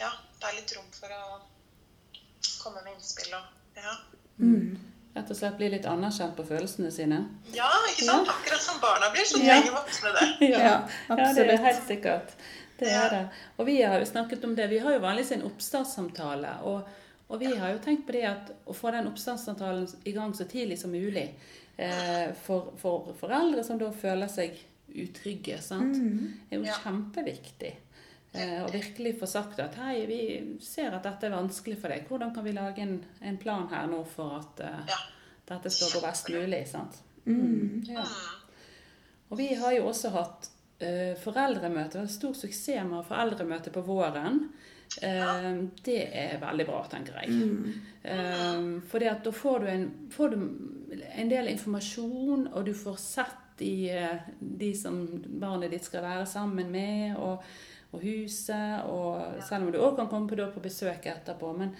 ja, 0.00 0.10
det 0.40 0.48
er 0.48 0.56
litt 0.56 0.72
rom 0.76 0.90
for 0.92 1.08
å 1.08 1.40
komme 2.62 2.82
med 2.82 2.94
innspill 2.96 3.34
og 3.34 3.44
ja. 3.76 3.96
Mm. 4.38 4.85
Rett 5.16 5.30
og 5.32 5.36
slett 5.38 5.56
bli 5.56 5.70
litt 5.72 5.86
anerkjent 5.88 6.34
på 6.36 6.44
følelsene 6.44 6.90
sine. 6.92 7.22
Ja, 7.56 7.70
ikke 7.88 8.04
sant? 8.04 8.28
Akkurat 8.28 8.60
som 8.62 8.80
barna 8.82 9.08
blir, 9.14 9.24
så 9.24 9.38
trenger 9.40 9.70
Ja. 9.70 9.72
voksne 9.78 10.12
det. 10.12 10.26
Ja, 10.52 10.58
ja, 11.08 11.32
det 11.32 11.46
er 11.54 11.62
helt 11.64 11.86
sikkert. 11.88 12.34
Det 12.78 12.90
er 12.92 13.08
det. 13.14 13.22
Og 13.56 13.66
vi 13.66 13.78
har 13.82 13.98
jo 13.98 14.04
snakket 14.04 14.44
om 14.44 14.54
det. 14.58 14.68
Vi 14.70 14.78
har 14.84 14.92
jo 14.92 15.00
vanligvis 15.00 15.32
en 15.32 15.46
oppstartssamtale. 15.48 16.50
Og, 16.68 16.82
og 17.32 17.40
vi 17.40 17.48
har 17.56 17.72
jo 17.72 17.78
tenkt 17.86 18.04
på 18.06 18.12
det 18.12 18.26
at 18.28 18.50
å 18.68 18.74
få 18.76 18.92
den 18.92 19.08
oppstartssamtalen 19.08 19.88
i 20.04 20.12
gang 20.12 20.34
så 20.36 20.44
tidlig 20.44 20.76
som 20.82 20.92
mulig 20.92 21.30
eh, 21.78 22.34
for, 22.44 22.74
for 22.76 23.14
foreldre 23.20 23.64
som 23.64 23.78
da 23.80 23.88
føler 23.96 24.28
seg 24.28 24.60
utrygge, 24.96 25.58
sant, 25.62 25.96
Mm. 25.96 26.34
er 26.50 26.56
jo 26.60 26.64
Ja. 26.64 26.76
kjempeviktig. 26.84 27.72
Eh, 28.36 28.64
og 28.64 28.72
virkelig 28.74 29.16
få 29.20 29.26
sagt 29.30 29.60
at 29.62 29.78
hei, 29.80 30.00
vi 30.08 30.20
ser 30.62 30.94
at 30.96 31.06
dette 31.06 31.28
er 31.28 31.36
vanskelig 31.36 31.78
for 31.80 31.92
deg. 31.92 32.06
Hvordan 32.08 32.34
kan 32.34 32.44
vi 32.44 32.54
lage 32.56 32.84
en, 32.84 32.98
en 33.24 33.38
plan 33.40 33.68
her 33.72 33.88
nå 33.90 34.02
for 34.10 34.40
at 34.40 34.64
uh, 34.66 34.96
dette 35.48 35.72
skal 35.72 35.94
gå 35.94 36.02
best 36.04 36.30
mulig? 36.34 36.62
sant? 36.68 37.00
Mm. 37.24 37.84
Ja. 37.88 38.04
Mm. 38.04 38.60
Og 39.30 39.40
vi 39.40 39.48
har 39.58 39.74
jo 39.78 39.88
også 39.88 40.12
hatt 40.14 40.50
uh, 40.82 41.14
foreldremøte. 41.22 42.04
og 42.04 42.12
Stor 42.12 42.36
suksess 42.36 42.84
med 42.88 43.06
foreldremøte 43.08 43.72
på 43.74 43.84
våren. 43.86 44.42
Uh, 45.00 45.64
det 45.86 46.02
er 46.12 46.36
veldig 46.42 46.66
bra, 46.68 46.82
tenker 46.92 47.22
jeg. 47.22 47.32
Mm. 47.32 48.82
For 48.86 49.02
da 49.02 49.32
får 49.34 49.64
du, 49.64 49.70
en, 49.72 49.88
får 50.14 50.34
du 50.34 50.36
en 51.16 51.30
del 51.32 51.48
informasjon, 51.50 52.46
og 52.52 52.68
du 52.68 52.74
får 52.76 53.00
sett 53.02 53.42
de, 53.58 53.88
de 54.38 54.68
som 54.76 55.00
barnet 55.40 55.72
ditt 55.72 55.88
skal 55.88 56.04
være 56.04 56.28
sammen 56.28 56.68
med, 56.70 57.16
og, 57.16 57.40
og 57.92 58.00
huset. 58.02 58.84
Og, 58.90 59.42
selv 59.48 59.66
om 59.66 59.72
du 59.72 59.78
òg 59.78 59.96
kan 59.96 60.08
komme 60.08 60.28
på, 60.28 60.34
da, 60.38 60.48
på 60.54 60.60
besøk 60.64 61.06
etterpå. 61.06 61.52
Men, 61.58 61.74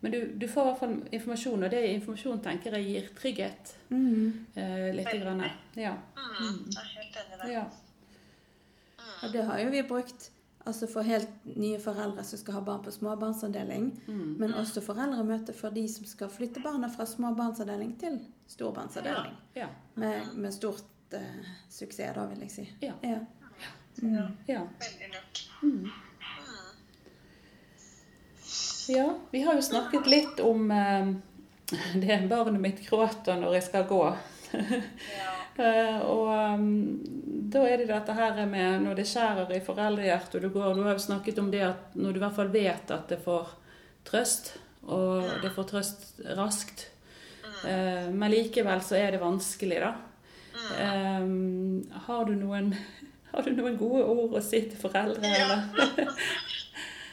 men 0.00 0.12
du, 0.12 0.18
du 0.36 0.48
får 0.50 0.62
i 0.62 0.68
hvert 0.70 0.80
fall 0.82 0.96
informasjon, 1.12 1.62
og 1.64 1.70
det 1.70 1.84
informasjon 1.94 2.40
tenker 2.42 2.74
jeg 2.78 2.88
gir 2.90 3.08
trygghet. 3.20 3.74
Mm. 3.90 4.46
Eh, 4.54 4.88
litt. 4.96 5.12
Grann. 5.22 5.44
Ja. 5.78 5.94
Mm. 6.18 6.60
Jeg 6.66 6.82
er 6.82 6.92
helt 6.98 7.16
enig 7.22 7.38
i 7.38 7.42
det. 7.46 7.52
ja. 7.52 7.64
Og 9.22 9.32
det 9.32 9.42
har 9.46 9.58
jo 9.62 9.70
vi 9.70 9.82
brukt 9.86 10.30
altså 10.66 10.86
for 10.90 11.02
helt 11.06 11.30
nye 11.58 11.78
foreldre 11.82 12.22
som 12.26 12.38
skal 12.38 12.54
ha 12.54 12.60
barn 12.66 12.82
på 12.84 12.90
småbarnsavdeling, 12.94 13.88
Mm. 14.06 14.36
men 14.38 14.52
også 14.54 14.80
foreldremøte 14.82 15.52
for 15.54 15.70
de 15.74 15.88
som 15.90 16.04
skal 16.06 16.28
flytte 16.30 16.62
barna 16.62 16.88
fra 16.90 17.06
småbarnsavdeling 17.06 17.96
til 17.98 18.18
storbarnsavdeling. 18.48 19.34
ja. 19.56 19.66
Med, 19.94 20.34
med 20.36 20.52
stort 20.54 20.84
eh, 21.14 21.46
suksess, 21.70 22.14
da, 22.14 22.26
vil 22.26 22.40
jeg 22.46 22.50
si. 22.50 22.68
Ja. 22.82 22.92
Ja. 24.00 24.62
Veldig 24.78 25.10
lurt. 25.12 25.42
Mm. 25.62 25.90
ja. 28.88 29.18
Vi 29.30 29.42
har 29.42 29.54
jo 29.54 29.62
snakket 29.62 30.06
litt 30.06 30.40
om, 30.40 30.70
eh, 30.70 31.12
det 31.94 32.26
barnet 32.30 32.60
mitt 32.60 32.82
gråter 32.88 33.38
når 33.40 33.60
jeg 33.60 33.68
skal 33.70 33.88
gå. 33.90 34.04
Ja. 35.18 35.28
Eh, 35.56 35.98
og 36.08 36.30
um, 36.56 37.00
da 37.52 37.66
er 37.68 37.82
det 37.82 37.90
dette 37.90 38.14
her 38.16 38.38
med 38.48 38.86
når 38.86 38.96
det 38.96 39.08
skjærer 39.10 39.50
i 39.52 39.60
foreldrehjertet, 39.64 40.38
og 40.38 40.46
du 40.46 40.48
går 40.54 40.78
Du 40.78 40.82
har 40.86 40.96
jo 40.96 41.04
snakket 41.04 41.40
om 41.42 41.50
det 41.52 41.60
at 41.66 41.96
når 41.98 42.12
du 42.12 42.20
i 42.20 42.22
hvert 42.22 42.38
fall 42.38 42.52
vet 42.54 42.94
at 42.94 43.12
det 43.12 43.18
får 43.20 43.50
trøst, 44.08 44.54
og 44.88 45.28
det 45.42 45.52
får 45.52 45.68
trøst 45.68 46.06
raskt, 46.38 46.86
eh, 47.68 48.08
men 48.08 48.32
likevel 48.32 48.80
så 48.84 48.96
er 48.96 49.12
det 49.12 49.20
vanskelig, 49.22 49.82
da. 49.84 49.92
Eh, 50.80 51.28
har 52.08 52.24
du 52.28 52.34
noen 52.38 52.72
har 53.32 53.42
du 53.46 53.50
noen 53.56 53.76
gode 53.80 54.04
ord 54.04 54.34
å 54.38 54.42
si 54.44 54.60
til 54.70 54.78
foreldre? 54.80 55.22
Eller? 55.22 55.62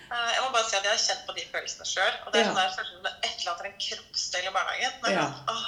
Eh, 0.10 0.30
Jeg 0.34 0.42
må 0.42 0.48
bare 0.50 0.66
si 0.66 0.74
at 0.74 0.86
jeg 0.88 0.90
har 0.90 1.02
kjent 1.04 1.28
på 1.28 1.34
de 1.38 1.44
følelsene 1.52 1.86
sjøl. 1.86 2.16
Og 2.26 2.32
det 2.34 2.40
er 2.42 2.46
Ja. 2.48 2.50
sånn 2.50 2.58
der, 2.58 2.64
er 2.66 2.72
et 2.82 3.04
det 3.06 3.30
etterlater 3.30 3.66
en 3.70 3.76
kroppsdel 3.86 4.48
i 4.50 4.54
barnehagen. 4.56 4.96
Det, 5.04 5.10
er 5.12 5.20
Ja. 5.20 5.26
åh, 5.54 5.68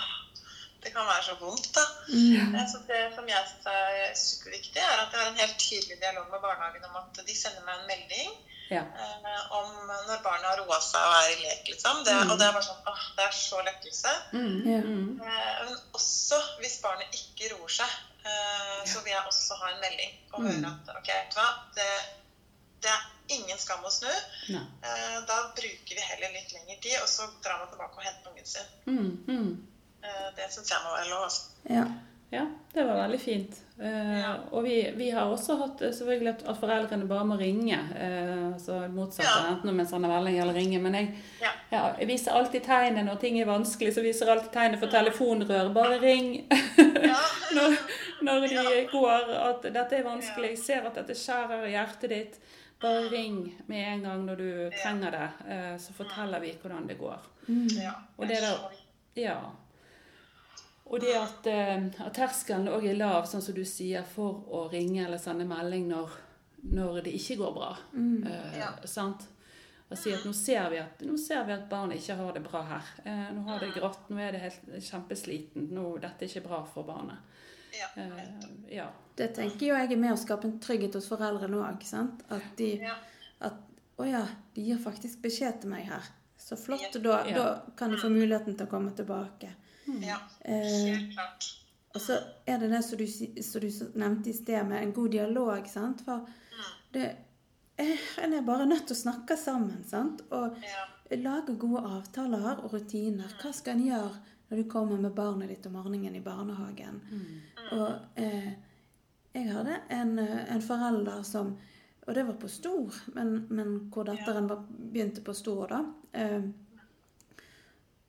det 0.81 0.93
kan 0.95 1.05
være 1.05 1.23
så 1.27 1.35
vondt, 1.37 1.67
da. 1.75 1.83
Mm. 2.09 2.55
Så 2.71 2.79
det 2.87 3.01
som 3.13 3.27
jeg 3.29 3.43
syns 3.51 3.67
er 3.69 4.15
superviktig, 4.17 4.81
er 4.81 4.97
at 5.03 5.11
jeg 5.13 5.19
har 5.21 5.29
en 5.29 5.37
helt 5.43 5.59
tydelig 5.61 5.99
dialog 6.01 6.31
med 6.33 6.41
barnehagen 6.41 6.87
om 6.89 6.95
at 7.03 7.21
de 7.27 7.35
sender 7.37 7.61
meg 7.67 7.75
en 7.83 7.87
melding 7.91 8.31
Ja. 8.71 8.81
eh, 8.81 9.41
om 9.53 9.69
når 10.09 10.23
barnet 10.25 10.49
har 10.49 10.57
roa 10.65 10.79
seg 10.81 11.01
og 11.05 11.13
er 11.21 11.29
i 11.37 11.41
lek, 11.45 11.63
liksom. 11.75 12.03
Det, 12.03 12.13
Og 12.31 12.39
det 12.39 12.47
er 12.47 12.53
bare 12.57 12.65
sånn 12.65 12.81
åh, 12.89 13.03
det 13.17 13.23
er 13.27 13.31
så 13.37 13.61
lettelse. 13.61 14.11
Mm, 14.33 14.57
yeah, 14.65 14.81
mm, 14.81 15.17
Men 15.21 15.77
også 15.93 16.41
hvis 16.57 16.79
barnet 16.81 17.13
ikke 17.13 17.53
roer 17.53 17.69
seg, 17.69 17.93
så 18.85 19.01
vil 19.03 19.11
jeg 19.13 19.23
også 19.27 19.55
ha 19.61 19.69
en 19.73 19.79
melding 19.81 20.11
og 20.33 20.43
høre 20.45 20.71
at 20.73 20.91
ok, 20.97 21.07
vet 21.07 21.33
du 21.33 21.39
hva, 21.39 21.47
det, 21.75 21.87
det 22.83 22.91
er 22.93 23.07
ingen 23.37 23.57
skam 23.57 23.83
å 23.85 23.91
snu. 23.93 24.11
Nei. 24.53 24.61
Eh, 24.83 25.17
Da 25.27 25.39
bruker 25.55 25.95
vi 25.97 26.01
heller 26.11 26.31
litt 26.35 26.53
lengre 26.53 26.77
tid, 26.83 26.97
og 27.01 27.07
så 27.09 27.27
drar 27.43 27.59
man 27.63 27.69
tilbake 27.73 27.97
og 27.97 28.03
henter 28.05 28.31
ungen 28.31 28.45
sin. 28.45 28.71
Mm, 28.85 29.11
mm. 29.27 29.51
Eh, 30.03 30.29
Det 30.37 30.47
syns 30.53 30.69
jeg 30.69 30.81
må 30.85 30.95
være 30.97 31.09
lov. 31.09 31.23
altså. 31.23 31.41
Ja. 31.69 31.85
Ja, 32.31 32.45
det 32.73 32.83
var 32.87 32.95
veldig 33.01 33.19
fint. 33.21 33.57
Eh, 33.81 34.19
Ja. 34.21 34.35
Og 34.51 34.63
vi, 34.63 34.75
vi 34.95 35.09
har 35.11 35.27
også 35.27 35.57
hatt 35.59 35.81
eh, 35.81 35.91
selvfølgelig 35.91 36.31
at, 36.47 36.57
foreldrene 36.61 37.07
bare 37.09 37.25
må 37.27 37.35
ringe. 37.39 37.75
Eh, 37.95 38.45
altså 38.53 38.87
motsatt 38.93 39.25
Ja. 39.25 39.49
enten 39.51 39.69
om 39.69 39.79
en 39.79 39.87
sånn 39.89 40.01
melding 40.07 40.39
eller 40.39 40.53
ringe. 40.55 40.79
Men 40.79 40.93
jeg, 40.95 41.09
Ja. 41.71 41.95
jeg 41.99 42.07
viser 42.07 42.31
alltid 42.35 42.63
tegnet 42.65 43.05
når 43.05 43.19
ting 43.21 43.39
er 43.39 43.45
vanskelig. 43.45 43.93
Så 43.95 44.01
viser 44.03 44.25
jeg 44.27 44.37
alltid 44.37 44.51
tegnet 44.51 44.79
for 44.79 44.87
telefonrør. 44.91 45.69
Bare 45.73 45.99
ring 46.01 46.33
Ja. 46.51 47.19
når, 47.55 47.77
når 48.21 48.47
de 48.47 48.55
Ja. 48.55 48.83
går 48.91 49.31
at 49.49 49.61
dette 49.73 49.95
er 49.95 50.03
vanskelig. 50.03 50.49
Jeg 50.55 50.57
ser 50.59 50.87
at 50.89 50.95
dette 50.95 51.15
skjærer 51.15 51.65
i 51.67 51.71
hjertet 51.75 52.09
ditt. 52.09 52.39
Bare 52.81 53.07
ring 53.11 53.53
med 53.67 53.87
en 53.93 54.01
gang 54.03 54.25
når 54.25 54.35
du 54.35 54.51
trenger 54.83 55.11
det, 55.11 55.27
eh, 55.47 55.75
så 55.77 55.93
forteller 55.93 56.39
vi 56.41 56.51
hvordan 56.61 56.87
det 56.89 56.97
går. 56.99 57.19
ja. 57.77 57.91
Og 58.17 58.27
det 58.27 58.37
er 58.37 58.41
da- 58.41 58.71
Ja. 59.15 59.35
Og 60.91 60.99
det 60.99 61.13
at, 61.15 61.47
eh, 61.47 61.83
at 62.05 62.13
terskelen 62.13 62.67
òg 62.67 62.83
er 62.89 62.95
lav, 62.99 63.23
sånn 63.25 63.41
som 63.41 63.55
du 63.55 63.63
sier, 63.65 64.03
for 64.03 64.43
å 64.51 64.65
ringe 64.71 65.05
eller 65.05 65.17
sende 65.17 65.45
melding 65.47 65.87
når, 65.87 66.09
når 66.63 67.03
det 67.03 67.13
ikke 67.13 67.37
går 67.37 67.53
bra. 67.53 67.77
Eh, 67.95 68.57
Ja. 68.59 68.71
sant? 68.85 69.27
Og 69.91 69.97
si 69.99 70.13
at 70.15 70.23
nå 70.23 70.31
ser, 70.33 70.69
vi 70.71 70.77
at 70.79 71.01
nå 71.03 71.17
ser 71.19 71.43
vi 71.45 71.51
at 71.51 71.65
barnet 71.69 71.99
ikke 71.99 72.15
har 72.15 72.33
det 72.37 72.41
bra 72.45 72.61
her. 72.63 72.91
Eh, 73.03 73.25
nå 73.35 73.41
har 73.49 73.59
det 73.59 73.73
grått, 73.75 74.05
nå 74.09 74.19
er 74.23 74.31
det 74.31 74.39
helt 74.45 74.69
kjempesliten. 74.87 75.65
Nå, 75.75 75.97
dette 75.99 76.23
er 76.23 76.29
ikke 76.31 76.45
bra 76.47 76.61
for 76.73 76.87
barnet. 76.87 77.17
Ja. 77.75 77.89
Eh, 77.99 78.75
ja. 78.77 78.85
Det 79.15 79.33
tenker 79.35 79.67
jo 79.67 79.75
jeg 79.75 79.91
er 79.91 79.99
med 79.99 80.13
å 80.13 80.19
skape 80.19 80.47
en 80.47 80.59
trygghet 80.63 80.95
hos 80.95 81.09
foreldrene 81.11 81.59
òg. 81.59 81.83
At 82.31 82.47
de 82.57 82.69
Ja. 82.81 82.95
at 83.41 83.53
Å 83.99 84.05
ja, 84.09 84.21
de 84.55 84.61
gir 84.65 84.77
faktisk 84.81 85.19
beskjed 85.21 85.59
til 85.61 85.69
meg 85.69 85.83
her. 85.85 86.01
Så 86.39 86.55
flott. 86.57 86.81
Ja. 86.95 86.99
Da, 87.03 87.23
da 87.35 87.61
kan 87.77 87.91
de 87.91 87.97
få 88.01 88.09
muligheten 88.09 88.55
til 88.57 88.65
å 88.65 88.69
komme 88.69 88.91
tilbake. 88.97 89.51
ja. 90.01 90.17
Eh, 90.45 90.87
Helt 90.87 91.11
klart. 91.13 91.49
og 91.93 92.01
så 92.01 92.17
er 92.47 92.57
det 92.63 92.69
det 92.71 92.83
som 92.83 92.97
du, 92.97 93.05
som 93.43 93.61
du 93.61 93.69
nevnte 93.99 94.29
i 94.29 94.33
sted, 94.33 94.65
med 94.65 94.81
en 94.81 94.93
god 94.93 95.11
dialog. 95.11 95.67
sant? 95.67 96.01
For 96.05 96.25
det, 96.93 97.03
eh, 97.05 97.15
en 98.23 98.33
er 98.37 98.41
bare 98.47 98.65
nødt 98.69 98.87
til 98.87 98.95
å 98.95 99.01
snakke 99.01 99.37
sammen. 99.37 99.83
sant? 99.87 100.21
Og 100.31 100.55
Ja. 100.63 100.85
lage 101.17 101.57
gode 101.59 101.81
avtaler 101.83 102.63
og 102.63 102.73
rutiner. 102.73 103.27
Hva 103.41 103.51
skal 103.53 103.73
en 103.75 103.85
gjøre 103.87 104.11
når 104.49 104.63
du 104.63 104.69
kommer 104.69 104.97
med 104.97 105.15
barnet 105.15 105.49
ditt 105.49 105.65
om 105.67 105.73
morgenen 105.73 106.15
i 106.15 106.21
barnehagen? 106.23 107.01
Og 107.71 107.99
eh, 108.17 108.53
jeg 109.33 109.51
hadde 109.51 109.77
en, 109.89 110.19
eh, 110.19 110.53
en 110.55 110.61
forelder 110.61 111.23
som 111.23 111.57
Og 112.07 112.15
det 112.15 112.23
var 112.25 112.33
på 112.33 112.47
stor, 112.49 112.95
men, 113.13 113.45
men 113.49 113.89
hvor 113.93 114.03
datteren 114.03 114.47
var, 114.49 114.63
begynte 114.91 115.21
på 115.21 115.35
stor, 115.37 115.67
da. 115.69 115.83
Eh, 116.17 116.41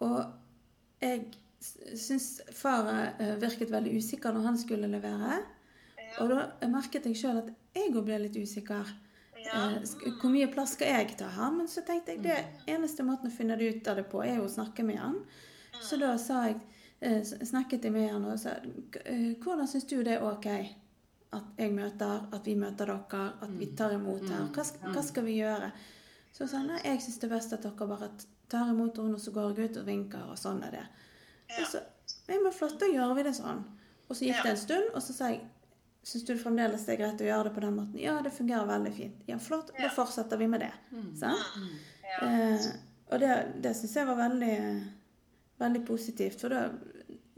og 0.00 0.24
jeg 1.02 1.26
syns 1.94 2.40
far 2.56 2.88
eh, 3.20 3.34
virket 3.42 3.70
veldig 3.70 3.92
usikker 4.00 4.32
når 4.32 4.46
han 4.48 4.58
skulle 4.58 4.88
levere. 4.90 5.42
Og 6.20 6.32
da 6.32 6.68
merket 6.72 7.04
jeg 7.06 7.16
sjøl 7.20 7.42
at 7.42 7.50
jeg 7.76 7.92
òg 7.92 8.00
ble 8.08 8.18
litt 8.24 8.36
usikker. 8.40 8.88
Ja. 9.46 9.62
Eh, 9.76 10.12
Hvor 10.20 10.30
mye 10.32 10.46
plass 10.52 10.74
skal 10.76 10.88
jeg 10.92 11.16
ta 11.18 11.28
her? 11.34 11.50
Men 11.54 11.68
så 11.68 11.82
tenkte 11.86 12.14
jeg 12.14 12.22
det 12.22 12.36
eneste 12.70 13.02
måten 13.06 13.30
å 13.30 13.34
finne 13.34 13.56
ut 13.60 13.88
av 13.88 13.96
det 13.96 14.04
på, 14.10 14.22
er 14.24 14.36
jo 14.38 14.44
å 14.46 14.52
snakke 14.52 14.84
med 14.86 14.98
han. 15.00 15.18
Så 15.82 15.98
da 16.00 16.12
sa 16.18 16.44
jeg, 16.46 16.60
eh, 17.00 17.22
snakket 17.24 17.84
jeg 17.84 17.92
med 17.92 18.10
han 18.12 18.24
og 18.24 18.38
sa 18.38 18.56
eh, 19.04 19.34
hvordan 19.42 19.66
syns 19.68 19.88
du 19.90 20.02
det 20.02 20.18
er 20.18 20.22
ok 20.26 20.46
at 21.32 21.44
jeg 21.58 21.72
møter, 21.72 22.26
at 22.32 22.44
vi 22.46 22.54
møter 22.60 22.86
dere, 22.92 23.32
at 23.42 23.50
vi 23.58 23.66
tar 23.76 23.94
imot 23.96 24.28
her? 24.28 24.46
Hva, 24.52 24.64
hva 24.92 25.02
skal 25.02 25.24
vi 25.24 25.38
gjøre? 25.40 25.72
Så 26.32 26.46
sa 26.48 26.58
han 26.60 26.68
nei, 26.68 26.80
jeg 26.84 27.00
syns 27.00 27.18
det 27.18 27.28
er 27.30 27.34
best 27.36 27.52
at 27.56 27.62
dere 27.64 27.88
bare 27.88 28.10
tar 28.52 28.68
imot 28.70 28.96
henne, 29.00 29.14
og 29.16 29.20
så 29.20 29.32
går 29.32 29.56
jeg 29.56 29.70
ut 29.70 29.80
og 29.80 29.86
vinker, 29.88 30.26
og 30.30 30.36
sånn 30.38 30.62
er 30.64 30.70
det. 30.76 30.84
Og 31.58 31.66
så, 31.68 31.80
ja, 32.28 32.38
men 32.40 32.52
flott, 32.52 32.78
da 32.80 32.86
gjør 32.88 33.14
vi 33.16 33.22
det 33.26 33.34
sånn. 33.36 33.64
Og 34.08 34.16
så 34.16 34.24
gikk 34.28 34.42
det 34.44 34.50
en 34.52 34.60
stund, 34.60 34.90
og 34.94 35.02
så 35.02 35.12
sa 35.16 35.28
jeg 35.32 35.40
Syns 36.02 36.24
du 36.26 36.32
fremdeles 36.38 36.82
det 36.86 36.96
er 36.96 37.00
greit 37.04 37.20
å 37.22 37.26
gjøre 37.28 37.48
det 37.48 37.54
på 37.54 37.62
den 37.62 37.76
måten? 37.78 37.98
Ja, 38.02 38.16
det 38.24 38.32
fungerer 38.34 38.66
veldig 38.66 38.92
fint. 38.96 39.20
Ja, 39.28 39.36
flott. 39.38 39.70
Da 39.78 39.90
fortsetter 39.94 40.40
vi 40.40 40.48
med 40.50 40.64
det. 40.64 40.72
Sant? 41.20 41.60
Ja. 42.02 42.16
Eh, 42.26 42.66
og 43.12 43.22
det, 43.22 43.36
det 43.62 43.74
syns 43.78 43.94
jeg 44.00 44.08
var 44.08 44.18
veldig, 44.18 44.56
veldig 45.62 45.82
positivt. 45.86 46.42
For 46.42 46.50
da, 46.50 46.64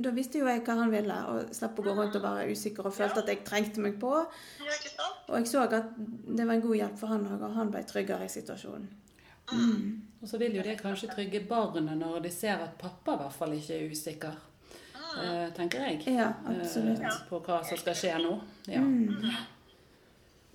da 0.00 0.12
visste 0.16 0.40
jo 0.40 0.48
jeg 0.48 0.62
hva 0.64 0.78
han 0.80 0.94
ville, 0.94 1.18
og 1.28 1.52
slapp 1.54 1.78
å 1.78 1.84
gå 1.84 1.92
rundt 1.98 2.16
og 2.16 2.24
være 2.24 2.48
usikker 2.56 2.88
og 2.88 2.96
følte 2.96 3.20
at 3.20 3.28
jeg 3.34 3.44
trengte 3.44 3.84
meg 3.84 4.00
på. 4.00 4.14
ja. 4.64 5.10
Og 5.28 5.36
jeg 5.38 5.50
så 5.50 5.66
at 5.66 5.92
det 5.98 6.44
var 6.44 6.56
en 6.56 6.64
god 6.64 6.76
hjelp 6.80 6.98
for 7.00 7.12
han 7.12 7.28
òg, 7.28 7.44
og 7.44 7.54
han 7.58 7.70
ble 7.74 7.84
tryggere 7.88 8.26
i 8.26 8.32
situasjonen. 8.32 8.88
Og 10.24 10.28
så 10.28 10.40
vil 10.40 10.56
jo 10.56 10.64
det 10.64 10.78
kanskje 10.80 11.10
trygge 11.12 11.42
barnet 11.48 11.98
når 12.00 12.22
de 12.24 12.32
ser 12.32 12.56
at 12.64 12.78
pappa 12.80 13.12
i 13.12 13.20
hvert 13.20 13.36
fall 13.36 13.52
ikke 13.56 13.76
er 13.76 13.92
usikker. 13.92 14.36
Eh, 15.22 15.48
tenker 15.56 15.84
jeg. 15.86 16.02
Ja, 16.16 16.32
absolutt. 16.46 17.00
Eh, 17.00 17.18
på 17.28 17.40
hva 17.46 17.60
som 17.66 17.78
skal 17.78 17.94
skje 17.98 18.14
nå. 18.22 18.34
Ja. 18.66 18.82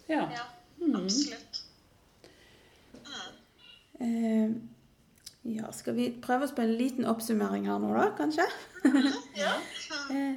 ja. 0.10 0.24
Ja, 0.36 0.45
Mm. 0.80 0.95
absolutt. 0.95 1.57
Eh, 3.99 4.51
ja, 5.41 5.72
skal 5.72 5.93
vi 5.97 6.10
prøve 6.22 6.43
oss 6.47 6.53
på 6.55 6.62
en 6.64 6.74
liten 6.80 7.05
oppsummering 7.05 7.66
her 7.68 7.80
nå, 7.84 7.89
da, 7.97 8.10
kanskje? 8.18 8.45
Ja. 9.39 9.53
Eh, 10.10 10.36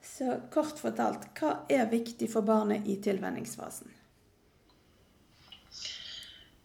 så 0.00 0.38
kort 0.52 0.78
fortalt, 0.80 1.26
hva 1.36 1.50
er 1.68 1.84
viktig 1.90 2.30
for 2.32 2.40
barnet 2.46 2.86
i 2.88 2.94
tilvenningsfasen? 3.04 3.90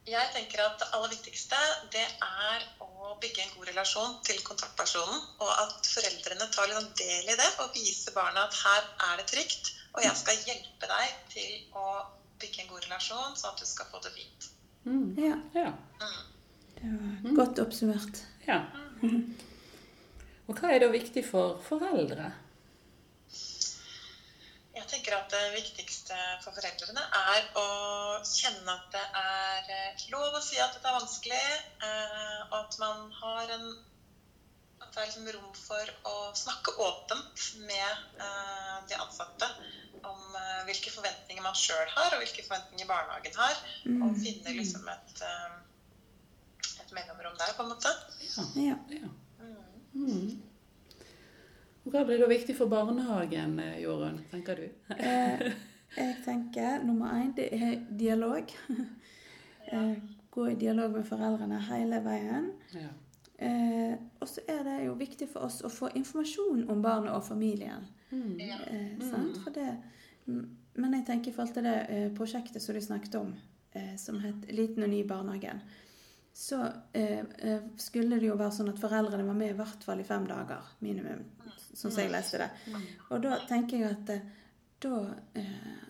Jeg 0.05 0.29
tenker 0.35 0.61
at 0.61 0.77
det 0.81 0.87
aller 0.93 1.09
viktigste 1.15 1.59
det 1.93 2.03
er 2.05 2.65
å 2.83 3.15
bygge 3.21 3.41
en 3.41 3.53
god 3.55 3.69
relasjon 3.71 4.19
til 4.27 4.41
kontaktpersonen. 4.45 5.23
Og 5.41 5.49
at 5.49 5.89
foreldrene 5.89 6.49
tar 6.53 6.69
litt 6.69 6.77
sånn 6.77 6.91
del 6.99 7.31
i 7.33 7.37
det 7.39 7.49
og 7.63 7.73
viser 7.73 8.13
barna 8.13 8.45
at 8.45 8.59
her 8.59 8.85
er 9.09 9.17
det 9.21 9.27
trygt. 9.31 9.73
Og 9.95 10.03
jeg 10.05 10.19
skal 10.19 10.45
hjelpe 10.45 10.91
deg 10.91 11.17
til 11.33 11.79
å 11.81 11.87
bygge 12.41 12.63
en 12.63 12.71
god 12.73 12.85
relasjon, 12.85 13.35
sånn 13.39 13.53
at 13.55 13.63
du 13.63 13.69
skal 13.69 13.89
få 13.89 14.03
det 14.03 14.13
fint. 14.13 14.49
Mm. 14.85 15.05
Ja, 15.17 15.37
ja. 15.55 15.71
det 16.77 16.93
var 16.93 17.37
godt 17.41 17.65
oppsummert. 17.65 18.21
ja. 18.49 18.61
Og 20.45 20.59
hva 20.59 20.75
er 20.75 20.83
da 20.83 20.91
viktig 20.93 21.23
for 21.25 21.57
foreldre? 21.65 22.29
Jeg 24.95 25.01
tenker 25.03 25.17
at 25.19 25.33
det 25.33 25.47
viktigste 25.51 26.17
for 26.39 26.55
foreldrene 26.55 27.01
er 27.19 27.47
å 27.59 27.63
kjenne 28.23 28.71
at 28.71 28.85
det 28.93 29.01
er 29.19 29.65
eh, 29.75 30.05
lov 30.13 30.37
å 30.37 30.39
si 30.39 30.55
at 30.55 30.71
dette 30.71 30.87
er 30.87 30.95
vanskelig, 30.95 31.39
eh, 31.83 32.37
og 32.45 32.55
at 32.61 32.77
man 32.79 33.01
har 33.17 33.51
en 33.57 33.65
at 34.85 34.87
det 34.93 35.01
er 35.01 35.09
liksom 35.09 35.27
rom 35.35 35.51
for 35.59 35.91
å 36.07 36.15
snakke 36.39 36.77
åpent 36.79 37.43
med 37.67 38.23
eh, 38.23 38.79
de 38.87 39.01
ansatte 39.03 39.51
om 40.07 40.39
hvilke 40.69 40.95
forventninger 40.95 41.43
man 41.43 41.59
sjøl 41.59 41.91
har, 41.91 42.15
og 42.15 42.23
hvilke 42.23 42.47
forventninger 42.47 42.87
barnehagen 42.87 43.35
har. 43.35 43.59
Og 43.99 44.15
finne 44.23 44.55
liksom 44.55 44.87
et, 44.95 45.23
et 46.85 46.95
mellomrom 46.95 47.35
der, 47.41 47.51
på 47.57 47.67
en 47.67 47.73
måte. 47.73 47.91
Ja. 48.63 48.79
Ja. 48.95 49.11
Mm. 49.91 50.54
Hva 51.95 52.01
blir 52.03 52.19
da 52.19 52.27
viktig 52.27 52.57
for 52.57 52.67
barnehagen, 52.67 53.53
eh, 53.63 53.77
Jorunn, 53.79 54.17
tenker 54.27 54.59
du? 54.59 54.65
Eh, 54.99 55.43
jeg 55.95 56.15
tenker 56.25 56.83
nummer 56.83 57.13
én, 57.15 57.31
det 57.35 57.49
er 57.53 57.77
dialog. 57.89 58.51
Eh, 59.65 59.95
gå 60.29 60.43
i 60.51 60.55
dialog 60.61 60.91
med 60.93 61.07
foreldrene 61.09 61.57
hele 61.65 61.97
veien. 62.05 62.51
Ja. 62.69 62.91
Eh, 63.47 63.95
og 64.21 64.27
så 64.29 64.43
er 64.45 64.59
det 64.67 64.75
jo 64.83 64.91
viktig 64.99 65.25
for 65.31 65.47
oss 65.47 65.63
å 65.65 65.71
få 65.73 65.89
informasjon 65.97 66.67
om 66.69 66.83
barnet 66.83 67.15
og 67.15 67.23
familien. 67.25 67.87
Mm. 68.11 68.35
Ja. 68.37 68.59
Eh, 68.69 68.91
sant? 69.09 69.39
For 69.41 69.55
det, 69.55 69.71
mm, 70.27 70.43
men 70.77 70.93
jeg 70.99 71.07
tenker 71.07 71.31
i 71.31 71.33
forhold 71.33 71.55
til 71.57 71.65
det 71.65 71.73
eh, 71.89 72.05
prosjektet 72.13 72.61
som 72.61 72.77
du 72.77 72.81
snakket 72.85 73.17
om, 73.23 73.33
eh, 73.73 73.95
som 73.97 74.19
het 74.21 74.45
'Liten 74.51 74.85
og 74.85 74.93
ny 74.93 75.01
barnehagen', 75.01 75.65
så 76.33 76.69
skulle 77.77 78.19
det 78.19 78.27
jo 78.27 78.35
være 78.35 78.51
sånn 78.51 78.69
at 78.69 78.79
foreldrene 78.79 79.25
var 79.25 79.33
med 79.33 79.49
i 79.49 79.57
hvert 79.57 79.83
fall 79.83 79.99
i 79.99 80.03
fem 80.03 80.27
dager 80.27 80.61
minimum, 80.81 81.23
sånn 81.75 81.91
som 81.91 82.01
jeg 82.03 82.11
leste 82.13 82.39
det. 82.41 82.49
Og 83.11 83.21
da 83.23 83.37
tenker 83.49 83.77
jeg 83.83 83.91
at 83.91 84.09
eh, 84.15 84.21
da 84.85 85.01
eh, 85.35 85.81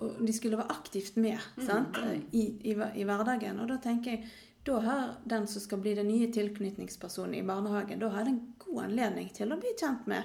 og, 0.00 0.18
de 0.26 0.32
skulle 0.32 0.58
være 0.60 0.72
aktivt 0.76 1.16
med 1.18 1.38
sant? 1.66 1.96
eh, 2.02 2.20
I, 2.32 2.44
i, 2.70 2.74
i 3.00 3.04
hverdagen. 3.08 3.60
Og 3.62 3.68
da 3.70 3.78
tenker 3.82 4.16
jeg 4.16 4.28
da 4.66 4.80
har 4.82 5.02
den 5.24 5.44
som 5.46 5.62
skal 5.62 5.78
bli 5.78 5.92
den 5.94 6.08
nye 6.10 6.26
tilknytningspersonen 6.34 7.34
i 7.38 7.42
barnehagen, 7.46 8.00
da 8.02 8.08
har 8.10 8.24
det 8.26 8.32
en 8.34 8.40
god 8.58 8.80
anledning 8.88 9.28
til 9.34 9.52
å 9.54 9.58
bli 9.62 9.70
kjent 9.78 10.08
med 10.10 10.24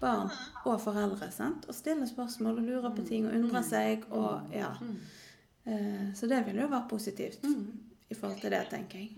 barn 0.00 0.30
og 0.64 0.78
foreldre. 0.80 1.28
sant? 1.30 1.66
Og 1.68 1.76
stille 1.76 2.06
spørsmål 2.08 2.56
og 2.62 2.70
lure 2.70 2.92
på 2.96 3.04
ting 3.06 3.26
og 3.28 3.34
undre 3.36 3.60
seg. 3.62 4.06
og 4.10 4.48
ja. 4.56 4.70
Eh, 5.64 6.08
Så 6.14 6.26
det 6.26 6.40
vil 6.46 6.56
jo 6.62 6.68
være 6.72 6.88
positivt 6.88 7.44
i 8.10 8.14
forhold 8.14 8.40
til 8.40 8.50
det, 8.50 8.62
tenker 8.70 8.98
jeg. 8.98 9.12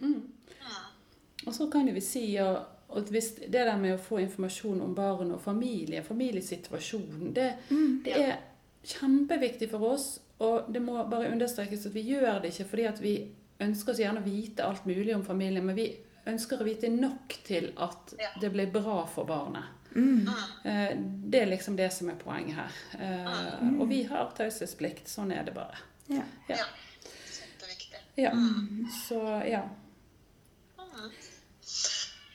Og 1.46 1.54
så 1.54 1.70
kan 1.70 1.86
jo 1.88 1.94
vi 1.94 2.00
si 2.04 2.24
og, 2.42 2.58
og 2.88 3.08
hvis 3.10 3.32
det 3.40 3.52
der 3.52 3.76
med 3.80 3.94
å 3.94 4.02
få 4.02 4.20
informasjon 4.22 4.80
om 4.82 4.94
barn 4.94 5.32
og 5.34 5.40
familie, 5.42 6.02
familiesituasjonen, 6.02 7.32
det, 7.34 7.48
det 8.04 8.12
er 8.20 8.36
kjempeviktig 8.84 9.70
for 9.70 9.82
oss. 9.94 10.20
Og 10.44 10.66
det 10.72 10.82
må 10.82 10.98
bare 11.10 11.30
understrekes 11.32 11.86
at 11.86 11.94
vi 11.94 12.02
gjør 12.12 12.40
det 12.42 12.50
ikke 12.52 12.68
fordi 12.70 12.84
at 12.90 13.00
vi 13.02 13.14
ønsker 13.64 13.94
så 13.94 14.02
gjerne 14.02 14.20
å 14.20 14.24
vite 14.26 14.64
alt 14.66 14.84
mulig 14.86 15.14
om 15.14 15.22
familien, 15.24 15.64
men 15.66 15.76
vi 15.78 15.88
ønsker 16.26 16.60
å 16.60 16.64
vite 16.66 16.88
nok 16.90 17.36
til 17.46 17.72
at 17.76 18.14
Ja. 18.18 18.28
det 18.40 18.50
blir 18.52 18.66
bra 18.72 19.06
for 19.06 19.24
barnet. 19.24 19.64
Mm. 19.94 20.28
Eh, 20.64 20.96
Det 21.30 21.40
er 21.42 21.46
liksom 21.46 21.76
det 21.76 21.92
som 21.92 22.08
er 22.10 22.14
poenget 22.18 22.54
her. 22.56 22.72
Mm. 23.62 23.80
Og 23.80 23.88
vi 23.88 24.02
har 24.04 24.32
taushetsplikt. 24.36 25.06
Sånn 25.08 25.30
er 25.32 25.44
det 25.44 25.54
bare. 25.54 25.76
Ja. 26.08 26.22
Ja. 26.48 26.56
Ja. 26.56 26.64
Kjempeviktig. 27.30 28.00
Ja. 28.16 29.62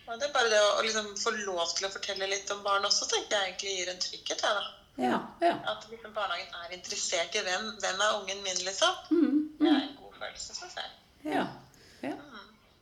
Ja. 0.10 0.18
Det 0.18 0.26
er 0.26 0.34
bare 0.34 0.49
det 0.49 0.60
å 0.66 0.70
å 0.80 0.84
liksom 0.86 1.12
få 1.22 1.32
lov 1.45 1.70
til 1.78 1.86
å 1.86 1.93
fortelle 1.93 2.28
litt 2.32 2.49
om 2.55 2.64
barn 2.66 2.86
også, 2.88 3.05
tenker 3.12 3.36
jeg 3.38 3.51
egentlig 3.51 3.74
gir 3.78 3.91
en 3.93 4.03
trygghet. 4.05 4.41
Jeg, 4.41 4.57
da. 4.57 4.64
Ja. 4.99 5.20
ja. 5.45 5.53
At 5.70 5.86
liksom 5.91 6.16
barnehagen 6.16 6.55
er 6.66 6.76
interessert 6.76 7.36
i 7.38 7.43
hvem, 7.45 7.70
hvem 7.80 8.01
er 8.05 8.18
ungen 8.18 8.41
min, 8.43 8.62
liksom. 8.66 8.97
Mm, 9.14 9.39
Det 9.60 9.70
er 9.70 9.82
en 9.84 9.95
god 10.01 10.18
følelse, 10.20 10.57
syns 10.57 10.78
jeg. 10.82 10.91
ja. 11.36 11.45
ja. 12.03 12.16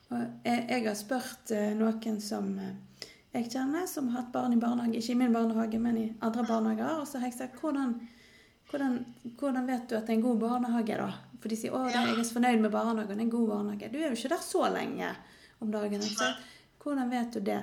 Og 0.07 0.21
jeg, 0.47 0.59
jeg 0.71 0.84
har 0.86 0.95
spurt 0.95 1.51
eh, 1.51 1.73
noen 1.75 2.21
som 2.23 2.45
eh, 2.63 3.07
jeg 3.36 3.49
kjenner, 3.51 3.84
som 3.91 4.07
har 4.13 4.21
hatt 4.21 4.32
barn 4.32 4.55
i 4.55 4.59
barnehage, 4.61 5.01
ikke 5.01 5.11
i 5.17 5.19
min 5.19 5.34
barnehage, 5.36 5.80
men 5.84 5.97
i 5.99 6.05
andre 6.23 6.45
barnehager, 6.47 7.01
og 7.01 7.09
så 7.09 7.19
har 7.19 7.28
jeg 7.28 7.36
sagt 7.41 7.59
hvordan, 7.59 7.91
hvordan, 8.71 9.01
hvordan 9.36 9.67
vet 9.67 9.89
du 9.89 9.97
at 9.97 10.07
det 10.07 10.15
er 10.15 10.21
en 10.21 10.23
god 10.30 10.39
barnehage, 10.45 10.95
da? 11.01 11.09
For 11.43 11.51
de 11.51 11.57
sier 11.59 11.75
å, 11.75 11.84
jeg 11.91 12.13
er 12.13 12.23
så 12.23 12.38
fornøyd 12.38 12.63
med 12.63 12.71
barnehagen, 12.73 13.11
det 13.11 13.19
er 13.19 13.25
en 13.28 13.34
god 13.36 13.49
barnehage. 13.51 13.91
Du 13.91 13.99
er 13.99 14.07
jo 14.07 14.15
ikke 14.15 14.32
der 14.32 14.45
så 14.47 14.63
lenge 14.73 15.11
om 15.59 15.75
dagen. 15.75 16.01
ikke 16.07 16.21
sant? 16.23 16.47
Hvordan 16.88 17.11
vet 17.11 17.35
du 17.35 17.43
det? 17.43 17.59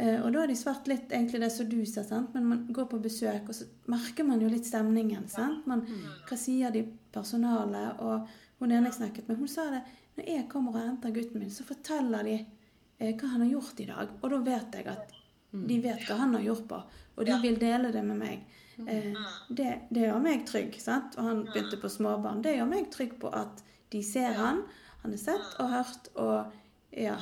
Eh, 0.00 0.16
og 0.22 0.30
da 0.32 0.44
har 0.44 0.48
de 0.48 0.56
svart 0.56 0.86
litt 0.88 1.10
egentlig 1.12 1.42
det 1.42 1.50
som 1.52 1.68
du 1.68 1.80
sa, 1.88 2.04
sant? 2.06 2.34
men 2.34 2.46
man 2.48 2.60
går 2.72 2.86
på 2.92 3.00
besøk, 3.02 3.50
og 3.50 3.56
så 3.56 3.66
merker 3.90 4.24
man 4.24 4.40
jo 4.40 4.48
litt 4.48 4.68
stemningen. 4.68 5.26
sant? 5.28 5.66
Man, 5.68 5.82
hva 6.28 6.38
sier 6.38 6.72
de 6.74 6.84
personalet? 7.12 7.98
Og 8.00 8.30
hun 8.62 8.72
ene 8.72 8.92
jeg 8.92 9.00
snakket 9.00 9.28
med, 9.28 9.40
hun 9.42 9.50
sa 9.50 9.66
det 9.74 9.82
når 10.16 10.30
jeg 10.30 10.46
kommer 10.52 10.76
og 10.76 10.84
henter 10.84 11.12
gutten 11.14 11.42
min, 11.42 11.52
så 11.52 11.66
forteller 11.66 12.26
de 12.26 12.36
eh, 12.38 13.12
hva 13.12 13.32
han 13.34 13.44
har 13.44 13.50
gjort 13.56 13.82
i 13.82 13.88
dag. 13.90 14.14
Og 14.20 14.32
da 14.32 14.40
vet 14.46 14.78
jeg 14.78 14.88
at 14.94 15.14
de 15.50 15.76
vet 15.82 16.06
hva 16.06 16.16
han 16.20 16.34
har 16.38 16.46
gjort 16.46 16.66
på, 16.70 16.80
og 17.18 17.26
de 17.26 17.36
vil 17.42 17.58
dele 17.58 17.90
det 17.92 18.02
med 18.06 18.20
meg. 18.20 18.46
Eh, 18.86 19.10
det, 19.48 19.70
det 19.90 20.06
gjør 20.06 20.22
meg 20.24 20.46
trygg. 20.48 20.78
sant? 20.80 21.18
Og 21.18 21.26
han 21.26 21.44
begynte 21.50 21.80
på 21.80 21.90
småbarn. 21.92 22.40
Det 22.44 22.54
gjør 22.56 22.70
meg 22.70 22.88
trygg 22.94 23.18
på 23.20 23.32
at 23.34 23.64
de 23.90 24.02
ser 24.06 24.36
han, 24.38 24.62
han 25.02 25.16
er 25.16 25.20
sett 25.20 25.56
og 25.58 25.72
hørt, 25.72 26.10
og 26.20 26.94
ja, 26.94 27.16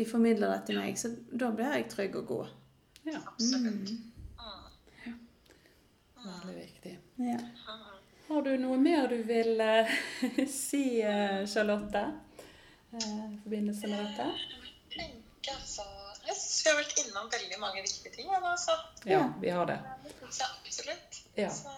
de 0.00 0.06
formidler 0.08 0.54
det 0.54 0.60
til 0.70 0.80
meg. 0.80 0.96
Så 0.98 1.12
da 1.28 1.50
blir 1.52 1.74
jeg 1.76 1.90
trygg 1.92 2.16
og 2.22 2.30
god. 2.32 2.54
ja. 3.04 3.20
Absolutt. 3.20 3.92
Veldig 6.20 6.54
viktig. 6.56 6.98
Ja. 7.16 7.38
Har 8.28 8.42
du 8.44 8.50
noe 8.60 8.76
mer 8.80 9.08
du 9.08 9.22
vil 9.26 9.60
uh, 9.60 9.92
si, 10.52 11.00
uh, 11.00 11.46
Charlotte, 11.48 12.02
eh, 12.92 13.06
i 13.32 13.38
forbindelse 13.42 13.88
med 13.88 14.04
dette? 14.04 14.26
tenker 14.92 15.56
altså 15.56 15.86
Jeg 16.26 16.36
syns 16.36 16.60
vi 16.64 16.70
har 16.70 16.78
vært 16.78 17.00
innom 17.02 17.30
veldig 17.32 17.60
mange 17.62 17.84
viktige 17.86 18.12
ting. 18.14 18.28
Ja, 18.28 18.40
da, 18.44 18.52
altså. 18.52 18.76
Ja, 19.08 19.22
vi 19.40 19.52
har 19.56 19.68
det. 19.72 19.78
Ja, 19.80 20.50
absolutt. 20.50 21.22
Ja. 21.40 21.50
Så, 21.56 21.72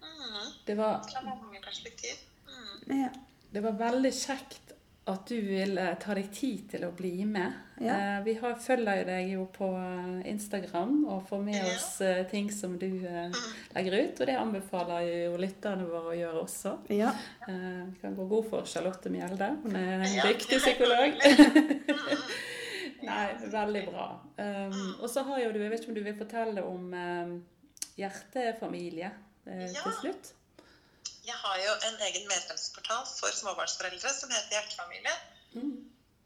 mm, 0.00 0.52
Det 0.66 0.78
var, 0.80 1.04
fra 1.12 1.24
mange 1.28 1.60
perspektiv. 1.64 2.24
Mm. 2.48 3.04
Ja. 3.04 3.12
det 3.52 3.62
var 3.62 3.76
veldig 3.78 4.12
kjekt 4.16 4.63
at 5.06 5.26
du 5.28 5.36
vil 5.44 5.76
ta 6.00 6.14
deg 6.16 6.30
tid 6.32 6.62
til 6.72 6.84
å 6.86 6.90
bli 6.96 7.24
med. 7.28 7.52
Ja. 7.82 7.94
Eh, 8.16 8.20
Vi 8.24 8.34
har, 8.40 8.54
følger 8.56 9.00
jo 9.02 9.04
deg 9.04 9.30
jo 9.34 9.42
på 9.52 9.66
eh, 9.76 10.30
Instagram 10.30 10.94
og 11.12 11.26
får 11.28 11.42
med 11.44 11.58
Ja. 11.58 11.64
oss 11.74 12.00
eh, 12.00 12.22
ting 12.30 12.48
som 12.50 12.78
du 12.80 12.86
eh, 13.04 13.34
legger 13.74 13.98
ut. 13.98 14.20
Og 14.20 14.26
det 14.30 14.36
anbefaler 14.40 15.08
jo 15.26 15.36
lytterne 15.36 15.84
våre 15.90 16.14
å 16.14 16.16
gjøre 16.16 16.42
også. 16.46 16.72
ja. 16.88 17.10
Eh, 17.48 17.82
Vi 17.92 18.00
kan 18.00 18.16
gå 18.16 18.24
god 18.30 18.48
for 18.48 18.64
Charlotte 18.64 19.10
Mjelde. 19.12 19.50
Hun 19.62 19.76
er 19.76 20.06
en 20.06 20.20
dyktig 20.30 20.58
psykolog. 20.62 21.20
Nei, 23.04 23.26
veldig 23.52 23.82
bra. 23.90 24.06
Um, 24.38 24.78
og 25.02 25.10
så 25.12 25.22
har 25.28 25.42
jo 25.42 25.50
du, 25.52 25.58
jeg 25.60 25.70
vet 25.74 25.82
ikke 25.82 25.92
om 25.92 25.98
du 25.98 26.04
vil 26.06 26.16
fortelle 26.16 26.62
om 26.64 26.86
um, 26.96 27.34
hjertefamilie 28.00 29.10
uh, 29.44 29.66
til 29.68 29.92
slutt? 30.00 30.32
Jeg 31.24 31.36
har 31.40 31.56
jo 31.62 31.72
en 31.88 31.98
egen 32.08 32.26
medlemsportal 32.28 33.04
for 33.08 33.32
småbarnsforeldre 33.40 34.10
som 34.12 34.32
heter 34.34 34.58
Hjertefamilie. 34.58 35.14
Mm. 35.54 35.76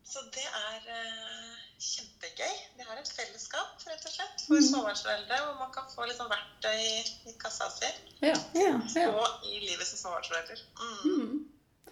Så 0.08 0.22
det 0.34 0.46
er 0.46 0.86
uh, 0.88 1.58
kjempegøy. 1.78 2.54
Vi 2.78 2.86
har 2.88 2.98
et 2.98 3.10
fellesskap 3.12 3.84
rett 3.86 4.06
og 4.08 4.14
slett 4.14 4.44
for 4.46 4.64
småbarnsforeldre, 4.70 5.38
hvor 5.44 5.54
man 5.60 5.70
kan 5.74 5.86
få 5.92 6.08
litt 6.08 6.18
sånn 6.18 6.30
verktøy 6.32 6.74
i, 6.80 7.04
i 7.30 7.36
kassa 7.42 7.68
si 7.74 7.90
Ja. 8.24 8.34
ja. 8.56 8.72
Ja. 8.96 9.06
og 9.12 9.46
i 9.46 9.60
livet 9.66 9.86
som 9.86 10.00
småbarnsforelder. 10.02 10.64
Mm. 10.80 10.98
Mm. 11.12 11.38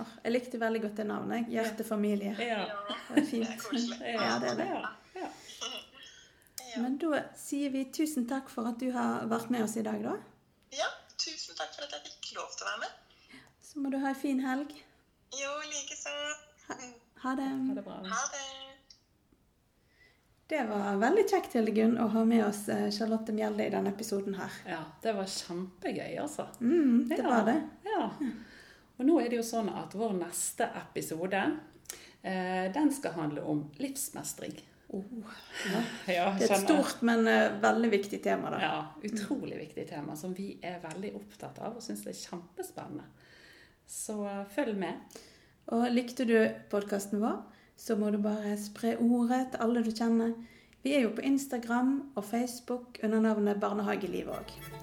Oh, 0.00 0.12
jeg 0.24 0.32
likte 0.32 0.60
veldig 0.60 0.82
godt 0.82 0.96
det 1.00 1.06
navnet. 1.08 1.52
Hjertefamilie. 1.52 2.34
Ja. 2.42 2.64
Det 3.12 3.22
er 3.22 3.30
det 3.30 3.42
er 3.46 3.60
koselig. 3.62 4.00
Ja, 4.16 4.32
det 4.42 4.50
er 4.50 4.58
det. 4.62 4.68
Ja. 4.72 4.90
Ja. 5.20 5.28
Ja. 6.66 6.80
Men 6.82 6.98
da 7.00 7.22
sier 7.40 7.70
vi 7.72 7.86
tusen 7.94 8.26
takk 8.28 8.50
for 8.52 8.68
at 8.68 8.80
du 8.82 8.90
har 8.96 9.28
vært 9.30 9.52
med 9.54 9.64
oss 9.64 9.76
i 9.80 9.84
dag, 9.86 10.02
da. 10.04 10.16
ja, 10.76 10.88
tusen 11.16 11.56
takk 11.56 11.72
for 11.76 11.86
at 11.86 11.94
jeg 11.96 12.08
fikk 12.08 12.15
lov 12.36 12.52
til 12.56 12.66
å 12.66 12.70
være 12.70 12.82
med. 12.84 13.42
Så 13.66 13.82
må 13.82 13.90
du 13.92 13.98
ha 14.02 14.08
en 14.12 14.18
fin 14.20 14.40
helg. 14.44 14.72
Jo, 15.36 15.52
likeså. 15.72 16.14
Ha 16.68 16.74
det. 16.80 16.92
Ha 17.22 17.74
det 17.76 17.82
bra. 17.86 17.96
Ha 18.12 18.22
det. 18.32 18.44
Det 20.48 20.60
var 20.68 20.96
veldig 21.02 21.24
kjekt, 21.26 21.56
Hildegunn, 21.58 21.96
å 21.98 22.06
ha 22.12 22.20
med 22.24 22.44
oss 22.46 22.68
eh, 22.70 22.84
Charlotte 22.94 23.32
Mjelde 23.34 23.64
i 23.66 23.72
denne 23.72 23.90
episoden 23.90 24.36
her. 24.38 24.52
Ja, 24.70 24.78
det 25.02 25.16
var 25.16 25.26
kjempegøy, 25.32 26.12
altså. 26.22 26.46
Mm, 26.60 27.08
det 27.10 27.18
Ja. 27.18 27.24
var 27.32 27.48
det. 27.48 27.56
Ja. 27.88 28.04
Og 28.98 29.04
nå 29.08 29.16
er 29.20 29.28
det 29.32 29.40
jo 29.40 29.46
sånn 29.48 29.68
at 29.74 29.92
vår 29.98 30.14
neste 30.20 30.68
episode, 30.84 31.40
eh, 32.22 32.72
den 32.72 32.92
skal 32.94 33.12
handle 33.18 33.42
om 33.42 33.64
livsmestring. 33.82 34.54
Oh, 34.88 35.02
ja. 35.72 35.80
Ja, 36.14 36.26
Det 36.38 36.46
er 36.46 36.54
et 36.54 36.62
stort, 36.62 37.00
men 37.02 37.26
eh, 37.26 37.56
veldig 37.62 37.90
viktig 37.90 38.20
tema, 38.22 38.52
da. 38.54 38.60
Ja, 38.62 38.76
utrolig 39.08 39.58
viktig 39.58 39.88
tema 39.88 40.14
som 40.16 40.34
vi 40.36 40.52
er 40.62 40.78
veldig 40.84 41.10
opptatt 41.18 41.58
av 41.58 41.80
og 41.80 41.82
syns 41.82 42.04
er 42.06 42.14
kjempespennende. 42.14 43.08
Så 43.90 44.20
eh, 44.26 44.44
følg 44.54 44.78
med. 44.78 45.18
Og 45.74 45.88
likte 45.90 46.26
du 46.28 46.36
podkasten 46.70 47.18
vår, 47.22 47.42
så 47.76 47.98
må 47.98 48.12
du 48.14 48.20
bare 48.22 48.54
spre 48.60 48.94
ordet 49.02 49.48
til 49.52 49.66
alle 49.66 49.82
du 49.82 49.90
kjenner. 49.90 50.36
Vi 50.86 50.94
er 50.94 51.08
jo 51.08 51.14
på 51.16 51.26
Instagram 51.26 51.96
og 52.14 52.24
Facebook 52.24 53.00
under 53.02 53.24
navnet 53.24 53.58
Barnehagelivet 53.60 54.38
òg. 54.38 54.75